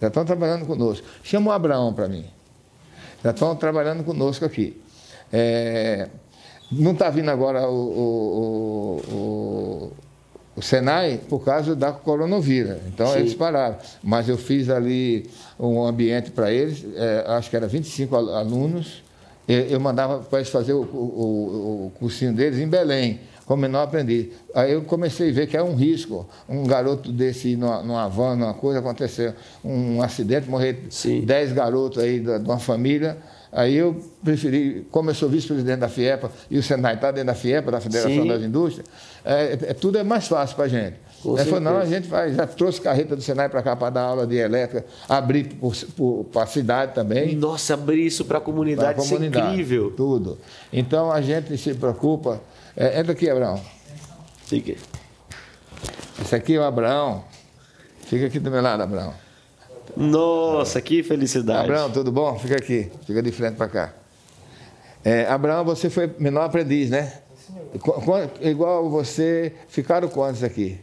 Já 0.00 0.08
estão 0.08 0.24
trabalhando 0.24 0.64
conosco. 0.64 1.06
Chama 1.22 1.50
o 1.50 1.52
Abraão 1.52 1.92
para 1.92 2.08
mim. 2.08 2.24
Já 3.22 3.30
estão 3.30 3.54
trabalhando 3.56 4.04
conosco 4.04 4.44
aqui. 4.44 4.80
É, 5.32 6.08
não 6.70 6.92
está 6.92 7.10
vindo 7.10 7.30
agora 7.30 7.68
o, 7.68 7.74
o, 7.74 9.12
o, 9.12 9.92
o, 10.56 10.62
Senai 10.62 11.20
por 11.28 11.40
causa 11.40 11.76
da 11.76 11.92
coronavírus. 11.92 12.78
Então 12.86 13.08
Sim. 13.08 13.18
eles 13.18 13.34
pararam. 13.34 13.76
Mas 14.02 14.28
eu 14.28 14.38
fiz 14.38 14.70
ali 14.70 15.28
um 15.58 15.84
ambiente 15.84 16.30
para 16.30 16.50
eles, 16.50 16.86
é, 16.94 17.24
acho 17.28 17.50
que 17.50 17.56
era 17.56 17.66
25 17.66 18.16
alunos 18.16 19.02
eu 19.48 19.80
mandava 19.80 20.18
para 20.18 20.40
eles 20.40 20.50
fazer 20.50 20.74
o, 20.74 20.82
o, 20.82 21.86
o, 21.86 21.92
cursinho 21.98 22.34
deles 22.34 22.58
em 22.58 22.68
Belém, 22.68 23.20
como 23.46 23.62
menor 23.62 23.84
aprendiz. 23.84 24.28
Aí 24.54 24.72
eu 24.72 24.82
comecei 24.82 25.30
a 25.30 25.32
ver 25.32 25.46
que 25.46 25.56
é 25.56 25.62
um 25.62 25.74
risco. 25.74 26.28
Um 26.46 26.64
garoto 26.64 27.10
desse 27.10 27.56
numa, 27.56 27.82
numa 27.82 28.08
van, 28.08 28.36
numa 28.36 28.52
coisa, 28.52 28.80
aconteceu 28.80 29.32
um 29.64 30.02
acidente, 30.02 30.50
morrer 30.50 30.84
Sim. 30.90 31.22
dez 31.22 31.50
garotos 31.52 32.02
aí 32.02 32.20
de 32.20 32.30
uma 32.30 32.58
família. 32.58 33.16
Aí 33.50 33.74
eu 33.74 33.96
preferi, 34.22 34.86
como 34.90 35.08
eu 35.08 35.14
sou 35.14 35.28
vice-presidente 35.28 35.78
da 35.78 35.88
FIEPA 35.88 36.30
e 36.50 36.58
o 36.58 36.62
Senai 36.62 36.94
está 36.94 37.10
dentro 37.10 37.28
da 37.28 37.34
FIEPA, 37.34 37.70
da 37.70 37.80
Federação 37.80 38.22
Sim. 38.22 38.28
das 38.28 38.42
Indústrias, 38.42 38.86
é, 39.24 39.52
é, 39.52 39.74
tudo 39.74 39.96
é 39.96 40.04
mais 40.04 40.28
fácil 40.28 40.54
para 40.54 40.66
a 40.66 40.68
gente. 40.68 40.96
Ele 41.24 41.44
falou, 41.44 41.60
não, 41.60 41.78
a 41.78 41.84
gente 41.84 42.06
vai, 42.06 42.32
já 42.32 42.46
trouxe 42.46 42.80
carreta 42.80 43.16
do 43.16 43.22
Senai 43.22 43.48
para 43.48 43.60
cá 43.60 43.74
para 43.74 43.90
dar 43.90 44.02
aula 44.02 44.26
de 44.26 44.36
elétrica, 44.36 44.86
abrir 45.08 45.58
para 46.32 46.42
a 46.44 46.46
cidade 46.46 46.94
também. 46.94 47.34
Nossa, 47.34 47.74
abrir 47.74 48.06
isso 48.06 48.24
para 48.24 48.38
a 48.38 48.40
comunidade, 48.40 49.00
isso 49.00 49.16
é 49.16 49.26
incrível. 49.26 49.92
Tudo. 49.96 50.38
Então 50.72 51.10
a 51.10 51.20
gente 51.20 51.58
se 51.58 51.74
preocupa. 51.74 52.40
É, 52.76 53.00
entra 53.00 53.12
aqui, 53.12 53.28
Abraão. 53.28 53.60
Fique. 54.46 54.78
Esse 56.22 56.36
aqui 56.36 56.54
é 56.54 56.60
o 56.60 56.62
Abraão. 56.62 57.24
Fica 58.06 58.26
aqui 58.26 58.38
do 58.38 58.50
meu 58.50 58.62
lado, 58.62 58.82
Abraão. 58.82 59.12
Nossa, 59.96 60.80
que 60.80 61.02
felicidade. 61.02 61.64
Abraão, 61.64 61.90
tudo 61.90 62.12
bom? 62.12 62.38
Fica 62.38 62.56
aqui, 62.56 62.90
fica 63.04 63.20
de 63.20 63.32
frente 63.32 63.56
para 63.56 63.68
cá. 63.68 63.92
É, 65.04 65.26
Abraão, 65.26 65.64
você 65.64 65.90
foi 65.90 66.10
menor 66.18 66.44
aprendiz, 66.44 66.90
né? 66.90 67.12
Igual 68.40 68.88
você, 68.88 69.52
ficaram 69.68 70.08
quantos 70.08 70.44
aqui? 70.44 70.80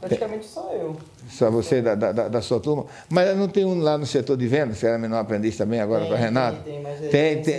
Praticamente 0.00 0.46
só 0.46 0.72
eu. 0.72 0.96
Só 1.28 1.50
você 1.50 1.82
da, 1.82 1.94
da, 1.94 2.28
da, 2.28 2.40
sua 2.40 2.60
turma? 2.60 2.86
Mas 3.08 3.36
não 3.36 3.48
tem 3.48 3.64
um 3.64 3.80
lá 3.80 3.98
no 3.98 4.06
setor 4.06 4.36
de 4.36 4.46
vendas, 4.46 4.78
que 4.78 4.86
era 4.86 4.96
menor 4.96 5.18
aprendiz 5.18 5.56
também 5.56 5.80
agora 5.80 6.06
com 6.06 6.14
a 6.14 6.16
Renata? 6.16 6.58
Tem, 6.58 6.74
tem, 6.74 6.82
mas 6.82 6.98
tem, 7.00 7.42
tem, 7.42 7.54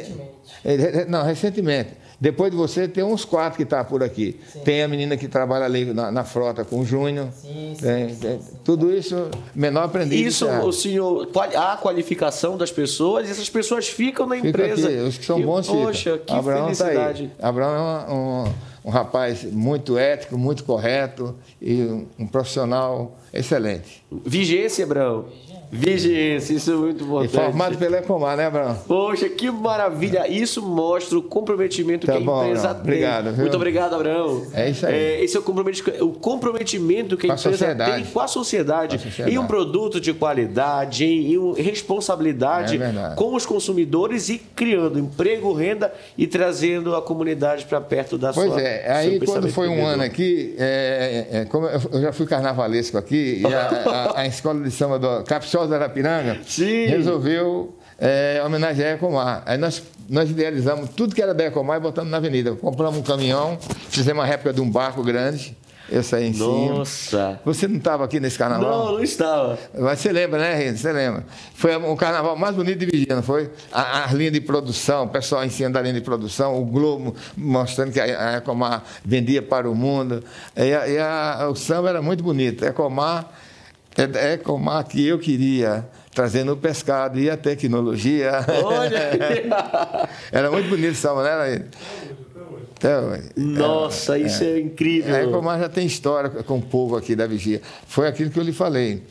recentemente. 0.64 1.10
Não, 1.10 1.24
recentemente. 1.24 1.90
Depois 2.22 2.52
de 2.52 2.58
você, 2.58 2.86
tem 2.86 3.02
uns 3.02 3.24
quatro 3.24 3.56
que 3.56 3.64
estão 3.64 3.80
tá 3.80 3.86
por 3.86 4.04
aqui. 4.04 4.38
Sim. 4.52 4.60
Tem 4.60 4.84
a 4.84 4.88
menina 4.90 5.16
que 5.16 5.28
trabalha 5.28 5.64
ali 5.64 5.86
na, 5.94 6.12
na 6.12 6.26
frota 6.26 6.66
com 6.66 6.82
o 6.82 6.86
Júnior. 6.86 7.30
Sim, 7.32 7.74
sim, 7.76 7.82
tem, 7.82 8.16
tem, 8.16 8.40
tudo 8.64 8.94
isso, 8.94 9.30
menor 9.56 9.84
aprendiz. 9.86 10.20
Isso, 10.20 10.46
o 10.46 10.74
senhor, 10.74 11.30
a 11.56 11.78
qualificação 11.78 12.58
das 12.58 12.72
pessoas, 12.72 13.28
e 13.28 13.32
essas 13.32 13.50
pessoas 13.50 13.88
ficam 13.88 14.28
na 14.28 14.38
empresa. 14.38 14.76
Fica 14.76 14.88
aqui, 14.90 15.08
os 15.08 15.18
que 15.18 15.26
são 15.26 15.42
bons 15.42 15.68
Poxa, 15.68 16.12
ficam. 16.12 16.26
que 16.26 16.34
Abraão 16.34 16.64
felicidade. 16.66 17.32
Tá 17.38 17.48
Abraão 17.48 17.74
é 17.74 18.12
um, 18.12 18.44
um, 18.44 18.54
um, 18.84 18.90
rapaz 18.90 19.44
muito 19.44 19.98
ético, 19.98 20.38
muito 20.38 20.64
correto 20.64 21.36
e 21.62 22.06
um, 22.18 22.28
profissional 22.28 23.18
excelente. 23.34 24.04
Vigência, 24.26 24.86
Abraão. 24.86 25.26
Vigência, 25.72 26.54
isso 26.54 26.72
é 26.72 26.76
muito 26.76 27.04
importante. 27.04 27.32
E 27.32 27.36
formado 27.36 27.78
pela 27.78 27.98
Ecomar, 28.00 28.36
né, 28.36 28.48
Abraão? 28.48 28.76
Poxa, 28.88 29.30
que 29.30 29.52
maravilha. 29.52 30.28
Isso 30.28 30.64
mostra 30.64 31.18
o 31.18 31.22
comprometimento 31.22 32.08
tá 32.08 32.14
que 32.14 32.18
a 32.18 32.22
bom, 32.22 32.44
empresa 32.44 32.74
tem. 32.74 32.82
Obrigado, 32.82 33.32
viu? 33.32 33.42
Muito 33.42 33.56
obrigado, 33.56 33.94
Abraão. 33.94 34.48
É 34.54 34.70
isso 34.70 34.88
aí. 34.88 34.96
É, 34.96 35.24
esse 35.24 35.38
é 35.38 35.40
o 35.40 35.44
comprometimento, 35.44 36.06
o 36.06 36.12
comprometimento 36.14 37.16
que 37.16 37.28
a, 37.30 37.34
a 37.34 37.36
empresa 37.36 37.52
sociedade. 37.52 38.04
tem 38.04 38.12
com 38.12 38.20
a 38.20 38.28
sociedade, 38.28 38.98
com 38.98 39.02
a 39.02 39.06
sociedade, 39.06 39.36
em 39.36 39.38
um 39.38 39.46
produto 39.46 40.02
de 40.02 40.12
qualidade, 40.12 41.06
em, 41.06 41.36
em 41.36 41.62
responsabilidade 41.62 42.82
é 42.82 43.16
com 43.16 43.36
os 43.36 43.46
consumidores 43.46 44.30
e 44.30 44.40
criando 44.40 44.98
emprego, 44.98 45.54
renda 45.54 45.94
e 46.18 46.26
trazendo 46.26 46.96
a 46.96 47.02
comunidade 47.02 47.66
para 47.66 47.80
perto 47.80 48.18
da 48.18 48.34
pois 48.34 48.48
sua 48.48 48.56
Pois 48.56 48.66
é, 48.66 48.92
aí 48.92 49.20
quando 49.20 49.50
foi 49.50 49.68
um 49.68 49.86
ano 49.86 50.02
aqui, 50.02 50.56
é, 50.58 51.28
é, 51.32 51.46
como 51.46 51.68
eu 51.68 52.02
já 52.02 52.12
fui 52.12 52.26
carnavalesco 52.26 52.98
aqui, 52.98 53.42
e 53.42 53.54
a, 53.54 53.68
a, 54.16 54.22
a 54.22 54.28
escola 54.28 54.62
de 54.62 54.72
samba 54.72 54.98
do 54.98 55.24
Capixó 55.24 55.59
Da 55.68 55.76
Arapiranga, 55.76 56.40
Sim. 56.46 56.86
resolveu 56.86 57.76
é, 57.98 58.42
homenagear 58.46 58.92
a 58.92 58.96
Ecomar. 58.96 59.44
Aí 59.46 59.58
nós, 59.58 59.84
nós 60.10 60.30
idealizamos 60.30 60.90
tudo 60.92 61.14
que 61.14 61.22
era 61.22 61.34
da 61.34 61.46
Ecomar 61.46 61.78
e 61.78 61.82
botamos 61.82 62.10
na 62.10 62.18
avenida. 62.18 62.54
Compramos 62.56 63.00
um 63.00 63.04
caminhão, 63.04 63.58
fizemos 63.90 64.22
uma 64.22 64.26
réplica 64.26 64.54
de 64.54 64.62
um 64.62 64.70
barco 64.70 65.04
grande. 65.04 65.56
Esse 65.92 66.16
aí 66.16 66.28
em 66.28 66.34
Nossa. 66.34 66.40
cima. 66.40 66.78
Nossa! 66.78 67.40
Você 67.46 67.68
não 67.68 67.78
estava 67.78 68.06
aqui 68.06 68.20
nesse 68.20 68.38
carnaval? 68.38 68.70
Não, 68.70 68.92
não 68.94 69.04
estava. 69.04 69.58
Mas 69.78 70.00
você 70.00 70.12
lembra, 70.12 70.40
né, 70.40 70.56
Rita? 70.56 70.78
Você 70.78 70.94
lembra? 70.94 71.26
Foi 71.56 71.76
o 71.76 71.96
carnaval 71.96 72.36
mais 72.36 72.56
bonito 72.56 72.78
de 72.80 72.86
Vigília, 72.86 73.16
não 73.16 73.24
foi? 73.24 73.50
A, 73.72 74.06
a, 74.10 74.14
linha 74.14 74.32
de 74.32 74.40
produção, 74.40 75.06
o 75.06 75.10
pessoal 75.10 75.44
em 75.44 75.50
cima 75.50 75.72
da 75.72 75.82
linha 75.82 75.96
de 75.96 76.02
produção, 76.02 76.62
o 76.62 76.66
Globo 76.66 77.16
mostrando 77.36 77.92
que 77.92 78.00
a, 78.00 78.34
a 78.34 78.38
Ecomar 78.38 78.84
vendia 79.04 79.42
para 79.42 79.70
o 79.70 79.74
mundo. 79.74 80.24
E, 80.56 80.74
a, 80.74 80.88
e 80.88 81.00
a, 81.00 81.48
o 81.52 81.56
samba 81.56 81.90
era 81.90 82.02
muito 82.02 82.24
bonito. 82.24 82.64
Ecomar 82.64 83.34
é, 84.00 84.34
é 84.34 84.38
como 84.38 84.70
a 84.70 84.84
que 84.84 85.06
eu 85.06 85.20
queria, 85.20 85.86
trazendo 86.14 86.54
o 86.54 86.58
pescado 86.58 87.20
e 87.20 87.30
a 87.30 87.36
tecnologia. 87.36 88.46
Olha! 88.64 90.10
Era 90.32 90.50
muito 90.50 90.70
bonito 90.70 90.92
essa 90.92 91.14
né? 91.14 91.66
Então, 92.78 93.12
Nossa, 93.36 94.18
é, 94.18 94.22
isso 94.22 94.44
é, 94.44 94.52
é 94.52 94.60
incrível. 94.62 95.16
É, 95.16 95.28
como 95.28 95.50
já 95.58 95.68
tem 95.68 95.86
história 95.86 96.30
com 96.30 96.58
o 96.58 96.62
povo 96.62 96.96
aqui 96.96 97.14
da 97.14 97.28
Vigia. 97.28 97.62
Foi 97.86 98.08
aquilo 98.08 98.30
que 98.30 98.40
eu 98.40 98.44
lhe 98.44 98.54
falei. 98.54 99.04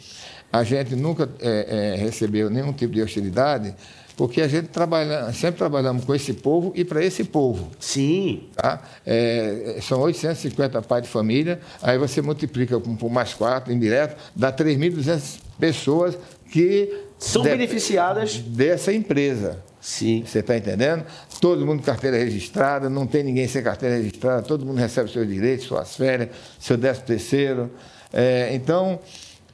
A 0.51 0.65
gente 0.65 0.97
nunca 0.97 1.29
é, 1.41 1.95
é 1.95 1.97
recebeu 1.97 2.49
nenhum 2.49 2.73
tipo 2.73 2.95
de 2.95 3.03
hostilidade 3.03 3.75
porque 4.19 4.43
a 4.43 4.49
gente 4.49 4.67
trabalha, 4.67 5.33
sempre 5.33 5.59
trabalhamos 5.59 6.05
com 6.05 6.13
esse 6.13 6.33
povo 6.33 6.73
e 6.75 6.85
para 6.85 7.05
esse 7.05 7.23
povo. 7.23 7.71
Sim. 7.79 8.49
Tá? 8.53 8.83
É, 9.07 9.79
são 9.81 10.01
850 10.01 10.83
pais 10.83 11.05
de 11.05 11.09
família, 11.09 11.61
aí 11.81 11.97
você 11.97 12.21
multiplica 12.21 12.81
por 12.81 13.09
mais 13.09 13.33
quatro, 13.33 13.73
indireto, 13.73 14.21
dá 14.35 14.53
3.200 14.53 15.39
pessoas 15.61 16.19
que... 16.51 17.05
São 17.17 17.43
de, 17.43 17.51
beneficiadas. 17.51 18.39
Dessa 18.39 18.93
empresa. 18.93 19.63
Sim. 19.81 20.25
Você 20.27 20.41
está 20.41 20.57
entendendo? 20.57 21.05
Todo 21.41 21.65
mundo 21.65 21.79
com 21.79 21.85
carteira 21.85 22.17
registrada, 22.17 22.91
não 22.91 23.07
tem 23.07 23.23
ninguém 23.23 23.47
sem 23.47 23.63
carteira 23.63 23.99
registrada, 23.99 24.43
todo 24.43 24.67
mundo 24.67 24.79
recebe 24.79 25.09
seus 25.13 25.29
direitos, 25.29 25.65
suas 25.65 25.95
férias, 25.95 26.31
seu 26.59 26.77
décimo 26.77 27.07
terceiro. 27.07 27.71
É, 28.13 28.51
então, 28.53 28.99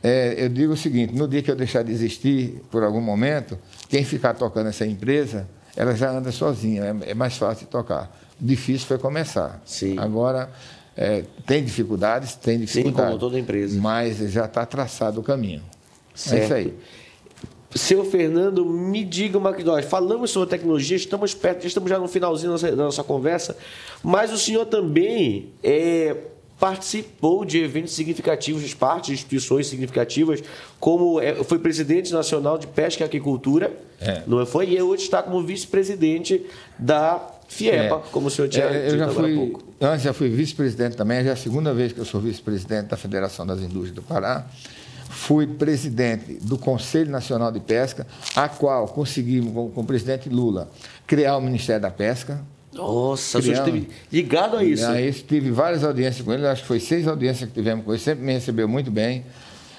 é, 0.03 0.35
eu 0.37 0.49
digo 0.49 0.73
o 0.75 0.77
seguinte: 0.77 1.15
no 1.15 1.27
dia 1.27 1.43
que 1.43 1.51
eu 1.51 1.57
deixar 1.57 1.83
de 1.83 1.91
existir 1.91 2.63
por 2.71 2.83
algum 2.83 3.01
momento, 3.01 3.59
quem 3.95 4.03
ficar 4.03 4.35
tocando 4.35 4.71
essa 4.71 4.85
empresa, 4.85 5.49
ela 5.77 5.95
já 5.95 6.11
anda 6.11 6.33
sozinha, 6.33 6.83
é, 6.83 7.11
é 7.11 7.15
mais 7.15 7.37
fácil 7.37 7.65
de 7.65 7.71
tocar. 7.71 8.11
O 8.41 8.45
difícil 8.45 8.89
foi 8.89 8.99
começar. 8.99 9.63
Sim. 9.65 9.97
Agora, 10.01 10.51
é, 10.97 11.23
tem 11.47 11.63
dificuldades, 11.63 12.35
tem 12.35 12.59
dificuldades. 12.59 13.05
Sim, 13.05 13.07
como 13.07 13.19
toda 13.21 13.39
empresa. 13.39 13.81
Mas 13.81 14.17
já 14.33 14.47
está 14.47 14.67
traçado 14.67 15.21
o 15.21 15.23
caminho. 15.23 15.63
Certo. 16.13 16.41
É 16.41 16.45
isso 16.45 16.55
aí. 16.55 16.79
Seu 17.73 18.05
Fernando, 18.05 18.67
me 18.67 19.05
diga 19.05 19.39
uma 19.39 19.53
coisa. 19.53 19.81
Falamos 19.85 20.33
sobre 20.33 20.49
tecnologia, 20.51 20.97
estamos 20.97 21.33
perto, 21.33 21.65
estamos 21.65 21.89
já 21.89 21.97
no 21.97 22.09
finalzinho 22.09 22.49
da 22.49 22.53
nossa, 22.55 22.71
da 22.73 22.85
nossa 22.87 23.05
conversa, 23.05 23.57
mas 24.03 24.33
o 24.33 24.39
senhor 24.39 24.67
também 24.67 25.53
é, 25.63 26.17
participou 26.65 27.45
de 27.45 27.63
eventos 27.63 27.93
significativos, 27.93 28.63
de 28.63 28.75
parte 28.75 29.09
de 29.09 29.13
instituições 29.13 29.67
significativas, 29.67 30.43
como 30.81 31.21
é, 31.21 31.35
foi 31.45 31.59
presidente 31.59 32.11
nacional 32.11 32.57
de 32.57 32.67
pesca 32.67 33.03
e 33.03 33.05
aquicultura, 33.05 33.71
é. 34.01 34.23
não 34.27 34.41
é, 34.41 34.47
foi? 34.47 34.71
E 34.71 34.81
hoje 34.81 35.03
está 35.03 35.23
como 35.23 35.43
vice-presidente 35.43 36.47
da 36.79 37.21
FIEPA, 37.49 37.97
é. 37.97 38.11
como 38.11 38.29
o 38.29 38.31
senhor 38.31 38.49
tinha 38.49 38.65
é, 38.65 38.91
eu 38.91 38.97
já 38.97 39.11
fui, 39.11 39.35
pouco. 39.35 39.63
Antes 39.79 40.05
já 40.05 40.15
fui 40.15 40.31
vice-presidente 40.31 40.97
também, 40.97 41.23
já 41.23 41.31
é 41.31 41.33
a 41.35 41.37
segunda 41.37 41.75
vez 41.75 41.93
que 41.93 42.01
eu 42.01 42.05
sou 42.07 42.19
vice-presidente 42.19 42.87
da 42.87 42.97
Federação 42.97 43.47
das 43.47 43.61
Indústrias 43.61 43.93
do 43.93 44.01
Pará. 44.01 44.47
Fui 45.11 45.47
presidente 45.47 46.39
do 46.41 46.57
Conselho 46.57 47.11
Nacional 47.11 47.53
de 47.53 47.61
Pesca, 47.61 48.07
a 48.35 48.49
qual 48.49 48.89
conseguimos, 48.89 49.53
com, 49.53 49.71
com 49.71 49.83
o 49.83 49.85
presidente 49.85 50.31
Lula, 50.31 50.71
criar 51.07 51.37
o 51.37 51.43
Ministério 51.43 51.83
da 51.83 51.91
Pesca, 51.91 52.41
nossa, 52.75 53.39
o 53.39 53.43
senhor 53.43 53.59
esteve 53.59 53.89
ligado 54.13 54.57
a 54.57 54.65
isso. 54.65 54.85
Aí 54.87 55.13
tive 55.13 55.51
várias 55.51 55.85
audiências 55.85 56.25
com 56.25 56.33
ele, 56.33 56.47
acho 56.47 56.63
que 56.63 56.69
foi 56.69 56.81
seis 56.81 57.07
audiências 57.07 57.49
que 57.49 57.55
tivemos 57.55 57.85
com 57.85 57.93
ele, 57.93 58.01
sempre 58.01 58.25
me 58.25 58.33
recebeu 58.33 58.69
muito 58.69 58.91
bem. 58.91 59.25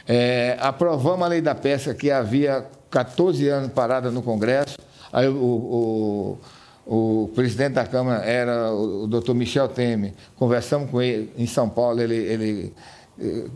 É, 0.08 0.58
aprovamos 0.60 1.26
a 1.26 1.28
lei 1.28 1.42
da 1.42 1.54
pesca 1.54 1.94
que 1.94 2.10
havia 2.10 2.66
14 2.90 3.48
anos 3.50 3.72
parada 3.72 4.10
no 4.10 4.22
Congresso. 4.22 4.78
Aí 5.12 5.28
o, 5.28 6.38
o, 6.86 7.24
o 7.24 7.28
presidente 7.36 7.74
da 7.74 7.86
Câmara 7.86 8.24
era 8.24 8.72
o, 8.72 9.04
o 9.04 9.08
doutor 9.08 9.34
Michel 9.34 9.68
Temer. 9.68 10.14
Conversamos 10.36 10.90
com 10.90 11.02
ele 11.02 11.32
em 11.38 11.48
São 11.48 11.68
Paulo, 11.68 12.00
ele, 12.00 12.16
ele 12.16 12.74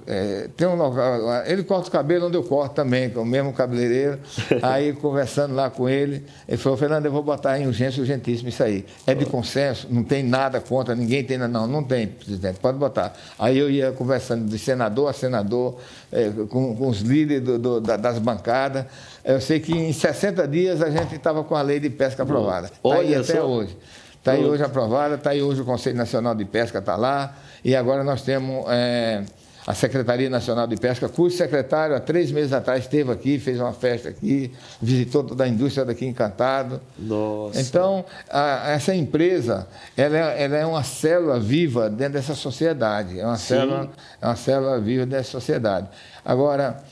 é, 0.08 0.50
tem 0.56 0.66
um 0.66 0.76
local, 0.76 1.44
ele 1.46 1.64
corta 1.64 1.90
o 1.90 1.92
cabelo 1.92 2.28
onde 2.28 2.38
eu 2.38 2.44
corto 2.44 2.76
também, 2.76 3.10
com 3.10 3.22
o 3.22 3.26
mesmo 3.26 3.52
cabeleireiro. 3.52 4.18
Aí, 4.64 4.94
conversando 4.94 5.54
lá 5.54 5.70
com 5.70 5.90
ele, 5.90 6.26
ele 6.48 6.58
falou: 6.58 6.78
Fernando, 6.78 7.06
eu 7.06 7.12
vou 7.12 7.22
botar 7.22 7.60
em 7.60 7.68
urgência 7.68 8.00
urgentíssimo 8.00 8.48
isso 8.48 8.64
aí. 8.64 8.86
É 9.06 9.14
de 9.14 9.26
consenso, 9.26 9.88
não 9.90 10.02
tem 10.04 10.24
nada 10.24 10.62
contra, 10.62 10.96
ninguém 10.96 11.26
tem 11.26 11.38
nada. 11.38 11.52
Não, 11.52 11.68
não 11.68 11.84
tem, 11.84 12.08
presidente, 12.08 12.58
pode 12.60 12.78
botar. 12.78 13.14
Aí 13.38 13.58
eu 13.58 13.70
ia 13.70 13.92
conversando 13.92 14.50
de 14.50 14.58
senador 14.58 15.10
a 15.10 15.14
senador, 15.14 15.78
é, 16.10 16.30
com, 16.50 16.76
com, 16.76 16.88
os 16.88 17.02
líderes 17.02 17.44
do, 17.44 17.60
do, 17.60 17.82
das 17.82 18.18
bancadas. 18.18 18.86
Eu 19.26 19.42
sei 19.42 19.60
que 19.60 19.74
em 19.74 19.92
60 19.92 20.48
dias 20.48 20.82
a 20.82 20.90
gente 20.90 21.16
estava 21.16 21.44
com 21.44 21.56
a 21.56 21.62
lei 21.62 21.82
de 21.82 21.90
pesca 21.90 22.24
aprovada. 22.24 22.68
Está 22.68 22.96
aí 22.96 23.14
até 23.14 23.36
só. 23.36 23.46
hoje. 23.46 23.76
Está 24.20 24.34
aí 24.34 24.46
hoje 24.46 24.64
aprovada, 24.64 25.16
está 25.16 25.32
aí 25.32 25.42
hoje 25.42 25.62
o 25.62 25.66
Conselho 25.66 25.98
Nacional 25.98 26.36
de 26.36 26.46
Pesca 26.46 26.80
está 26.80 26.96
lá. 26.96 27.36
E 27.64 27.76
agora 27.76 28.04
nós 28.04 28.22
temos. 28.22 28.66
É, 28.70 29.24
a 29.70 29.76
Secretaria 29.76 30.32
Nacional 30.32 30.66
de 30.66 30.76
Pesca, 30.78 31.08
cujo 31.08 31.38
secretário, 31.38 31.96
há 31.96 32.00
três 32.00 32.32
meses 32.32 32.52
atrás, 32.54 32.86
esteve 32.86 33.12
aqui, 33.12 33.38
fez 33.38 33.60
uma 33.60 33.72
festa 33.72 34.10
aqui, 34.10 34.52
visitou 34.82 35.24
toda 35.24 35.44
a 35.44 35.48
indústria 35.48 35.86
daqui 35.86 36.08
encantado. 36.08 36.82
Nossa. 36.98 37.62
Então, 37.62 38.04
a, 38.32 38.72
essa 38.72 38.96
empresa, 38.96 39.68
ela 39.96 40.18
é, 40.18 40.44
ela 40.44 40.58
é, 40.58 40.66
uma 40.66 40.82
célula 40.82 41.40
viva 41.40 41.88
dentro 41.88 42.14
dessa 42.14 42.34
sociedade. 42.34 43.20
É 43.20 43.24
uma, 43.24 43.38
célula, 43.38 43.92
é 44.20 44.26
uma 44.26 44.36
célula 44.36 44.80
viva 44.80 45.06
dessa 45.06 45.30
sociedade. 45.30 45.88
Agora, 46.26 46.84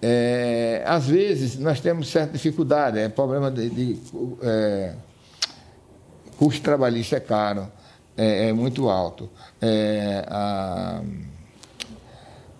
é, 0.00 0.82
às 0.86 1.06
vezes, 1.06 1.58
nós 1.58 1.78
temos 1.78 2.08
certa 2.08 2.32
dificuldade, 2.32 3.00
é 3.00 3.10
problema 3.10 3.50
de. 3.50 3.68
de 3.68 3.98
é, 4.40 4.94
custo 6.38 6.62
trabalhista 6.62 7.16
é 7.16 7.20
caro, 7.20 7.68
é, 8.16 8.48
é 8.48 8.52
muito 8.54 8.88
alto. 8.88 9.28
É, 9.60 10.24
a, 10.26 11.02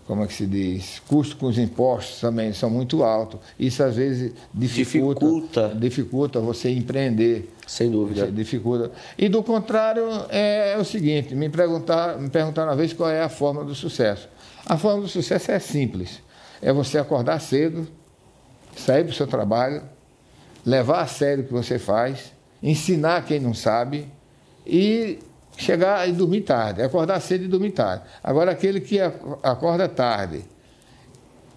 como 0.06 0.22
é 0.22 0.26
que 0.26 0.34
se 0.34 0.46
diz, 0.46 1.00
custos 1.08 1.34
com 1.34 1.46
os 1.46 1.58
impostos 1.58 2.20
também 2.20 2.52
são 2.52 2.68
muito 2.68 3.02
altos. 3.02 3.40
Isso 3.58 3.82
às 3.82 3.96
vezes 3.96 4.32
dificulta, 4.52 5.20
dificulta, 5.20 5.74
dificulta 5.74 6.40
você 6.40 6.70
empreender. 6.70 7.50
Sem 7.66 7.90
dúvida. 7.90 8.30
Dificulta. 8.30 8.92
E 9.16 9.28
do 9.28 9.42
contrário, 9.42 10.04
é 10.28 10.76
o 10.78 10.84
seguinte, 10.84 11.34
me 11.34 11.48
perguntar, 11.48 12.18
me 12.18 12.28
perguntaram 12.28 12.68
uma 12.68 12.76
vez 12.76 12.92
qual 12.92 13.08
é 13.08 13.22
a 13.22 13.28
forma 13.30 13.64
do 13.64 13.74
sucesso. 13.74 14.28
A 14.66 14.76
forma 14.76 15.02
do 15.02 15.08
sucesso 15.08 15.50
é 15.50 15.58
simples. 15.58 16.20
É 16.60 16.72
você 16.72 16.98
acordar 16.98 17.40
cedo, 17.40 17.88
sair 18.76 19.04
para 19.04 19.12
o 19.12 19.14
seu 19.14 19.26
trabalho, 19.26 19.82
levar 20.64 21.00
a 21.00 21.06
sério 21.06 21.44
o 21.44 21.46
que 21.46 21.52
você 21.52 21.78
faz, 21.78 22.32
ensinar 22.62 23.24
quem 23.24 23.40
não 23.40 23.54
sabe 23.54 24.08
e 24.66 25.18
chegar 25.56 26.08
e 26.08 26.12
dormir 26.12 26.42
tarde, 26.42 26.82
acordar 26.82 27.20
cedo 27.20 27.44
e 27.44 27.48
dormir 27.48 27.70
tarde. 27.70 28.04
Agora, 28.22 28.52
aquele 28.52 28.80
que 28.80 28.98
acorda 29.42 29.88
tarde, 29.88 30.44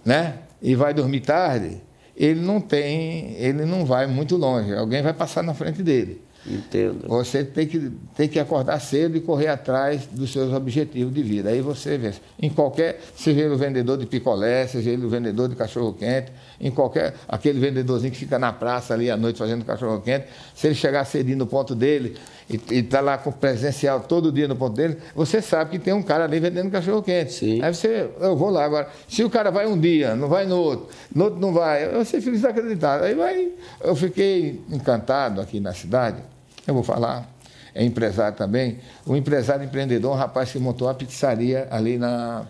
né? 0.05 0.39
E 0.61 0.75
vai 0.75 0.93
dormir 0.93 1.21
tarde, 1.21 1.81
ele 2.15 2.41
não 2.41 2.59
tem, 2.59 3.33
ele 3.37 3.65
não 3.65 3.85
vai 3.85 4.07
muito 4.07 4.35
longe. 4.37 4.73
Alguém 4.73 5.01
vai 5.01 5.13
passar 5.13 5.43
na 5.43 5.53
frente 5.53 5.83
dele. 5.83 6.27
Entendo. 6.49 7.07
Você 7.09 7.43
tem 7.43 7.67
que, 7.67 7.91
tem 8.15 8.29
que 8.29 8.39
acordar 8.39 8.79
cedo 8.79 9.17
e 9.17 9.19
correr 9.19 9.47
atrás 9.47 10.07
dos 10.09 10.31
seus 10.31 10.53
objetivos 10.53 11.13
de 11.13 11.21
vida. 11.21 11.49
Aí 11.49 11.59
você 11.59 11.97
vê, 11.97 12.13
em 12.41 12.49
qualquer, 12.49 13.01
seja 13.15 13.41
ele 13.41 13.53
o 13.53 13.57
vendedor 13.57 13.97
de 13.97 14.05
picolé, 14.05 14.65
seja 14.65 14.89
ele 14.91 15.05
o 15.05 15.09
vendedor 15.09 15.49
de 15.49 15.55
cachorro-quente, 15.55 16.31
em 16.59 16.71
qualquer, 16.71 17.15
aquele 17.27 17.59
vendedorzinho 17.59 18.11
que 18.11 18.17
fica 18.17 18.39
na 18.39 18.53
praça 18.53 18.93
ali 18.93 19.11
à 19.11 19.17
noite 19.17 19.37
fazendo 19.37 19.65
cachorro-quente, 19.65 20.27
se 20.55 20.67
ele 20.67 20.75
chegar 20.75 21.03
cedinho 21.03 21.37
no 21.37 21.47
ponto 21.47 21.75
dele 21.75 22.15
e 22.49 22.79
está 22.79 23.01
lá 23.01 23.17
com 23.17 23.31
presencial 23.31 23.99
todo 23.99 24.31
dia 24.31 24.47
no 24.47 24.55
ponto 24.55 24.75
dele, 24.75 24.97
você 25.13 25.41
sabe 25.41 25.71
que 25.71 25.79
tem 25.79 25.93
um 25.93 26.01
cara 26.01 26.23
ali 26.23 26.39
vendendo 26.39 26.71
cachorro-quente. 26.71 27.61
Aí 27.61 27.73
você, 27.73 28.09
eu 28.19 28.37
vou 28.37 28.49
lá 28.49 28.63
agora. 28.63 28.89
Se 29.07 29.23
o 29.23 29.29
cara 29.29 29.51
vai 29.51 29.67
um 29.67 29.77
dia, 29.77 30.15
não 30.15 30.29
vai 30.29 30.45
no 30.45 30.57
outro, 30.57 30.87
no 31.13 31.25
outro 31.25 31.39
não 31.39 31.53
vai, 31.53 31.89
você 31.89 32.19
fica 32.19 32.31
desacreditado. 32.31 33.03
Aí 33.03 33.13
vai, 33.13 33.49
eu 33.81 33.95
fiquei 33.95 34.61
encantado 34.69 35.41
aqui 35.41 35.59
na 35.59 35.73
cidade 35.73 36.21
eu 36.67 36.73
vou 36.73 36.83
falar, 36.83 37.29
é 37.73 37.83
empresário 37.83 38.37
também. 38.37 38.79
O 39.05 39.15
empresário 39.15 39.63
empreendedor, 39.63 40.11
um 40.11 40.15
rapaz 40.15 40.51
que 40.51 40.59
montou 40.59 40.87
uma 40.87 40.93
pizzaria 40.93 41.67
ali 41.71 41.97
na. 41.97 42.45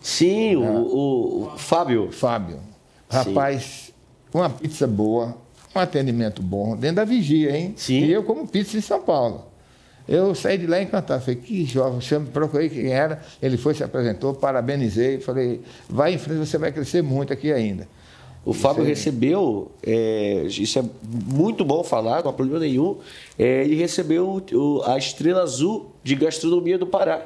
Sim, 0.00 0.56
na, 0.56 0.70
o, 0.70 1.52
o, 1.54 1.58
Fábio. 1.58 2.12
Fábio. 2.12 2.60
Rapaz, 3.10 3.62
Sim. 3.86 3.92
uma 4.32 4.48
pizza 4.48 4.86
boa, 4.86 5.36
um 5.74 5.78
atendimento 5.78 6.42
bom, 6.42 6.76
dentro 6.76 6.96
da 6.96 7.04
vigia, 7.04 7.56
hein? 7.56 7.74
Sim. 7.76 8.04
E 8.04 8.12
eu 8.12 8.22
como 8.22 8.46
pizza 8.46 8.76
em 8.76 8.80
São 8.80 9.00
Paulo. 9.00 9.46
Eu 10.06 10.34
saí 10.34 10.58
de 10.58 10.66
lá 10.66 10.82
encantado. 10.82 11.22
Falei, 11.22 11.36
que 11.36 11.64
jovem, 11.64 12.00
chama, 12.00 12.26
procurei 12.26 12.68
quem 12.68 12.92
era. 12.92 13.22
Ele 13.40 13.56
foi, 13.56 13.74
se 13.74 13.84
apresentou, 13.84 14.34
parabenizei. 14.34 15.20
Falei, 15.20 15.60
vai 15.88 16.14
em 16.14 16.18
frente, 16.18 16.38
você 16.38 16.58
vai 16.58 16.72
crescer 16.72 17.02
muito 17.02 17.32
aqui 17.32 17.52
ainda. 17.52 17.86
O 18.44 18.52
Fábio 18.52 18.84
recebeu, 18.84 19.70
é, 19.86 20.44
isso 20.48 20.76
é 20.76 20.82
muito 21.00 21.64
bom 21.64 21.84
falar, 21.84 22.24
não 22.24 22.30
há 22.30 22.32
problema 22.32 22.58
nenhum. 22.58 22.98
É, 23.38 23.62
ele 23.62 23.76
recebeu 23.76 24.42
o, 24.52 24.82
a 24.84 24.98
estrela 24.98 25.42
azul 25.42 25.92
de 26.02 26.16
gastronomia 26.16 26.76
do 26.76 26.86
Pará. 26.86 27.22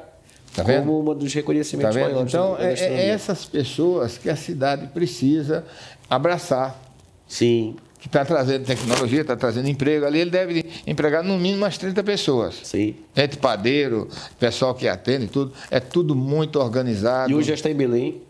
Tá 0.55 0.63
como 0.63 1.11
um 1.11 1.15
dos 1.15 1.33
reconhecimentos 1.33 1.95
tá 1.95 2.01
maiores. 2.01 2.33
Então, 2.33 2.55
é, 2.59 2.73
é 2.73 3.09
essas 3.09 3.45
pessoas 3.45 4.17
que 4.17 4.29
a 4.29 4.35
cidade 4.35 4.87
precisa 4.87 5.65
abraçar. 6.07 6.79
Sim. 7.27 7.75
Que 8.07 8.17
está 8.17 8.23
trazendo 8.23 8.65
tecnologia, 8.65 9.21
está 9.21 9.35
trazendo 9.35 9.67
emprego. 9.67 10.05
Ali 10.05 10.19
ele 10.19 10.29
deve 10.29 10.65
empregar 10.85 11.23
no 11.23 11.37
mínimo 11.37 11.63
umas 11.63 11.77
30 11.77 12.01
pessoas. 12.03 12.55
Sim. 12.63 12.95
Entre 13.15 13.37
padeiro, 13.37 14.07
pessoal 14.39 14.73
que 14.73 14.87
atende, 14.87 15.27
tudo. 15.27 15.51
É 15.69 15.79
tudo 15.79 16.15
muito 16.15 16.57
organizado. 16.59 17.29
E 17.29 17.35
hoje 17.35 17.49
já 17.49 17.53
está 17.55 17.69
em 17.69 17.75
Belém. 17.75 18.21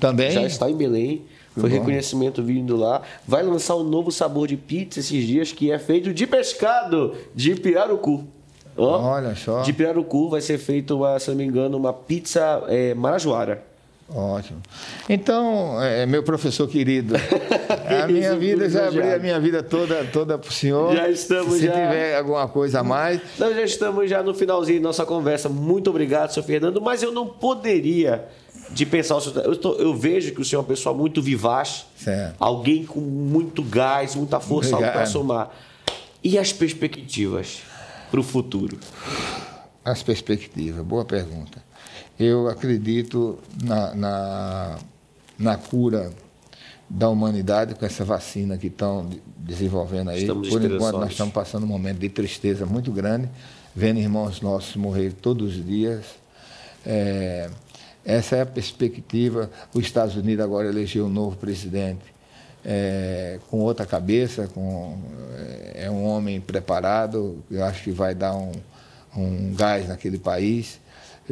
Também? 0.00 0.30
Já 0.30 0.42
está 0.42 0.70
em 0.70 0.76
Belém. 0.76 1.24
Foi 1.56 1.68
reconhecimento 1.68 2.42
vindo 2.42 2.76
lá. 2.76 3.02
Vai 3.26 3.42
lançar 3.42 3.76
um 3.76 3.82
novo 3.82 4.10
sabor 4.10 4.46
de 4.46 4.56
pizza 4.56 5.00
esses 5.00 5.26
dias 5.26 5.52
que 5.52 5.70
é 5.70 5.78
feito 5.78 6.14
de 6.14 6.26
pescado 6.26 7.14
de 7.34 7.54
pirarucu. 7.56 8.24
Ó, 8.76 9.00
Olha 9.00 9.34
só. 9.34 9.62
De 9.62 9.72
pirarucu 9.72 10.28
vai 10.28 10.40
ser 10.40 10.56
feito, 10.56 10.96
uma, 10.96 11.18
se 11.18 11.28
não 11.28 11.36
me 11.36 11.44
engano, 11.44 11.76
uma 11.76 11.92
pizza 11.92 12.62
é, 12.68 12.94
marajoara. 12.94 13.64
Ótimo. 14.08 14.62
Então, 15.06 15.82
é, 15.82 16.06
meu 16.06 16.22
professor 16.22 16.66
querido, 16.66 17.14
a 18.02 18.06
minha 18.06 18.34
vida, 18.36 18.68
já 18.68 18.88
abri 18.88 19.02
a 19.02 19.18
minha 19.18 19.38
vida 19.38 19.62
toda, 19.62 20.02
toda 20.04 20.38
para 20.38 20.48
o 20.48 20.52
senhor. 20.52 20.96
Já 20.96 21.08
estamos 21.10 21.58
Se 21.58 21.66
já... 21.66 21.72
tiver 21.72 22.16
alguma 22.16 22.48
coisa 22.48 22.80
a 22.80 22.82
mais. 22.82 23.20
Nós 23.38 23.54
já 23.54 23.62
estamos 23.62 24.08
já 24.08 24.22
no 24.22 24.32
finalzinho 24.32 24.80
da 24.80 24.88
nossa 24.88 25.04
conversa. 25.04 25.50
Muito 25.50 25.90
obrigado, 25.90 26.32
senhor 26.32 26.46
Fernando, 26.46 26.80
mas 26.80 27.02
eu 27.02 27.12
não 27.12 27.26
poderia 27.26 28.24
de 28.70 28.86
pensar. 28.86 29.18
Eu, 29.44 29.56
tô, 29.56 29.74
eu, 29.74 29.94
vejo 29.94 30.34
que 30.34 30.40
o 30.40 30.44
senhor 30.44 30.60
é 30.60 30.62
uma 30.62 30.68
pessoa 30.68 30.94
muito 30.94 31.20
vivaz, 31.20 31.84
certo. 31.96 32.36
alguém 32.40 32.86
com 32.86 33.00
muito 33.00 33.62
gás, 33.62 34.14
muita 34.14 34.40
força 34.40 34.76
para 34.78 35.04
somar. 35.04 35.50
E 36.24 36.38
as 36.38 36.50
perspectivas 36.50 37.60
para 38.10 38.20
o 38.20 38.22
futuro? 38.22 38.78
As 39.84 40.02
perspectivas, 40.02 40.84
boa 40.84 41.04
pergunta. 41.04 41.67
Eu 42.18 42.48
acredito 42.48 43.38
na, 43.62 43.94
na, 43.94 44.78
na 45.38 45.56
cura 45.56 46.10
da 46.90 47.08
humanidade 47.08 47.74
com 47.74 47.86
essa 47.86 48.04
vacina 48.04 48.58
que 48.58 48.66
estão 48.66 49.08
desenvolvendo 49.36 50.10
aí. 50.10 50.22
Estamos 50.22 50.48
Por 50.48 50.64
enquanto, 50.64 50.98
nós 50.98 51.12
estamos 51.12 51.32
passando 51.32 51.62
um 51.64 51.68
momento 51.68 51.98
de 51.98 52.08
tristeza 52.08 52.66
muito 52.66 52.90
grande, 52.90 53.28
vendo 53.74 54.00
irmãos 54.00 54.40
nossos 54.40 54.74
morrer 54.74 55.12
todos 55.12 55.56
os 55.56 55.64
dias. 55.64 56.04
É, 56.84 57.50
essa 58.04 58.36
é 58.36 58.40
a 58.40 58.46
perspectiva. 58.46 59.50
Os 59.72 59.84
Estados 59.84 60.16
Unidos 60.16 60.44
agora 60.44 60.68
elegeu 60.68 61.06
um 61.06 61.10
novo 61.10 61.36
presidente 61.36 62.18
é, 62.64 63.38
com 63.48 63.60
outra 63.60 63.86
cabeça, 63.86 64.48
com, 64.48 64.98
é, 65.36 65.84
é 65.84 65.90
um 65.90 66.04
homem 66.04 66.40
preparado, 66.40 67.38
eu 67.50 67.62
acho 67.64 67.84
que 67.84 67.90
vai 67.92 68.14
dar 68.14 68.34
um, 68.34 68.52
um 69.16 69.54
gás 69.54 69.86
naquele 69.88 70.18
país. 70.18 70.80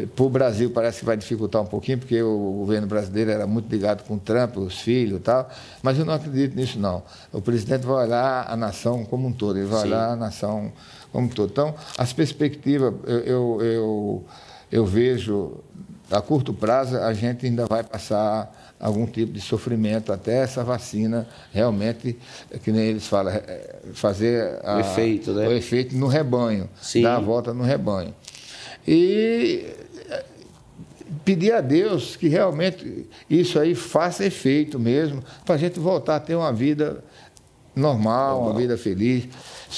Para 0.04 0.24
o 0.24 0.28
Brasil 0.28 0.70
parece 0.70 1.00
que 1.00 1.04
vai 1.06 1.16
dificultar 1.16 1.62
um 1.62 1.66
pouquinho, 1.66 1.98
porque 1.98 2.20
o 2.20 2.54
governo 2.58 2.86
brasileiro 2.86 3.30
era 3.30 3.46
muito 3.46 3.70
ligado 3.70 4.04
com 4.04 4.14
o 4.14 4.18
Trump, 4.18 4.56
os 4.58 4.80
filhos 4.80 5.18
e 5.18 5.22
tal, 5.22 5.48
mas 5.82 5.98
eu 5.98 6.04
não 6.04 6.12
acredito 6.12 6.54
nisso 6.54 6.78
não. 6.78 7.02
O 7.32 7.40
presidente 7.40 7.86
vai 7.86 8.06
olhar 8.06 8.46
a 8.48 8.56
nação 8.56 9.04
como 9.04 9.28
um 9.28 9.32
todo, 9.32 9.58
ele 9.58 9.66
vai 9.66 9.80
Sim. 9.80 9.86
olhar 9.88 10.10
a 10.10 10.16
nação 10.16 10.72
como 11.12 11.26
um 11.26 11.30
todo. 11.30 11.50
Então, 11.50 11.74
as 11.96 12.12
perspectivas, 12.12 12.92
eu, 13.06 13.18
eu, 13.20 13.62
eu, 13.62 14.24
eu 14.70 14.86
vejo 14.86 15.60
a 16.10 16.20
curto 16.20 16.52
prazo 16.52 16.96
a 16.98 17.12
gente 17.12 17.46
ainda 17.46 17.66
vai 17.66 17.82
passar 17.82 18.74
algum 18.78 19.06
tipo 19.06 19.32
de 19.32 19.40
sofrimento 19.40 20.12
até 20.12 20.42
essa 20.42 20.62
vacina 20.62 21.26
realmente, 21.52 22.16
que 22.62 22.70
nem 22.70 22.82
eles 22.82 23.06
falam, 23.06 23.32
é, 23.32 23.76
fazer 23.94 24.60
a, 24.62 24.76
o, 24.76 24.80
efeito, 24.80 25.32
né? 25.32 25.48
o 25.48 25.52
efeito 25.52 25.96
no 25.96 26.06
rebanho, 26.06 26.68
Sim. 26.80 27.02
dar 27.02 27.16
a 27.16 27.20
volta 27.20 27.54
no 27.54 27.64
rebanho. 27.64 28.14
E 28.86 29.66
pedir 31.24 31.52
a 31.52 31.60
Deus 31.60 32.16
que 32.16 32.28
realmente 32.28 33.06
isso 33.28 33.58
aí 33.58 33.74
faça 33.74 34.24
efeito 34.24 34.78
mesmo, 34.78 35.22
para 35.44 35.54
a 35.54 35.58
gente 35.58 35.78
voltar 35.78 36.16
a 36.16 36.20
ter 36.20 36.34
uma 36.34 36.52
vida 36.52 37.02
normal, 37.74 38.42
uma 38.42 38.54
vida 38.54 38.76
feliz. 38.76 39.28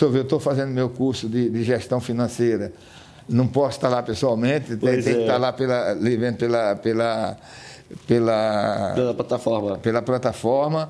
eu 0.01 0.22
estou 0.22 0.39
fazendo 0.39 0.70
meu 0.70 0.89
curso 0.89 1.29
de, 1.29 1.51
de 1.51 1.64
gestão 1.64 2.01
financeira 2.01 2.72
não 3.29 3.47
posso 3.47 3.76
estar 3.76 3.89
lá 3.89 4.03
pessoalmente, 4.03 4.76
tem, 4.76 4.79
tem, 4.79 5.03
que 5.03 5.09
é. 5.11 5.20
estar 5.20 5.37
lá 5.37 5.53
pela, 5.53 5.95
pela, 6.39 6.76
pela, 6.76 7.37
pela, 8.07 8.93
pela 8.95 9.14
plataforma. 9.14 9.79
Pela 9.79 10.03
plataforma, 10.03 10.89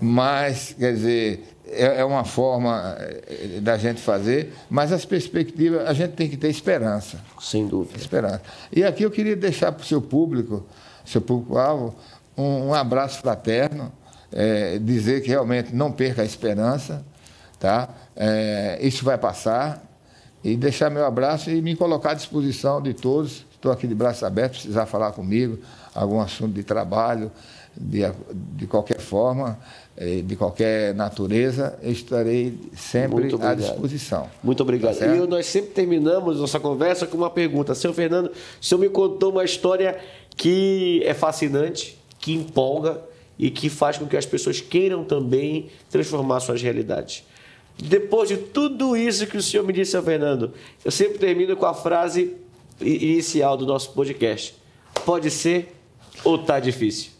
mas, 0.00 0.74
quer 0.78 0.92
dizer, 0.94 1.56
é, 1.66 2.00
é 2.00 2.04
uma 2.04 2.24
forma 2.24 2.96
eh, 2.98 3.60
da 3.60 3.76
gente 3.76 4.00
fazer, 4.00 4.54
mas 4.70 4.92
as 4.92 5.04
perspectivas, 5.04 5.86
a 5.86 5.92
gente 5.92 6.12
tem 6.12 6.28
que 6.28 6.36
ter 6.36 6.48
esperança. 6.48 7.20
Sem 7.40 7.66
dúvida. 7.66 7.98
Esperança. 7.98 8.42
E 8.72 8.84
aqui 8.84 9.02
eu 9.02 9.10
queria 9.10 9.36
deixar 9.36 9.72
para 9.72 9.82
o 9.82 9.86
seu 9.86 10.00
público, 10.00 10.66
seu 11.04 11.20
público-alvo, 11.20 11.94
um, 12.36 12.68
um, 12.68 12.74
abraço 12.74 13.20
fraterno, 13.20 13.92
é, 14.32 14.78
dizer 14.78 15.22
que 15.22 15.28
realmente 15.28 15.74
não 15.74 15.90
perca 15.90 16.22
a 16.22 16.24
esperança, 16.24 17.04
tá? 17.58 17.88
É, 18.14 18.78
isso 18.80 19.04
vai 19.04 19.18
passar, 19.18 19.82
e 20.42 20.56
deixar 20.56 20.90
meu 20.90 21.04
abraço 21.04 21.50
e 21.50 21.60
me 21.60 21.74
colocar 21.74 22.12
à 22.12 22.14
disposição 22.14 22.80
de 22.80 22.94
todos. 22.94 23.44
Estou 23.52 23.72
aqui 23.72 23.86
de 23.86 23.94
braços 23.94 24.22
abertos, 24.22 24.60
precisar 24.60 24.86
falar 24.86 25.12
comigo, 25.12 25.58
algum 25.94 26.20
assunto 26.20 26.54
de 26.54 26.62
trabalho, 26.62 27.30
de, 27.76 28.00
de 28.56 28.66
qualquer 28.66 29.00
forma, 29.00 29.58
de 30.24 30.36
qualquer 30.36 30.94
natureza, 30.94 31.76
eu 31.82 31.90
estarei 31.90 32.56
sempre 32.76 33.34
à 33.42 33.54
disposição. 33.54 34.30
Muito 34.42 34.62
obrigado. 34.62 34.96
Tá 34.96 35.06
e 35.06 35.26
nós 35.26 35.46
sempre 35.46 35.70
terminamos 35.70 36.38
nossa 36.38 36.60
conversa 36.60 37.06
com 37.06 37.16
uma 37.16 37.30
pergunta. 37.30 37.74
Seu 37.74 37.92
Fernando, 37.92 38.30
o 38.60 38.64
senhor 38.64 38.80
me 38.80 38.88
contou 38.88 39.32
uma 39.32 39.44
história 39.44 39.98
que 40.36 41.02
é 41.04 41.14
fascinante, 41.14 41.98
que 42.20 42.32
empolga 42.32 43.00
e 43.36 43.50
que 43.50 43.68
faz 43.68 43.98
com 43.98 44.06
que 44.06 44.16
as 44.16 44.24
pessoas 44.24 44.60
queiram 44.60 45.02
também 45.02 45.68
transformar 45.90 46.40
suas 46.40 46.62
realidades. 46.62 47.24
Depois 47.76 48.28
de 48.28 48.36
tudo 48.36 48.96
isso 48.96 49.26
que 49.26 49.36
o 49.36 49.42
senhor 49.42 49.64
me 49.64 49.72
disse, 49.72 49.92
seu 49.92 50.02
Fernando, 50.02 50.52
eu 50.84 50.90
sempre 50.90 51.18
termino 51.18 51.56
com 51.56 51.66
a 51.66 51.74
frase 51.74 52.36
inicial 52.80 53.56
do 53.56 53.66
nosso 53.66 53.92
podcast. 53.92 54.54
Pode 55.04 55.30
ser 55.30 55.74
ou 56.24 56.38
tá 56.38 56.60
difícil? 56.60 57.17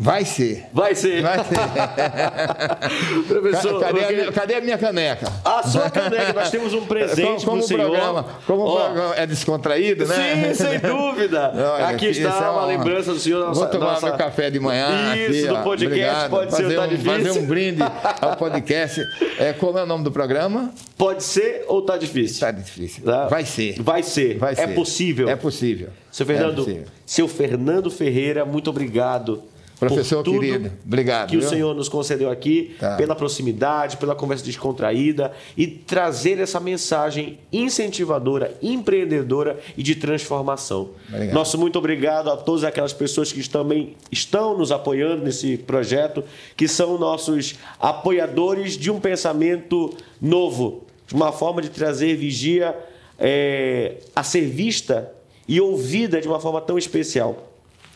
Vai 0.00 0.24
ser. 0.24 0.64
Vai 0.72 0.94
ser. 0.94 1.22
Vai 1.22 1.38
ser. 1.42 1.58
Professor, 3.26 3.80
cadê, 3.80 4.04
a 4.04 4.12
minha, 4.12 4.32
cadê, 4.32 4.54
a 4.54 4.60
minha, 4.60 4.78
caneca? 4.78 5.26
A 5.44 5.64
sua 5.64 5.90
caneca, 5.90 6.32
nós 6.34 6.50
temos 6.50 6.72
um 6.72 6.86
presente 6.86 7.44
para 7.44 7.54
o 7.54 7.62
senhor. 7.62 7.88
Programa, 7.88 8.24
como 8.46 8.62
oh. 8.62 8.74
o 8.74 8.76
programa 8.76 9.16
é 9.16 9.26
descontraído, 9.26 10.06
né? 10.06 10.54
Sim, 10.54 10.54
sem 10.54 10.78
dúvida. 10.88 11.52
Olha, 11.52 11.88
aqui 11.88 12.06
está 12.06 12.28
é 12.28 12.38
uma, 12.38 12.52
uma 12.52 12.66
lembrança 12.66 13.12
do 13.12 13.18
senhor. 13.18 13.44
Nossa, 13.44 13.58
Vou 13.58 13.68
tomar 13.70 13.94
nossa... 13.94 14.06
meu 14.06 14.16
café 14.16 14.50
de 14.50 14.60
manhã. 14.60 15.16
Isso, 15.16 15.46
aqui, 15.46 15.48
do 15.48 15.64
podcast 15.64 15.86
Obrigado. 15.86 16.30
pode 16.30 16.50
fazer 16.52 16.68
ser, 16.68 16.76
tá 16.76 16.82
um, 16.84 16.88
difícil. 16.88 17.12
Fazer 17.12 17.30
um 17.32 17.46
brinde 17.46 17.82
ao 18.20 18.36
podcast. 18.36 19.00
É, 19.36 19.52
como 19.52 19.78
é 19.78 19.82
o 19.82 19.86
nome 19.86 20.04
do 20.04 20.12
programa? 20.12 20.72
Pode 20.96 21.24
ser 21.24 21.64
ou 21.66 21.82
tá 21.82 21.96
difícil? 21.96 22.34
Está 22.34 22.52
difícil. 22.52 23.02
Tá? 23.02 23.26
Vai 23.26 23.44
ser. 23.44 23.82
Vai 23.82 24.04
ser. 24.04 24.38
Vai 24.38 24.52
é 24.52 24.56
ser. 24.56 24.62
É 24.62 24.66
possível. 24.68 25.28
É 25.28 25.34
possível. 25.34 25.88
Seu 26.12 26.24
Fernando, 26.24 26.52
é 26.52 26.64
possível. 26.64 26.84
seu 27.04 27.28
Fernando 27.28 27.90
Ferreira, 27.90 28.44
muito 28.44 28.70
obrigado 28.70 29.42
Professor 29.78 30.24
querido, 30.24 30.72
obrigado. 30.84 31.28
Que 31.28 31.36
viu? 31.36 31.46
o 31.46 31.48
Senhor 31.48 31.74
nos 31.74 31.88
concedeu 31.88 32.30
aqui, 32.30 32.74
tá. 32.80 32.96
pela 32.96 33.14
proximidade, 33.14 33.96
pela 33.96 34.14
conversa 34.14 34.44
descontraída 34.44 35.32
e 35.56 35.66
trazer 35.66 36.38
essa 36.40 36.58
mensagem 36.58 37.38
incentivadora, 37.52 38.54
empreendedora 38.60 39.58
e 39.76 39.82
de 39.82 39.94
transformação. 39.94 40.90
Obrigado. 41.08 41.34
Nosso 41.34 41.56
muito 41.58 41.78
obrigado 41.78 42.30
a 42.30 42.36
todas 42.36 42.64
aquelas 42.64 42.92
pessoas 42.92 43.30
que 43.30 43.48
também 43.48 43.94
estão 44.10 44.58
nos 44.58 44.72
apoiando 44.72 45.24
nesse 45.24 45.56
projeto, 45.56 46.24
que 46.56 46.66
são 46.66 46.98
nossos 46.98 47.54
apoiadores 47.78 48.76
de 48.76 48.90
um 48.90 48.98
pensamento 48.98 49.94
novo, 50.20 50.84
de 51.06 51.14
uma 51.14 51.30
forma 51.30 51.62
de 51.62 51.68
trazer 51.68 52.16
vigia 52.16 52.76
é, 53.18 53.98
a 54.14 54.22
ser 54.22 54.46
vista 54.46 55.12
e 55.46 55.60
ouvida 55.60 56.20
de 56.20 56.28
uma 56.28 56.40
forma 56.40 56.60
tão 56.60 56.76
especial. 56.76 57.47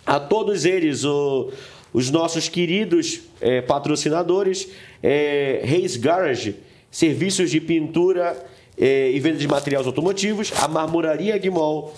A 0.06 0.18
todos 0.18 0.64
eles, 0.64 1.04
o, 1.04 1.52
os 1.92 2.10
nossos 2.10 2.48
queridos 2.48 3.20
é, 3.40 3.60
patrocinadores, 3.60 4.68
é, 5.02 5.60
Reis 5.64 5.96
Garage, 5.96 6.56
serviços 6.90 7.50
de 7.50 7.60
pintura 7.60 8.36
é, 8.76 9.10
e 9.10 9.20
venda 9.20 9.38
de 9.38 9.48
materiais 9.48 9.86
automotivos, 9.86 10.52
a 10.60 10.68
Marmoraria 10.68 11.36
Guimol, 11.38 11.94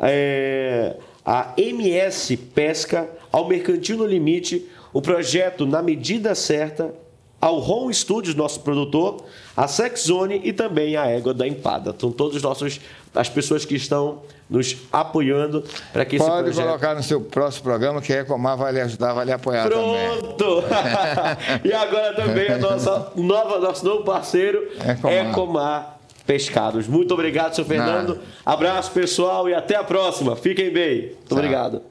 é, 0.00 0.94
a 1.24 1.54
MS 1.56 2.36
Pesca, 2.36 3.08
ao 3.30 3.48
Mercantil 3.48 3.96
no 3.96 4.06
Limite, 4.06 4.66
o 4.92 5.02
projeto 5.02 5.66
Na 5.66 5.82
Medida 5.82 6.34
Certa, 6.34 6.94
ao 7.40 7.60
Home 7.60 7.94
Studios, 7.94 8.34
nosso 8.34 8.60
produtor, 8.60 9.24
a 9.56 9.68
Sex 9.68 10.04
Zone 10.04 10.40
e 10.44 10.52
também 10.52 10.96
a 10.96 11.06
Égua 11.06 11.32
da 11.32 11.46
Empada. 11.46 11.94
São 11.98 12.10
todos 12.10 12.36
os 12.36 12.42
nossos 12.42 12.80
as 13.14 13.28
pessoas 13.28 13.64
que 13.64 13.74
estão 13.74 14.22
nos 14.48 14.76
apoiando 14.92 15.64
para 15.92 16.04
que 16.04 16.18
Pode 16.18 16.30
esse 16.30 16.42
projeto... 16.42 16.66
colocar 16.66 16.94
no 16.94 17.02
seu 17.02 17.20
próximo 17.20 17.64
programa 17.64 18.00
que 18.00 18.12
a 18.12 18.20
Ecomar 18.20 18.56
vai 18.56 18.72
lhe 18.72 18.80
ajudar, 18.80 19.12
vai 19.12 19.24
lhe 19.24 19.32
apoiar 19.32 19.66
Pronto! 19.66 20.62
também. 20.62 21.60
e 21.64 21.72
agora 21.72 22.14
também 22.14 22.48
a 22.48 22.58
nossa 22.58 23.12
nova, 23.16 23.58
nosso 23.58 23.84
novo 23.84 24.04
parceiro, 24.04 24.68
Ecomar. 24.86 25.12
Ecomar 25.12 25.98
Pescados. 26.28 26.86
Muito 26.86 27.14
obrigado, 27.14 27.54
senhor 27.54 27.66
Fernando. 27.66 28.08
Nada. 28.08 28.20
Abraço, 28.44 28.90
pessoal, 28.90 29.48
e 29.48 29.54
até 29.54 29.76
a 29.76 29.82
próxima. 29.82 30.36
Fiquem 30.36 30.70
bem. 30.70 31.00
Muito 31.00 31.26
Tchau. 31.26 31.38
obrigado. 31.38 31.82